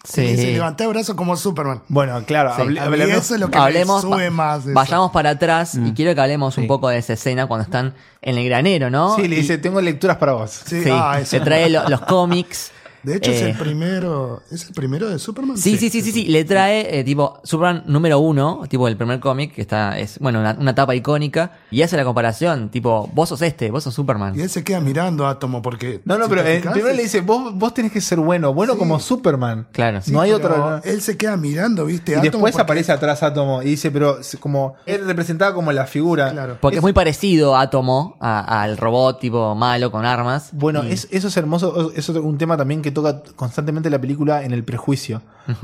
Sí. 0.06 0.36
levantá 0.36 0.84
el 0.84 0.90
brazo 0.90 1.16
como 1.16 1.34
Superman. 1.34 1.82
Bueno, 1.88 2.22
claro, 2.26 2.52
Sí. 2.54 2.60
hable- 2.62 2.78
hablemos- 2.78 3.24
eso 3.24 3.34
es 3.34 3.40
lo 3.40 3.50
que 3.50 3.56
Hablemos, 3.56 4.04
me 4.04 4.10
sube 4.10 4.30
más. 4.30 4.64
eso. 4.66 4.74
Vayamos 4.74 5.10
para 5.12 5.30
atrás 5.30 5.74
y 5.76 5.78
Mm. 5.80 5.94
quiero 5.94 6.14
que 6.14 6.20
hablemos 6.20 6.58
un 6.58 6.66
poco 6.66 6.90
de 6.90 6.98
esa 6.98 7.14
escena 7.14 7.46
cuando 7.46 7.64
están 7.64 7.94
en 8.20 8.36
el 8.36 8.44
granero, 8.44 8.90
¿no? 8.90 9.16
Sí, 9.16 9.26
le 9.28 9.36
Y- 9.36 9.40
dice, 9.40 9.56
tengo 9.56 9.80
lecturas 9.80 10.18
para 10.18 10.34
vos. 10.34 10.50
Sí, 10.66 10.84
Sí, 10.84 10.90
ah, 10.92 11.18
se 11.24 11.40
trae 11.40 11.70
lo- 11.70 11.88
los 11.88 12.02
cómics 12.02 12.70
De 13.04 13.16
hecho, 13.16 13.30
es 13.30 13.42
Eh, 13.42 13.50
el 13.50 13.56
primero. 13.56 14.42
¿Es 14.50 14.66
el 14.66 14.74
primero 14.74 15.08
de 15.08 15.18
Superman? 15.18 15.56
Sí, 15.56 15.76
sí, 15.76 15.90
sí, 15.90 16.00
sí, 16.02 16.10
sí. 16.12 16.24
Le 16.26 16.44
trae, 16.44 16.98
eh, 16.98 17.04
tipo, 17.04 17.40
Superman 17.44 17.84
número 17.86 18.18
uno, 18.18 18.62
tipo 18.68 18.88
el 18.88 18.96
primer 18.96 19.20
cómic, 19.20 19.54
que 19.54 19.60
está, 19.62 19.98
es, 19.98 20.18
bueno, 20.18 20.40
una, 20.40 20.56
una 20.58 20.74
tapa 20.74 20.94
icónica, 20.94 21.52
y 21.70 21.82
hace 21.82 21.96
la 21.96 22.04
comparación, 22.04 22.70
tipo, 22.70 23.10
vos 23.14 23.28
sos 23.28 23.42
este, 23.42 23.70
vos 23.70 23.84
sos 23.84 23.94
Superman. 23.94 24.38
Y 24.38 24.40
él 24.42 24.48
se 24.50 24.64
queda 24.64 24.80
mirando 24.80 25.26
a 25.26 25.30
Átomo 25.30 25.60
porque. 25.62 26.00
No, 26.04 26.16
no, 26.18 26.24
si 26.24 26.30
pero 26.30 26.42
eh, 26.46 26.60
primero 26.72 26.94
le 26.94 27.02
dice, 27.02 27.20
vos, 27.20 27.54
vos 27.54 27.74
tenés 27.74 27.92
que 27.92 28.00
ser 28.00 28.18
bueno, 28.18 28.54
bueno 28.54 28.76
como 28.78 28.98
Superman. 29.00 29.66
Claro. 29.72 30.00
sí, 30.02 30.10
no 30.12 30.20
hay 30.20 30.32
otro. 30.32 30.56
no. 30.56 30.76
Él 30.84 31.00
se 31.02 31.16
queda 31.16 31.36
mirando, 31.36 31.84
¿viste? 31.86 32.12
Y 32.12 32.14
Átomo 32.14 32.24
después 32.24 32.52
porque- 32.52 32.62
aparece 32.62 32.92
atrás 32.92 33.22
Átomo 33.22 33.62
y 33.62 33.66
dice, 33.66 33.90
pero 33.90 34.18
es 34.20 34.36
como 34.40 34.74
él 34.86 35.04
representaba 35.06 35.54
como 35.54 35.72
la 35.72 35.86
figura. 35.86 36.30
Claro. 36.32 36.58
Porque 36.60 36.76
es, 36.78 36.82
muy 36.82 36.92
parecido 36.92 37.56
Átomo 37.56 38.16
a- 38.20 38.62
al 38.62 38.76
robot, 38.78 39.20
tipo, 39.20 39.54
malo, 39.54 39.90
con 39.90 40.04
armas. 40.06 40.48
Bueno, 40.52 40.82
Y- 40.84 40.92
es- 40.92 41.08
eso 41.10 41.28
es 41.28 41.36
hermoso. 41.36 41.92
Es 41.94 42.08
otro- 42.08 42.22
un 42.22 42.38
tema 42.38 42.56
también 42.56 42.80
que 42.82 42.93
toca 42.94 43.22
constantemente 43.36 43.90
la 43.90 44.00
película 44.00 44.42
en 44.44 44.52
el 44.52 44.64
prejuicio. 44.64 45.20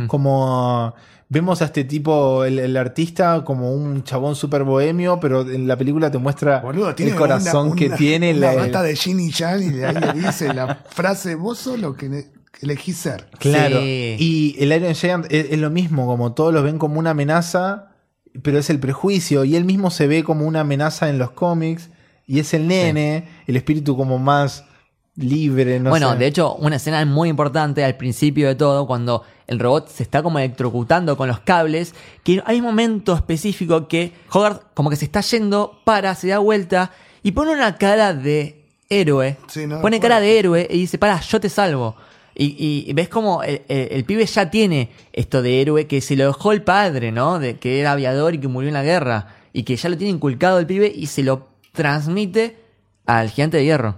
Como 0.09 0.95
vemos 1.29 1.63
a 1.63 1.67
este 1.67 1.85
tipo, 1.85 2.45
el, 2.45 2.59
el 2.59 2.77
artista, 2.77 3.45
como 3.45 3.73
un 3.73 4.03
chabón 4.05 4.35
súper 4.35 4.65
bohemio, 4.65 5.19
pero 5.21 5.43
en 5.43 5.67
la 5.67 5.77
película 5.77 6.11
te 6.11 6.19
muestra 6.19 6.61
Boludo, 6.61 6.95
el 6.97 7.15
corazón 7.15 7.69
una- 7.69 7.77
que 7.77 7.87
una- 7.87 7.97
tiene. 7.97 8.35
La- 8.35 8.55
bata 8.55 8.83
de 8.83 8.97
Jin 8.97 9.21
y 9.21 9.29
y 9.31 9.69
de 9.71 9.87
ahí 9.87 9.95
le 9.95 10.13
dice 10.27 10.53
la 10.53 10.75
frase: 10.91 11.35
Vos 11.37 11.59
sos 11.59 11.79
lo 11.79 11.95
que 11.95 12.27
elegís 12.61 12.97
ser. 12.99 13.29
Claro. 13.39 13.79
Sí. 13.81 14.17
Y 14.19 14.57
el 14.59 14.73
Iron 14.73 14.95
Giant 14.95 15.27
es, 15.31 15.47
es 15.53 15.59
lo 15.59 15.71
mismo, 15.71 16.07
como 16.07 16.33
todos 16.33 16.53
los 16.53 16.63
ven 16.65 16.79
como 16.79 16.99
una 16.99 17.11
amenaza, 17.11 17.93
pero 18.43 18.59
es 18.59 18.69
el 18.69 18.81
prejuicio. 18.81 19.45
Y 19.45 19.57
él 19.57 19.65
mismo 19.65 19.91
se 19.91 20.07
ve 20.07 20.25
como 20.25 20.47
una 20.47 20.61
amenaza 20.61 21.09
en 21.09 21.19
los 21.19 21.31
cómics. 21.31 21.89
Y 22.27 22.39
es 22.39 22.55
el 22.55 22.69
nene, 22.69 23.29
el 23.49 23.57
espíritu 23.57 23.97
como 23.97 24.19
más 24.19 24.65
libre, 25.23 25.79
no 25.81 25.91
bueno, 25.91 26.13
sé. 26.13 26.19
de 26.19 26.27
hecho, 26.27 26.55
una 26.57 26.77
escena 26.77 27.05
muy 27.05 27.29
importante 27.29 27.85
al 27.85 27.97
principio 27.97 28.49
de 28.49 28.55
todo, 28.55 28.87
cuando 28.87 29.23
el 29.47 29.59
robot 29.59 29.89
se 29.89 30.03
está 30.03 30.23
como 30.23 30.39
electrocutando 30.39 31.17
con 31.17 31.29
los 31.29 31.41
cables, 31.41 31.95
que 32.25 32.43
hay 32.45 32.59
un 32.59 32.65
momento 32.67 33.15
específico 33.15 33.89
que 33.89 34.13
Hogarth 34.33 34.63
como 34.75 34.91
que 34.91 34.97
se 34.97 35.05
está 35.05 35.21
yendo, 35.21 35.81
para, 35.85 36.15
se 36.15 36.29
da 36.29 36.39
vuelta 36.39 36.91
y 37.23 37.33
pone 37.33 37.53
una 37.53 37.77
cara 37.77 38.15
de 38.15 38.65
héroe. 38.89 39.37
Sí, 39.49 39.67
no, 39.67 39.81
pone 39.81 40.01
cara 40.01 40.21
de 40.21 40.39
héroe 40.39 40.67
y 40.71 40.79
dice, 40.79 40.99
para, 40.99 41.21
yo 41.21 41.41
te 41.41 41.49
salvo. 41.49 41.97
Y, 42.35 42.85
y 42.89 42.93
ves 42.95 43.09
como 43.09 43.43
el, 43.43 43.63
el- 43.69 43.89
el 43.91 44.05
pibe 44.05 44.25
ya 44.25 44.51
tiene 44.51 44.91
esto 45.13 45.43
de 45.43 45.61
héroe 45.61 45.87
que 45.87 46.01
se 46.01 46.17
lo 46.17 46.27
dejó 46.27 46.53
el 46.53 46.63
padre, 46.63 47.13
¿no? 47.13 47.39
De 47.39 47.59
que 47.59 47.81
era 47.81 47.93
aviador 47.93 48.35
y 48.35 48.39
que 48.39 48.49
murió 48.49 48.69
en 48.69 48.75
la 48.75 48.83
guerra. 48.83 49.35
Y 49.53 49.65
que 49.65 49.77
ya 49.77 49.89
lo 49.89 49.99
tiene 49.99 50.13
inculcado 50.15 50.59
el 50.59 50.67
pibe 50.67 50.91
y 50.95 51.07
se 51.07 51.23
lo 51.25 51.49
transmite 51.73 52.57
al 53.05 53.31
gigante 53.31 53.57
de 53.59 53.65
hierro. 53.65 53.97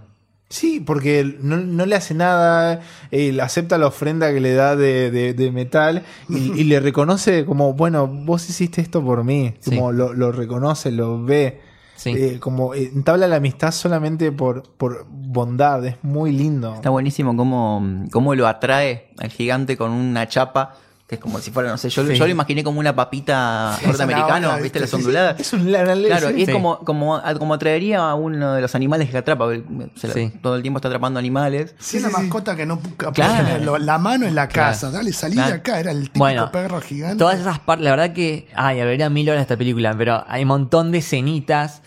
Sí, 0.52 0.80
porque 0.80 1.38
no, 1.40 1.56
no 1.56 1.86
le 1.86 1.96
hace 1.96 2.12
nada, 2.12 2.80
él 3.10 3.40
acepta 3.40 3.78
la 3.78 3.86
ofrenda 3.86 4.30
que 4.34 4.40
le 4.40 4.52
da 4.52 4.76
de, 4.76 5.10
de- 5.10 5.32
de 5.32 5.50
metal 5.50 6.02
y, 6.28 6.52
y 6.60 6.64
le 6.64 6.78
reconoce 6.78 7.46
como, 7.46 7.72
bueno, 7.72 8.06
vos 8.06 8.48
hiciste 8.50 8.82
esto 8.82 9.02
por 9.02 9.24
mí, 9.24 9.54
Sí. 9.60 9.70
como 9.70 9.92
lo, 9.92 10.12
lo 10.12 10.30
reconoce, 10.30 10.90
lo 10.92 11.24
ve, 11.24 11.60
Sí. 11.94 12.10
Eh, 12.10 12.38
como 12.40 12.74
entabla 12.74 13.28
la 13.28 13.36
amistad 13.36 13.70
solamente 13.70 14.32
por, 14.32 14.64
por 14.76 15.06
bondad, 15.08 15.84
es 15.86 15.96
muy 16.02 16.32
lindo. 16.32 16.74
Está 16.74 16.90
buenísimo 16.90 17.36
cómo, 17.36 18.04
cómo 18.10 18.34
lo 18.34 18.48
atrae 18.48 19.10
al 19.18 19.30
gigante 19.30 19.76
con 19.76 19.92
una 19.92 20.26
chapa, 20.28 20.74
que 21.12 21.16
es 21.16 21.20
como 21.20 21.38
si 21.40 21.50
fuera, 21.50 21.68
no 21.68 21.76
sé, 21.76 21.90
yo, 21.90 22.06
Sí. 22.06 22.14
yo 22.14 22.24
lo 22.24 22.30
imaginé 22.32 22.64
como 22.64 22.80
una 22.80 22.96
papita 22.96 23.76
Sí, 23.78 23.84
norteamericano, 23.86 24.32
zanahoria, 24.34 24.62
¿viste? 24.62 24.78
¿viste? 24.78 24.80
Las 24.80 24.88
Sí, 24.90 24.96
sí. 24.96 25.02
onduladas. 25.02 25.40
Es 25.40 25.52
un 25.52 25.70
la- 25.70 25.84
la- 25.94 26.06
Claro, 26.06 26.28
sí. 26.30 26.34
y 26.38 26.40
es 26.40 26.46
Sí. 26.46 26.52
como, 26.54 26.78
como, 26.78 27.20
como 27.38 27.52
atraería 27.52 27.98
a 28.08 28.14
uno 28.14 28.54
de 28.54 28.62
los 28.62 28.74
animales 28.74 29.10
que 29.10 29.18
atrapa. 29.18 29.46
se 29.94 30.08
la- 30.08 30.14
Sí. 30.14 30.32
Todo 30.42 30.56
el 30.56 30.62
tiempo 30.62 30.78
está 30.78 30.88
atrapando 30.88 31.18
animales. 31.18 31.74
Sí, 31.78 31.98
una 31.98 32.08
sí, 32.08 32.14
sí. 32.16 32.22
mascota 32.22 32.56
que 32.56 32.64
no 32.64 32.80
Claro. 33.12 33.76
la 33.76 33.98
mano 33.98 34.26
en 34.26 34.34
la 34.34 34.48
Claro. 34.48 34.70
casa. 34.70 34.90
Dale, 34.90 35.12
salí 35.12 35.34
Claro. 35.34 35.50
de 35.50 35.56
acá. 35.56 35.80
Era 35.80 35.90
el 35.90 36.04
típico 36.04 36.18
Bueno, 36.20 36.50
perro 36.50 36.80
gigante. 36.80 37.18
Todas 37.18 37.38
esas 37.40 37.58
partes, 37.58 37.84
la 37.84 37.90
verdad 37.90 38.12
que, 38.14 38.48
ay, 38.54 38.80
habría 38.80 39.10
mil 39.10 39.28
horas 39.28 39.42
esta 39.42 39.58
película, 39.58 39.94
pero 39.98 40.24
hay 40.26 40.42
un 40.42 40.48
montón 40.48 40.92
de 40.92 40.98
escenitas 40.98 41.82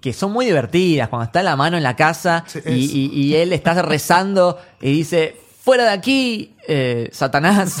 que 0.00 0.12
son 0.14 0.32
muy 0.32 0.46
divertidas. 0.46 1.08
Cuando 1.08 1.24
está 1.24 1.42
la 1.42 1.54
mano 1.56 1.76
en 1.76 1.82
la 1.82 1.96
casa 1.96 2.44
Sí, 2.46 2.60
y, 2.64 2.84
es. 2.84 2.94
y- 2.94 3.10
y 3.12 3.34
él 3.36 3.52
está 3.52 3.80
rezando 3.82 4.58
y 4.80 4.92
dice, 4.92 5.36
fuera 5.70 5.84
de 5.84 5.90
aquí, 5.90 6.56
eh, 6.66 7.08
Satanás. 7.12 7.80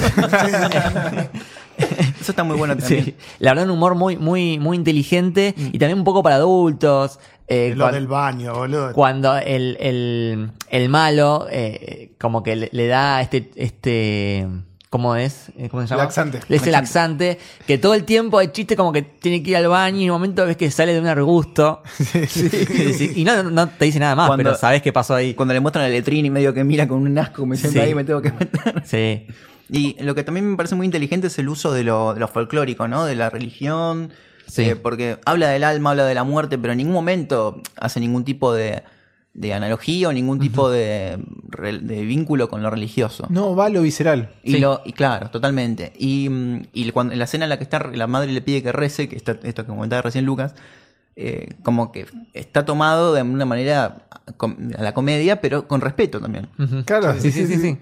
Eso 2.20 2.30
está 2.30 2.44
muy 2.44 2.56
bueno 2.56 2.76
también. 2.76 3.04
Sí, 3.04 3.16
la 3.40 3.50
verdad 3.50 3.64
un 3.64 3.72
humor 3.72 3.96
muy, 3.96 4.16
muy, 4.16 4.60
muy 4.60 4.76
inteligente 4.76 5.56
y 5.56 5.76
también 5.76 5.98
un 5.98 6.04
poco 6.04 6.22
para 6.22 6.36
adultos. 6.36 7.18
Eh, 7.48 7.74
lo 7.74 7.90
del 7.90 8.06
baño, 8.06 8.54
boludo. 8.54 8.92
cuando 8.92 9.36
el, 9.38 9.76
el, 9.80 10.52
el 10.68 10.88
malo 10.88 11.48
eh, 11.50 12.12
como 12.20 12.44
que 12.44 12.54
le, 12.54 12.68
le 12.70 12.86
da 12.86 13.22
este 13.22 13.50
este 13.56 14.46
¿cómo 14.90 15.14
es? 15.16 15.46
Eh, 15.56 15.68
¿Cómo 15.70 15.82
se 15.84 15.88
llama? 15.88 16.02
Laxante. 16.04 16.40
Le 16.48 16.58
dice 16.58 16.70
laxante, 16.70 17.38
que 17.66 17.78
todo 17.78 17.94
el 17.94 18.04
tiempo 18.04 18.38
hay 18.38 18.48
chiste 18.48 18.76
como 18.76 18.92
que 18.92 19.02
tiene 19.02 19.42
que 19.42 19.50
ir 19.50 19.56
al 19.56 19.68
baño 19.68 19.98
y 20.00 20.04
en 20.04 20.10
un 20.10 20.16
momento 20.16 20.44
ves 20.44 20.56
que 20.56 20.70
sale 20.70 20.92
de 20.92 21.00
un 21.00 21.06
arbusto. 21.06 21.82
y 23.14 23.24
no, 23.24 23.42
no 23.44 23.68
te 23.68 23.84
dice 23.86 23.98
nada 24.00 24.14
más, 24.16 24.26
Cuando- 24.26 24.44
pero 24.44 24.56
sabes 24.56 24.82
qué 24.82 24.92
pasó 24.92 25.14
ahí. 25.14 25.34
Cuando 25.34 25.54
le 25.54 25.60
muestran 25.60 25.86
el 25.86 25.92
letrina 25.92 26.26
y 26.26 26.30
medio 26.30 26.52
que 26.52 26.64
mira 26.64 26.86
con 26.88 26.98
un 26.98 27.16
asco, 27.18 27.46
me 27.46 27.56
siento 27.56 27.78
Sí. 27.78 27.84
ahí 27.86 27.94
me 27.94 28.04
tengo 28.04 28.20
que 28.20 28.32
meter. 28.32 28.82
Sí. 28.84 29.26
Y 29.72 29.96
lo 30.02 30.16
que 30.16 30.24
también 30.24 30.50
me 30.50 30.56
parece 30.56 30.74
muy 30.74 30.84
inteligente 30.86 31.28
es 31.28 31.38
el 31.38 31.48
uso 31.48 31.72
de 31.72 31.84
lo, 31.84 32.12
de 32.14 32.18
lo 32.20 32.26
folclórico, 32.26 32.88
¿no? 32.88 33.04
De 33.04 33.14
la 33.14 33.30
religión. 33.30 34.10
Sí. 34.48 34.62
Eh, 34.64 34.74
porque 34.76 35.18
habla 35.24 35.48
del 35.50 35.62
alma, 35.62 35.90
habla 35.90 36.04
de 36.06 36.14
la 36.16 36.24
muerte, 36.24 36.58
pero 36.58 36.72
en 36.72 36.78
ningún 36.78 36.92
momento 36.94 37.62
hace 37.76 38.00
ningún 38.00 38.24
tipo 38.24 38.52
de, 38.52 38.82
de 39.32 39.54
analogía 39.54 40.08
o 40.08 40.12
ningún 40.12 40.40
tipo 40.40 40.68
de, 40.70 41.18
de 41.82 42.02
vínculo 42.02 42.48
con 42.48 42.62
lo 42.62 42.70
religioso. 42.70 43.26
No, 43.30 43.54
va 43.54 43.66
a 43.66 43.68
lo 43.68 43.82
visceral. 43.82 44.30
Y, 44.42 44.54
Sí. 44.54 44.58
lo, 44.58 44.82
y 44.84 44.92
claro, 44.92 45.30
totalmente. 45.30 45.92
Y, 45.98 46.28
mm, 46.28 46.62
y 46.72 46.90
cuando, 46.90 47.12
en 47.12 47.18
la 47.18 47.24
escena 47.26 47.44
en 47.44 47.50
la 47.50 47.56
que 47.58 47.64
está 47.64 47.78
la 47.92 48.06
madre 48.06 48.32
le 48.32 48.42
pide 48.42 48.62
que 48.62 48.72
rece, 48.72 49.08
que 49.08 49.16
está, 49.16 49.36
esto 49.44 49.64
que 49.64 49.68
comentaba 49.68 50.02
recién 50.02 50.24
Lucas, 50.26 50.54
eh, 51.16 51.54
como 51.62 51.92
que 51.92 52.06
está 52.34 52.64
tomado 52.64 53.12
de 53.14 53.22
una 53.22 53.44
manera 53.44 54.06
a 54.78 54.82
la 54.82 54.94
comedia, 54.94 55.40
pero 55.40 55.66
con 55.68 55.80
respeto 55.80 56.20
también. 56.20 56.48
Claro, 56.84 57.14
Sí, 57.20 57.30
sí, 57.32 57.46
sí, 57.46 57.56
sí. 57.58 57.78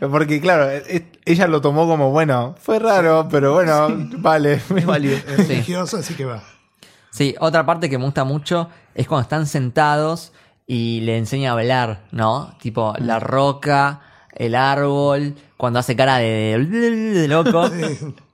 Porque 0.00 0.40
claro, 0.40 0.70
es- 0.70 1.02
ella 1.24 1.46
lo 1.46 1.60
tomó 1.60 1.86
como, 1.86 2.10
bueno, 2.10 2.54
fue 2.58 2.78
raro, 2.78 3.28
pero 3.30 3.52
bueno, 3.54 3.88
vale. 4.18 4.60
Es 4.76 4.86
válido. 4.86 5.16
Es 5.16 5.48
religioso, 5.48 5.98
así 5.98 6.14
que 6.14 6.24
va. 6.24 6.42
Sí, 7.10 7.34
otra 7.40 7.64
parte 7.66 7.88
que 7.90 7.98
me 7.98 8.04
gusta 8.04 8.24
mucho 8.24 8.68
es 8.94 9.06
cuando 9.08 9.22
están 9.22 9.46
sentados 9.46 10.32
y 10.66 11.00
le 11.02 11.16
enseña 11.18 11.50
a 11.50 11.52
hablar, 11.54 12.04
¿no? 12.12 12.54
Tipo, 12.60 12.94
la 12.98 13.20
roca, 13.20 14.00
el 14.34 14.54
árbol, 14.54 15.34
cuando 15.56 15.78
hace 15.78 15.94
cara 15.96 16.18
de, 16.18 16.58
de 16.66 17.28
loco. 17.28 17.70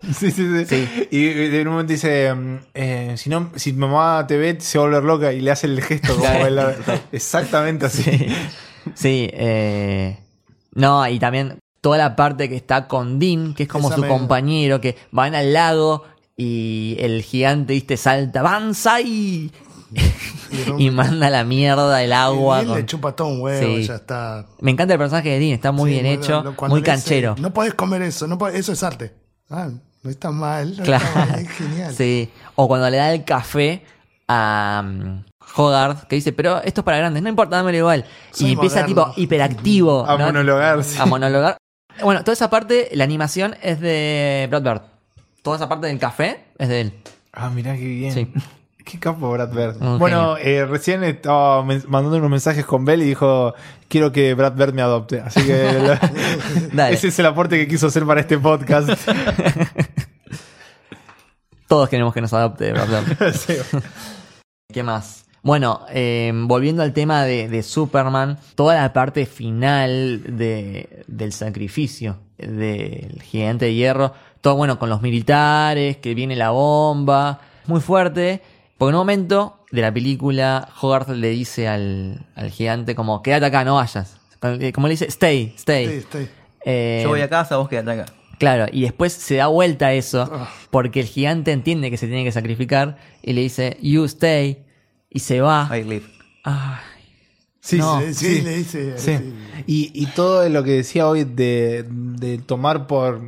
Sí, 0.02 0.32
sí, 0.32 0.64
sí. 0.66 0.66
Sí. 0.66 1.08
Y 1.12 1.28
en 1.28 1.68
un 1.68 1.74
momento 1.74 1.92
dice, 1.92 2.34
eh, 2.74 3.14
si 3.16 3.30
no, 3.30 3.50
si 3.54 3.72
mamá 3.72 4.26
te 4.26 4.36
ve, 4.36 4.56
se 4.60 4.76
va 4.76 4.82
a 4.84 4.86
volver 4.88 5.04
loca 5.04 5.32
y 5.32 5.40
le 5.40 5.52
hace 5.52 5.68
el 5.68 5.80
gesto 5.80 6.16
como 6.16 6.44
el- 6.44 6.58
exactamente 7.12 7.86
así. 7.86 8.02
Sí, 8.02 8.26
sí 8.96 9.30
eh, 9.32 10.18
no, 10.74 11.06
y 11.06 11.20
también 11.20 11.56
toda 11.80 11.98
la 11.98 12.16
parte 12.16 12.48
que 12.48 12.56
está 12.56 12.88
con 12.88 13.20
Dean, 13.20 13.54
que 13.54 13.62
es 13.62 13.68
como 13.68 13.88
Esa 13.90 13.94
su 13.94 14.00
me- 14.02 14.08
compañero, 14.08 14.80
que 14.80 14.96
van 15.12 15.36
al 15.36 15.52
lago 15.52 16.02
y 16.36 16.96
el 16.98 17.22
gigante, 17.22 17.74
viste, 17.74 17.96
salta, 17.96 18.42
¡Banzai! 18.42 19.52
y 20.78 20.90
manda 20.90 21.30
la 21.30 21.44
mierda 21.44 22.02
el 22.02 22.12
agua. 22.12 22.58
Y 22.58 22.60
él 22.62 22.66
con- 22.68 22.76
le 22.78 22.86
chupa 22.86 23.16
todo 23.16 23.28
un 23.28 23.40
huevo, 23.40 23.76
Sí. 23.76 23.84
ya 23.84 23.94
está. 23.96 24.46
Me 24.60 24.70
encanta 24.70 24.94
el 24.94 24.98
personaje 24.98 25.28
de 25.30 25.38
Dean, 25.38 25.52
está 25.52 25.72
muy 25.72 25.90
Sí, 25.90 26.00
bien 26.00 26.06
hecho, 26.06 26.42
muy 26.68 26.80
dice, 26.80 26.82
canchero. 26.82 27.34
no 27.38 27.52
podés 27.52 27.74
comer 27.74 28.02
eso, 28.02 28.26
no 28.26 28.38
podés- 28.38 28.54
eso 28.56 28.72
es 28.72 28.82
arte. 28.82 29.12
Ah, 29.50 29.68
no 30.02 30.10
está 30.10 30.30
mal, 30.30 30.76
no 30.76 30.82
Claro. 30.84 31.04
está 31.04 31.26
mal, 31.26 31.38
es 31.40 31.48
genial. 31.50 31.94
Sí. 31.94 32.30
O 32.54 32.68
cuando 32.68 32.88
le 32.90 32.96
da 32.96 33.12
el 33.12 33.24
café 33.24 33.84
a 34.28 34.82
um, 34.84 35.22
Hogarth, 35.56 36.04
que 36.08 36.16
dice, 36.16 36.32
pero 36.32 36.62
esto 36.62 36.80
es 36.80 36.84
para 36.84 36.96
grandes, 36.98 37.22
no 37.22 37.28
importa, 37.28 37.56
dámelo 37.56 37.76
igual. 37.78 38.04
Soy 38.30 38.48
y 38.48 38.52
empieza 38.52 38.80
moderno. 38.82 39.04
tipo 39.12 39.20
hiperactivo. 39.20 40.06
A 40.08 40.16
¿no? 40.16 40.26
monologar, 40.26 40.82
sí. 40.84 40.96
A 40.98 41.06
monologar. 41.06 41.56
Bueno, 42.02 42.20
toda 42.24 42.32
esa 42.32 42.48
parte, 42.48 42.88
la 42.94 43.04
animación 43.04 43.54
es 43.62 43.78
de 43.80 44.46
Brad 44.48 44.62
Bird. 44.62 44.80
Toda 45.42 45.56
esa 45.56 45.68
parte 45.68 45.88
del 45.88 45.98
café 45.98 46.44
es 46.58 46.68
de 46.68 46.80
él. 46.80 46.92
Ah, 47.32 47.50
mirá 47.50 47.74
qué 47.74 47.84
bien. 47.84 48.12
Sí. 48.12 48.32
Qué 48.84 48.98
capo 48.98 49.30
Brad 49.30 49.52
Bird. 49.52 49.76
Bueno, 49.98 50.36
eh, 50.38 50.64
recién 50.66 51.04
estaba 51.04 51.62
men- 51.64 51.84
mandando 51.88 52.18
unos 52.18 52.30
mensajes 52.30 52.64
con 52.64 52.84
Bell 52.84 53.02
y 53.02 53.06
dijo, 53.06 53.54
quiero 53.88 54.10
que 54.12 54.34
Brad 54.34 54.54
Bird 54.54 54.74
me 54.74 54.82
adopte. 54.82 55.20
Así 55.20 55.44
que 55.44 55.96
Dale. 56.72 56.94
ese 56.94 57.08
es 57.08 57.18
el 57.18 57.26
aporte 57.26 57.56
que 57.58 57.68
quiso 57.68 57.86
hacer 57.86 58.04
para 58.04 58.20
este 58.20 58.38
podcast. 58.38 58.88
Todos 61.68 61.88
queremos 61.88 62.12
que 62.12 62.20
nos 62.20 62.32
adopte 62.32 62.72
Brad 62.72 62.88
Bird. 62.88 63.34
Sí. 63.34 63.54
¿Qué 64.72 64.82
más? 64.82 65.24
Bueno, 65.42 65.80
eh, 65.90 66.30
volviendo 66.34 66.82
al 66.82 66.92
tema 66.92 67.24
de, 67.24 67.48
de 67.48 67.62
Superman, 67.62 68.38
toda 68.54 68.76
la 68.80 68.92
parte 68.92 69.26
final 69.26 70.22
de, 70.36 71.04
del 71.08 71.32
sacrificio 71.32 72.18
del 72.38 73.20
gigante 73.22 73.64
de 73.66 73.74
hierro, 73.74 74.12
todo 74.40 74.54
bueno 74.56 74.78
con 74.78 74.88
los 74.88 75.02
militares, 75.02 75.96
que 75.96 76.14
viene 76.14 76.36
la 76.36 76.50
bomba, 76.50 77.40
muy 77.66 77.80
fuerte, 77.80 78.40
porque 78.82 78.90
en 78.90 78.94
un 78.96 79.00
momento 79.02 79.60
de 79.70 79.80
la 79.80 79.94
película 79.94 80.68
Hogarth 80.80 81.10
le 81.10 81.28
dice 81.28 81.68
al, 81.68 82.26
al 82.34 82.50
gigante 82.50 82.96
como, 82.96 83.22
quédate 83.22 83.46
acá, 83.46 83.64
no 83.64 83.76
vayas. 83.76 84.18
Como 84.74 84.88
le 84.88 84.94
dice, 84.94 85.04
stay, 85.06 85.54
stay. 85.56 86.04
Eh, 86.64 87.02
Yo 87.04 87.10
voy 87.10 87.20
a 87.20 87.28
casa, 87.28 87.58
vos 87.58 87.68
quedate 87.68 87.92
acá. 87.92 88.12
Claro, 88.38 88.66
y 88.72 88.82
después 88.82 89.12
se 89.12 89.36
da 89.36 89.46
vuelta 89.46 89.92
eso, 89.92 90.28
porque 90.70 90.98
el 90.98 91.06
gigante 91.06 91.52
entiende 91.52 91.92
que 91.92 91.96
se 91.96 92.08
tiene 92.08 92.24
que 92.24 92.32
sacrificar 92.32 92.96
y 93.22 93.34
le 93.34 93.42
dice, 93.42 93.76
you 93.80 94.02
stay, 94.06 94.64
y 95.10 95.20
se 95.20 95.40
va. 95.40 95.70
I 95.70 95.84
live. 95.84 96.06
Ay, 96.42 96.80
Sí, 97.64 97.78
No. 97.78 98.00
Sí, 98.00 98.12
sí, 98.12 98.36
sí. 98.36 98.40
le 98.42 98.56
dice. 98.56 98.98
Sí. 98.98 99.16
sí. 99.18 99.34
Y, 99.68 99.90
y 99.94 100.06
todo 100.06 100.48
lo 100.48 100.64
que 100.64 100.72
decía 100.72 101.06
hoy 101.06 101.22
de, 101.22 101.86
de 101.88 102.38
tomar 102.38 102.88
por 102.88 103.20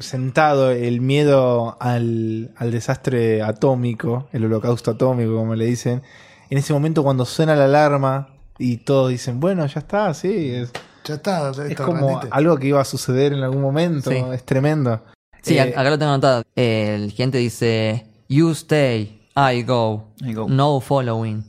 sentado 0.00 0.70
el 0.70 1.02
miedo 1.02 1.76
al, 1.78 2.50
al 2.56 2.70
desastre 2.70 3.42
atómico, 3.42 4.28
el 4.32 4.46
holocausto 4.46 4.92
atómico, 4.92 5.36
como 5.36 5.54
le 5.54 5.66
dicen, 5.66 6.00
en 6.48 6.56
ese 6.58 6.72
momento 6.72 7.02
cuando 7.02 7.26
suena 7.26 7.54
la 7.54 7.64
alarma 7.66 8.28
y 8.58 8.78
todos 8.78 9.10
dicen, 9.10 9.40
bueno, 9.40 9.66
ya 9.66 9.80
está, 9.80 10.14
sí, 10.14 10.50
es, 10.52 10.72
Ya 11.04 11.14
está, 11.16 11.50
es 11.68 11.76
como 11.76 12.20
algo 12.30 12.56
que 12.56 12.68
iba 12.68 12.80
a 12.80 12.84
suceder 12.86 13.34
en 13.34 13.40
algún 13.42 13.60
momento, 13.60 14.10
Sí. 14.10 14.16
es 14.32 14.42
tremendo. 14.44 15.02
Sí, 15.42 15.58
Eh, 15.58 15.74
acá 15.76 15.90
lo 15.90 15.98
tengo 15.98 16.12
anotado. 16.12 16.44
El 16.56 17.10
gigante 17.10 17.36
dice, 17.36 18.06
you 18.30 18.52
stay, 18.52 19.20
I 19.36 19.62
go, 19.64 20.04
I 20.22 20.32
go. 20.32 20.46
no 20.48 20.80
following. 20.80 21.44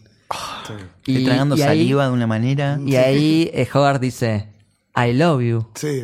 Y- 1.05 1.25
tragando 1.25 1.55
y 1.55 1.61
ahí- 1.61 1.67
saliva 1.67 2.05
de 2.07 2.11
una 2.11 2.27
manera. 2.27 2.79
Y 2.85 2.95
ahí 2.95 3.49
eh, 3.53 3.67
Hogarth 3.73 4.01
dice, 4.01 4.49
I 4.95 5.13
love 5.13 5.41
you. 5.41 5.67
Sí. 5.75 6.03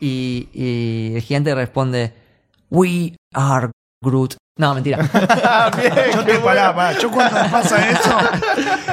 Y, 0.00 0.48
y 0.52 1.12
el 1.16 1.22
gigante 1.22 1.54
responde, 1.54 2.12
we 2.70 3.16
are 3.32 3.70
Groot. 4.02 4.36
No, 4.56 4.72
mentira. 4.74 4.98
Yo 6.14 6.24
te 6.24 6.38
pará, 6.38 6.74
pará. 6.74 6.96
Yo 6.98 7.10
cuando 7.10 7.36
pasa 7.50 7.90
eso, 7.90 8.18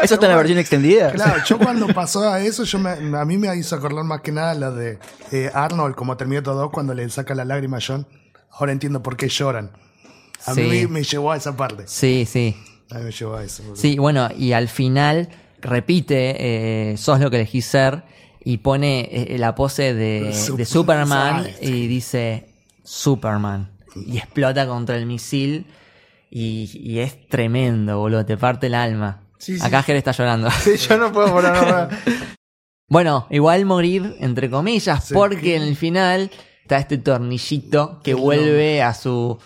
¿Eso 0.02 0.14
está 0.16 0.26
en 0.26 0.32
la 0.32 0.38
versión 0.38 0.58
extendida? 0.58 1.12
claro, 1.12 1.44
yo 1.46 1.60
cuando 1.60 1.88
pasó 1.90 2.28
a 2.28 2.40
eso, 2.42 2.64
yo 2.64 2.80
me- 2.80 3.18
a 3.18 3.26
mí 3.26 3.38
me 3.38 3.56
hizo 3.56 3.76
acordar 3.76 4.04
más 4.04 4.22
que 4.22 4.32
nada 4.32 4.56
la 4.56 4.72
de 4.72 4.98
eh, 5.32 5.52
Arnold, 5.54 5.94
como 5.96 6.18
Terminator 6.18 6.56
2, 6.56 6.72
cuando 6.72 6.94
le 6.96 7.08
saca 7.10 7.36
la 7.36 7.46
lágrima 7.46 7.78
a 7.78 7.80
John. 7.86 8.08
Ahora 8.52 8.72
entiendo 8.72 9.04
por 9.04 9.18
qué 9.18 9.30
lloran. 9.30 9.72
A 10.48 10.56
Sí. 10.56 10.62
mí 10.62 10.88
me 10.88 11.04
llevó 11.04 11.32
a 11.32 11.38
esa 11.38 11.56
parte. 11.56 11.84
Sí, 11.86 12.26
sí. 12.28 12.56
A 12.92 12.98
mí 13.00 13.06
me 13.06 13.12
llevó 13.12 13.36
a 13.36 13.44
eso. 13.44 13.64
Sí, 13.76 13.98
bueno, 13.98 14.30
y 14.38 14.52
al 14.54 14.68
final 14.68 15.30
repite, 15.62 16.92
eh, 16.92 16.98
sos 16.98 17.20
lo 17.20 17.30
que 17.30 17.38
elegís 17.38 17.66
ser, 17.66 18.04
y 18.44 18.58
pone 18.58 19.08
eh, 19.12 19.38
la 19.38 19.54
pose 19.56 19.94
de, 19.94 20.34
Super- 20.34 20.58
de 20.58 20.66
Superman 20.66 21.46
Exacto. 21.46 21.68
y 21.68 21.88
dice 21.88 22.50
Superman. 22.84 23.70
Y 24.08 24.18
explota 24.18 24.66
contra 24.68 24.98
el 24.98 25.06
misil 25.06 25.66
y, 26.30 26.70
y 26.74 27.00
es 27.00 27.28
tremendo, 27.28 28.00
boludo, 28.00 28.26
te 28.26 28.38
parte 28.38 28.68
el 28.68 28.76
alma. 28.76 29.22
Sí, 29.38 29.58
sí. 29.60 29.66
Acá 29.66 29.84
Ger 29.84 29.96
está 29.98 30.12
llorando. 30.12 30.50
Sí, 30.62 30.76
yo 30.78 30.98
no 30.98 31.12
puedo 31.12 31.32
poner 31.32 31.52
nada. 31.52 31.90
Bueno, 32.88 33.26
igual 33.30 33.64
morir, 33.66 34.18
entre 34.20 34.50
comillas, 34.50 35.06
Sí. 35.06 35.14
porque 35.14 35.56
en 35.56 35.62
el 35.62 35.78
final 35.78 36.30
está 36.64 36.78
este 36.78 36.98
tornillito 36.98 38.02
que 38.04 38.14
vuelve 38.14 38.82
a 38.82 38.94
su, 38.94 39.38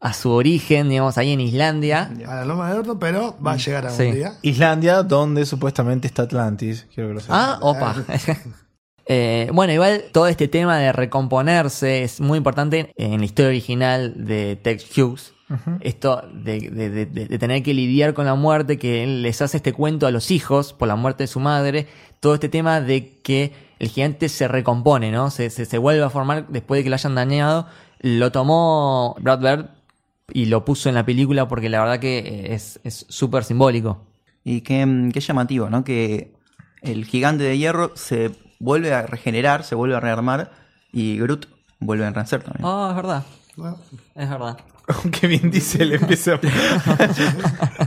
a 0.00 0.12
su 0.14 0.30
origen, 0.30 0.88
digamos, 0.88 1.18
ahí 1.18 1.32
en 1.32 1.40
Islandia. 1.40 2.10
A 2.26 2.34
la 2.36 2.44
loma 2.46 2.72
de 2.72 2.78
Orto, 2.78 2.98
pero 2.98 3.36
va 3.44 3.52
a 3.52 3.56
llegar 3.56 3.86
algún 3.86 3.98
Sí. 3.98 4.12
día. 4.12 4.32
Islandia, 4.42 5.02
donde 5.02 5.44
supuestamente 5.44 6.06
está 6.06 6.22
Atlantis. 6.22 6.86
Quiero 6.94 7.10
que 7.10 7.14
lo 7.16 7.20
sepas. 7.20 7.36
Ah, 7.38 7.58
opa. 7.60 7.94
Eh, 9.12 9.50
bueno, 9.52 9.72
igual 9.72 10.04
todo 10.12 10.28
este 10.28 10.46
tema 10.46 10.78
de 10.78 10.92
recomponerse 10.92 12.04
es 12.04 12.20
muy 12.20 12.38
importante 12.38 12.92
en 12.96 13.18
la 13.18 13.24
historia 13.24 13.48
original 13.48 14.14
de 14.24 14.54
Tex 14.54 14.86
Hughes. 14.96 15.32
Esto 15.80 16.22
de, 16.32 16.60
de- 16.70 16.90
de- 16.90 17.06
de- 17.06 17.26
de 17.26 17.38
tener 17.40 17.64
que 17.64 17.74
lidiar 17.74 18.14
con 18.14 18.24
la 18.24 18.36
muerte, 18.36 18.78
que 18.78 19.02
él 19.02 19.22
les 19.22 19.42
hace 19.42 19.56
este 19.56 19.72
cuento 19.72 20.06
a 20.06 20.12
los 20.12 20.30
hijos 20.30 20.72
por 20.72 20.86
la 20.86 20.94
muerte 20.94 21.24
de 21.24 21.26
su 21.26 21.40
madre. 21.40 21.88
Todo 22.20 22.34
este 22.34 22.48
tema 22.48 22.80
de 22.80 23.18
que 23.20 23.52
el 23.80 23.88
gigante 23.88 24.28
se 24.28 24.46
recompone, 24.46 25.10
¿no? 25.10 25.30
Se, 25.32 25.50
se, 25.50 25.64
se 25.64 25.78
vuelve 25.78 26.04
a 26.04 26.10
formar 26.10 26.46
después 26.46 26.78
de 26.78 26.84
que 26.84 26.90
lo 26.90 26.94
hayan 26.94 27.16
dañado. 27.16 27.66
Lo 27.98 28.30
tomó 28.30 29.16
Brad 29.20 29.40
Bird 29.40 29.66
y 30.32 30.46
lo 30.46 30.64
puso 30.64 30.88
en 30.88 30.94
la 30.94 31.04
película 31.04 31.48
porque 31.48 31.68
la 31.68 31.80
verdad 31.80 31.98
que 32.00 32.52
es 32.54 32.80
es 32.84 33.06
súper 33.08 33.44
simbólico. 33.44 34.06
Y 34.44 34.62
qué, 34.62 34.84
mm, 34.86 35.10
qué 35.12 35.20
llamativo, 35.20 35.68
¿no? 35.70 35.84
Que 35.84 36.32
el 36.82 37.04
gigante 37.04 37.44
de 37.44 37.58
hierro 37.58 37.92
se 37.94 38.30
vuelve 38.58 38.92
a 38.94 39.02
regenerar, 39.02 39.64
se 39.64 39.74
vuelve 39.74 39.96
a 39.96 40.00
rearmar 40.00 40.52
y 40.92 41.18
Groot 41.18 41.46
vuelve 41.78 42.04
a 42.06 42.10
renacer 42.10 42.42
también. 42.42 42.64
Oh, 42.64 42.88
es 42.90 42.96
verdad. 42.96 43.22
Bueno, 43.56 43.78
Es 44.14 44.28
verdad. 44.30 44.56
Aunque 45.02 45.28
bien 45.28 45.50
dice, 45.52 45.84
le 45.84 45.96
empieza 45.96 46.40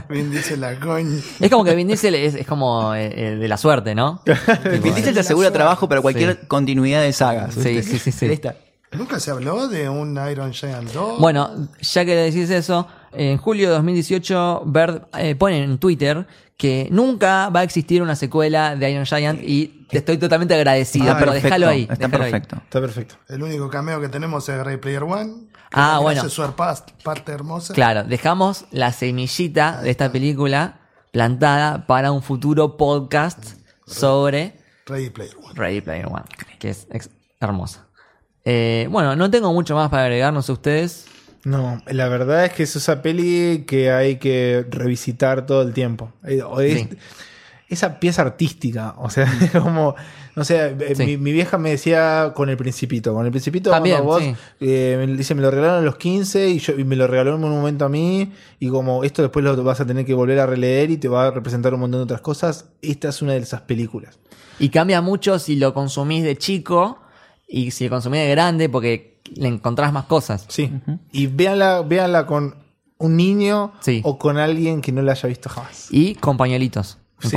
bien 0.08 0.30
dice 0.30 0.56
la 0.56 0.78
coña. 0.80 1.18
Es 1.40 1.50
como 1.50 1.64
que 1.64 1.74
Vin 1.74 1.86
Diesel 1.88 2.14
es, 2.14 2.34
es 2.34 2.46
como 2.46 2.94
eh, 2.94 3.12
eh, 3.14 3.36
de 3.36 3.48
la 3.48 3.56
suerte, 3.58 3.94
¿no? 3.94 4.22
Vin 4.82 4.94
Diesel 4.94 5.12
te 5.12 5.20
asegura 5.20 5.50
trabajo 5.52 5.88
para 5.88 6.00
cualquier 6.00 6.32
Sí. 6.40 6.46
continuidad 6.46 7.02
de 7.02 7.12
sagas. 7.12 7.54
Sí, 7.54 7.82
sí, 7.82 7.98
sí, 7.98 8.10
sí. 8.12 8.26
Ahí 8.26 8.32
está. 8.32 8.56
Nunca 8.96 9.20
se 9.20 9.30
habló 9.30 9.68
de 9.68 9.88
un 9.88 10.18
Iron 10.30 10.52
Giant 10.52 10.90
2. 10.92 11.18
Bueno, 11.20 11.68
ya 11.80 12.04
que 12.04 12.14
le 12.14 12.22
decís 12.22 12.50
eso, 12.50 12.86
en 13.12 13.38
julio 13.38 13.68
de 13.68 13.74
2018, 13.74 14.62
Bird 14.66 15.02
eh, 15.18 15.34
pone 15.34 15.62
en 15.62 15.78
Twitter 15.78 16.26
que 16.56 16.88
nunca 16.90 17.48
va 17.48 17.60
a 17.60 17.62
existir 17.64 18.00
una 18.02 18.14
secuela 18.16 18.76
de 18.76 18.90
Iron 18.90 19.04
Giant 19.04 19.40
y 19.42 19.86
te 19.90 19.98
estoy 19.98 20.18
totalmente 20.18 20.54
agradecido, 20.54 21.10
Ah, 21.12 21.16
pero 21.18 21.32
Perfecto, 21.32 21.48
déjalo 21.48 21.68
ahí. 21.68 21.82
Está 21.82 21.94
déjalo 21.94 22.24
ahí. 22.24 22.30
perfecto. 22.30 22.56
Está 22.56 22.80
perfecto. 22.80 23.14
El 23.28 23.42
único 23.42 23.68
cameo 23.68 24.00
que 24.00 24.08
tenemos 24.08 24.48
es 24.48 24.64
Ray 24.64 24.76
Player 24.76 25.02
One. 25.02 25.48
Ah, 25.72 25.98
bueno. 26.00 26.20
hace 26.20 26.30
su 26.30 26.42
parte 27.02 27.32
hermosa. 27.32 27.74
Claro, 27.74 28.04
dejamos 28.04 28.66
la 28.70 28.92
semillita 28.92 29.80
de 29.82 29.90
esta 29.90 30.12
película 30.12 30.80
plantada 31.10 31.86
para 31.86 32.12
un 32.12 32.22
futuro 32.22 32.76
podcast 32.76 33.54
sobre 33.86 34.56
Ray 34.86 35.10
Player 35.10 35.34
One. 35.36 35.54
Ready 35.54 35.80
Player 35.80 36.06
One, 36.06 36.24
que 36.58 36.70
es 36.70 36.86
hermosa. 37.40 37.86
Eh, 38.44 38.88
bueno, 38.90 39.16
no 39.16 39.30
tengo 39.30 39.52
mucho 39.52 39.74
más 39.74 39.88
para 39.90 40.04
agregar, 40.04 40.32
no 40.32 40.42
sé 40.42 40.52
ustedes. 40.52 41.06
No, 41.44 41.82
la 41.86 42.08
verdad 42.08 42.46
es 42.46 42.52
que 42.52 42.62
es 42.62 42.74
esa 42.76 43.02
peli 43.02 43.64
que 43.66 43.90
hay 43.90 44.16
que 44.16 44.64
revisitar 44.70 45.46
todo 45.46 45.62
el 45.62 45.72
tiempo. 45.72 46.12
Eh, 46.26 46.42
es- 46.60 46.80
Sí. 46.80 46.88
Esa 47.66 47.98
pieza 47.98 48.20
artística, 48.22 48.94
o 48.98 49.08
sea, 49.08 49.26
como, 49.62 49.94
no 50.36 50.44
sé, 50.44 50.76
eh, 50.78 50.94
Sí. 50.94 51.06
mi, 51.06 51.16
mi 51.16 51.32
vieja 51.32 51.56
me 51.56 51.70
decía 51.70 52.32
con 52.36 52.50
el 52.50 52.58
principito, 52.58 53.14
con 53.14 53.24
el 53.24 53.32
principito 53.32 53.70
También, 53.70 54.04
vos, 54.04 54.22
sí. 54.22 54.34
eh, 54.60 54.96
me 54.98 55.06
dice, 55.16 55.34
me 55.34 55.40
lo 55.40 55.50
regalaron 55.50 55.78
a 55.78 55.80
los 55.84 55.96
15 55.96 56.50
y, 56.50 56.58
yo, 56.58 56.78
y 56.78 56.84
me 56.84 56.94
lo 56.94 57.06
regaló 57.06 57.34
en 57.34 57.42
un 57.42 57.50
momento 57.50 57.86
a 57.86 57.88
mí 57.88 58.30
y 58.60 58.68
como 58.68 59.02
esto 59.02 59.22
después 59.22 59.44
lo 59.44 59.60
vas 59.64 59.80
a 59.80 59.86
tener 59.86 60.04
que 60.04 60.12
volver 60.12 60.38
a 60.40 60.46
releer 60.46 60.90
y 60.90 60.98
te 60.98 61.08
va 61.08 61.26
a 61.26 61.30
representar 61.30 61.72
un 61.74 61.80
montón 61.80 62.00
de 62.00 62.04
otras 62.04 62.20
cosas, 62.20 62.66
esta 62.82 63.08
es 63.08 63.22
una 63.22 63.32
de 63.32 63.38
esas 63.38 63.62
películas. 63.62 64.18
Y 64.58 64.68
cambia 64.68 65.00
mucho 65.00 65.38
si 65.38 65.56
lo 65.56 65.72
consumís 65.72 66.22
de 66.22 66.36
chico 66.36 66.98
y 67.62 67.70
si 67.70 67.84
lo 67.84 67.90
consumís 67.90 68.20
de 68.20 68.30
grande 68.30 68.68
porque 68.68 69.20
le 69.34 69.48
encontrás 69.48 69.92
más 69.92 70.04
cosas. 70.04 70.44
Sí, 70.48 70.70
y 71.12 71.26
véanla, 71.28 71.82
véanla 71.82 72.26
con 72.26 72.56
un 72.98 73.16
niño 73.16 73.72
Sí. 73.80 74.00
o 74.04 74.18
con 74.18 74.38
alguien 74.38 74.80
que 74.80 74.92
no 74.92 75.02
la 75.02 75.12
haya 75.12 75.28
visto 75.28 75.48
jamás. 75.48 75.88
Y 75.90 76.14
con 76.16 76.36
pañuelitos. 76.36 76.98
Sí, 77.20 77.36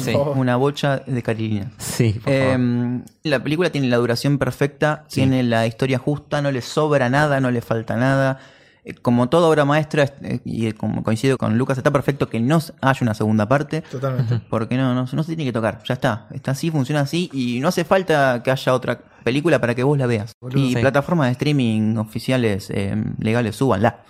Sí. 0.00 0.12
Una 0.34 0.56
bocha 0.56 0.98
de 0.98 1.22
carilina. 1.22 1.72
Sí, 1.78 2.12
por 2.22 2.32
favor. 2.32 2.60
Eh, 2.60 3.00
la 3.22 3.42
película 3.42 3.70
tiene 3.70 3.88
la 3.88 3.96
duración 3.96 4.36
perfecta, 4.38 5.04
tiene 5.08 5.42
la 5.42 5.66
historia 5.66 5.98
justa, 5.98 6.42
no 6.42 6.50
le 6.52 6.60
sobra 6.60 7.08
nada, 7.08 7.40
no 7.40 7.50
le 7.50 7.62
falta 7.62 7.96
nada. 7.96 8.38
Eh, 8.84 8.94
Como 8.94 9.28
toda 9.28 9.48
obra 9.48 9.64
maestra, 9.64 10.12
eh, 10.22 10.40
y 10.44 10.66
eh, 10.66 10.74
como 10.74 11.02
coincido 11.02 11.38
con 11.38 11.56
Lucas, 11.56 11.78
está 11.78 11.90
perfecto 11.90 12.28
que 12.28 12.38
no 12.40 12.60
haya 12.82 12.98
una 13.00 13.14
segunda 13.14 13.48
parte. 13.48 13.80
Totalmente. 13.82 14.40
Porque 14.50 14.76
no, 14.76 14.94
no, 14.94 15.06
no 15.10 15.22
se 15.22 15.28
tiene 15.34 15.44
que 15.44 15.52
tocar, 15.52 15.80
ya 15.84 15.94
está. 15.94 16.26
Está 16.32 16.50
así, 16.50 16.70
funciona 16.70 17.00
así 17.00 17.30
y 17.32 17.60
no 17.60 17.68
hace 17.68 17.84
falta 17.84 18.42
que 18.42 18.50
haya 18.50 18.74
otra 18.74 18.98
película 19.24 19.58
para 19.60 19.74
que 19.74 19.82
vos 19.82 19.96
la 19.96 20.06
veas. 20.06 20.32
y 20.54 20.74
Sí. 20.74 20.80
plataformas 20.80 21.28
de 21.28 21.32
streaming 21.32 21.96
oficiales 21.96 22.68
eh, 22.70 22.94
legales, 23.20 23.56
súbanla. 23.56 24.00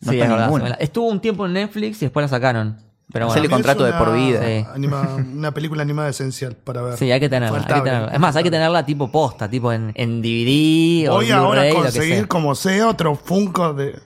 No 0.00 0.12
sí, 0.12 0.18
está 0.18 0.32
verdad. 0.32 0.46
ninguna. 0.46 0.70
Estuvo 0.80 1.08
un 1.08 1.20
tiempo 1.20 1.44
en 1.46 1.52
Netflix 1.52 2.00
y 2.02 2.06
después 2.06 2.24
la 2.24 2.28
sacaron. 2.28 2.78
Pero 3.12 3.26
bueno. 3.26 3.42
Mí 3.42 3.48
contrato 3.50 3.86
es 3.86 3.92
de 3.92 3.98
por 3.98 4.08
una 4.08 4.16
vida. 4.16 4.40
Sí. 4.42 4.64
anima- 4.74 5.14
una 5.36 5.52
película 5.52 5.82
animada 5.82 6.08
esencial 6.08 6.56
para 6.56 6.80
ver. 6.80 6.96
Sí, 6.96 7.10
hay 7.12 7.20
que 7.20 7.28
tenerla, 7.28 7.58
hay 7.58 7.64
que 7.66 7.80
tenerla. 7.82 8.08
Es 8.12 8.18
más, 8.18 8.34
hay 8.34 8.42
que 8.44 8.50
tenerla 8.50 8.86
tipo 8.86 9.12
posta, 9.12 9.50
tipo 9.50 9.70
en, 9.70 9.92
en 9.94 10.22
DVD 10.22 11.10
o 11.10 11.16
Voy 11.16 11.30
ahora 11.30 11.62
a 11.62 11.74
conseguir 11.74 12.14
sea. 12.16 12.26
como 12.26 12.54
sea 12.54 12.88
otro 12.88 13.14
Funko 13.14 13.74
de. 13.74 14.00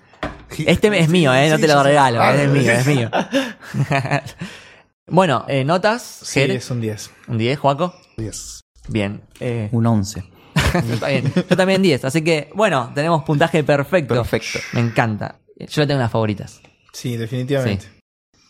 Este 0.67 0.99
es 0.99 1.09
mío, 1.09 1.35
eh, 1.35 1.49
no 1.51 1.57
Sí, 1.57 1.63
te 1.63 1.69
lo 1.69 1.83
regalo, 1.83 2.21
Ah, 2.21 2.35
es 2.35 2.49
mío, 2.49 2.71
es 2.73 2.87
mío. 2.87 3.11
bueno, 5.07 5.45
eh, 5.49 5.65
notas. 5.65 6.03
Sí, 6.03 6.41
Jere? 6.41 6.57
es 6.57 6.71
un 6.71 6.81
10. 6.81 7.11
¿Un 7.29 7.39
10, 7.39 7.59
Juaco? 7.59 7.95
Yes. 8.17 8.61
Bien. 8.89 9.21
Eh, 9.41 9.69
Un 9.73 9.87
11. 9.87 10.25
está 10.75 11.09
bien. 11.09 11.33
Yo 11.35 11.57
también 11.57 11.83
10, 11.83 12.05
así 12.05 12.23
que, 12.23 12.51
bueno, 12.55 12.93
tenemos 12.95 13.23
puntaje 13.25 13.63
perfecto. 13.65 14.15
Perfecto. 14.15 14.59
Me 14.73 14.81
encanta. 14.81 15.37
Yo 15.59 15.83
le 15.83 15.87
tengo 15.87 15.99
unas 16.01 16.13
favoritas. 16.13 16.61
Sí, 16.93 17.17
definitivamente. 17.17 17.87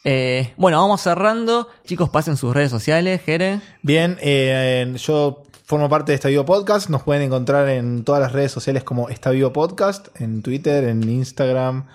Eh, 0.05 0.53
bueno, 0.57 0.79
vamos 0.81 1.01
cerrando. 1.01 1.69
Chicos, 1.85 2.11
pasen 2.11 2.37
sus 2.37 2.55
redes 2.55 2.71
sociales, 2.71 3.23
Jere. 3.25 3.61
Bien, 3.83 4.17
eh, 4.21 4.95
yo 4.99 5.43
formo 5.67 5.89
parte 5.89 6.13
de 6.13 6.17
Está 6.17 6.29
Vivo 6.29 6.45
Podcast. 6.45 6.89
Nos 6.89 7.03
pueden 7.03 7.23
encontrar 7.23 7.69
en 7.69 8.05
todas 8.05 8.21
las 8.21 8.33
redes 8.33 8.53
sociales 8.53 8.85
como 8.85 9.09
Está 9.09 9.31
Vivo 9.31 9.53
Podcast, 9.53 10.09
en 10.21 10.43
Twitter, 10.43 10.85
en 10.85 11.03
Instagram. 11.03 11.87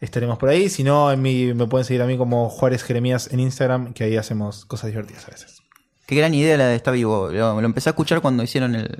Estaremos 0.00 0.38
por 0.38 0.48
ahí. 0.48 0.70
Si 0.70 0.82
no, 0.82 1.12
en 1.12 1.20
mi, 1.20 1.52
me 1.52 1.66
pueden 1.66 1.84
seguir 1.84 2.00
a 2.00 2.06
mí 2.06 2.16
como 2.16 2.48
Juárez 2.48 2.82
Jeremías 2.82 3.28
en 3.30 3.40
Instagram, 3.40 3.92
que 3.92 4.04
ahí 4.04 4.16
hacemos 4.16 4.64
cosas 4.64 4.88
divertidas 4.90 5.28
a 5.28 5.32
veces. 5.32 5.62
Qué 6.06 6.14
gran 6.16 6.32
idea 6.32 6.56
la 6.56 6.68
de 6.68 6.76
Está 6.76 6.90
Vivo. 6.90 7.28
Lo, 7.30 7.60
lo 7.60 7.66
empecé 7.66 7.90
a 7.90 7.92
escuchar 7.92 8.22
cuando 8.22 8.42
hicieron 8.42 8.74
el, 8.74 8.98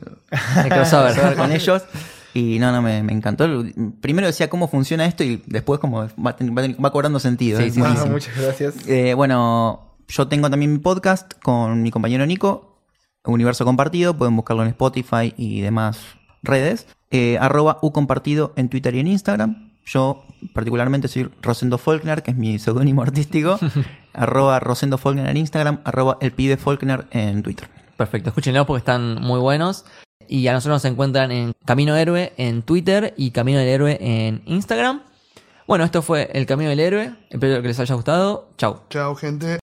El 0.63 0.69
crossover. 0.69 1.35
con 1.37 1.51
ellos. 1.51 1.83
Y 2.35 2.59
no, 2.59 2.71
no, 2.71 2.83
me, 2.83 3.03
me 3.03 3.15
encantó. 3.15 3.49
Primero 4.03 4.27
decía 4.27 4.51
cómo 4.51 4.69
funciona 4.69 5.07
esto 5.07 5.25
y 5.25 5.43
después 5.47 5.81
como 5.81 6.07
va, 6.07 6.37
va 6.37 6.93
cobrando 6.93 7.19
sentido. 7.19 7.61
Sí, 7.61 7.69
Es 7.69 7.75
sí, 7.75 7.81
buenísimo. 7.81 8.09
Ah, 8.11 8.13
muchas 8.13 8.37
gracias. 8.37 8.75
Eh, 8.87 9.15
bueno, 9.15 9.97
yo 10.07 10.29
tengo 10.29 10.51
también 10.51 10.75
mi 10.75 10.79
podcast 10.81 11.33
con 11.43 11.83
mi 11.83 11.91
compañero 11.91 12.27
Nico, 12.27 12.78
Universo 13.33 13.65
Compartido. 13.65 14.17
Pueden 14.17 14.37
buscarlo 14.37 14.63
en 14.63 14.69
Spotify 14.69 15.35
y 15.37 15.61
demás 15.61 15.99
redes. 16.43 16.87
Eh, 17.11 17.39
arroba 17.41 17.79
U 17.83 17.93
Compartido 17.93 18.53
en 18.57 18.69
Twitter 18.69 18.95
y 18.95 19.01
en 19.01 19.07
Instagram. 19.07 19.71
Yo 19.85 20.25
particularmente 20.55 21.09
soy 21.09 21.31
Rosendo 21.41 21.79
Faulkner, 21.79 22.23
que 22.23 22.33
es 22.33 22.37
mi 22.37 22.59
seudónimo 22.59 23.03
artístico. 23.03 23.59
arroba 24.13 24.61
Rosendo 24.61 24.99
Faulkner 24.99 25.29
en 25.29 25.37
Instagram. 25.37 25.81
Arroba 25.85 26.19
El 26.21 26.33
Pibe 26.33 26.57
Faulkner 26.57 27.07
en 27.11 27.43
Twitter. 27.43 27.69
Perfecto, 27.97 28.29
escúchenlo 28.31 28.65
porque 28.67 28.79
están 28.79 29.21
muy 29.21 29.41
buenos. 29.41 29.85
Y 30.29 30.47
a 30.47 30.53
nosotros 30.53 30.83
nos 30.83 30.91
encuentran 30.91 31.33
en 31.33 31.53
Camino 31.65 31.97
Héroe 31.97 32.33
en 32.37 32.63
Twitter 32.63 33.15
y 33.17 33.31
Camino 33.31 33.59
del 33.59 33.69
Héroe 33.69 33.99
en 34.01 34.43
Instagram. 34.45 35.03
Bueno, 35.67 35.85
esto 35.85 36.03
fue 36.03 36.31
El 36.33 36.47
Camino 36.47 36.71
del 36.71 36.81
Héroe. 36.81 37.15
Espero 37.31 37.61
que 37.61 37.69
les 37.69 37.81
haya 37.81 37.95
gustado. 37.95 38.51
Chau. 38.57 38.81
Chao, 38.91 39.15
gente. 39.15 39.59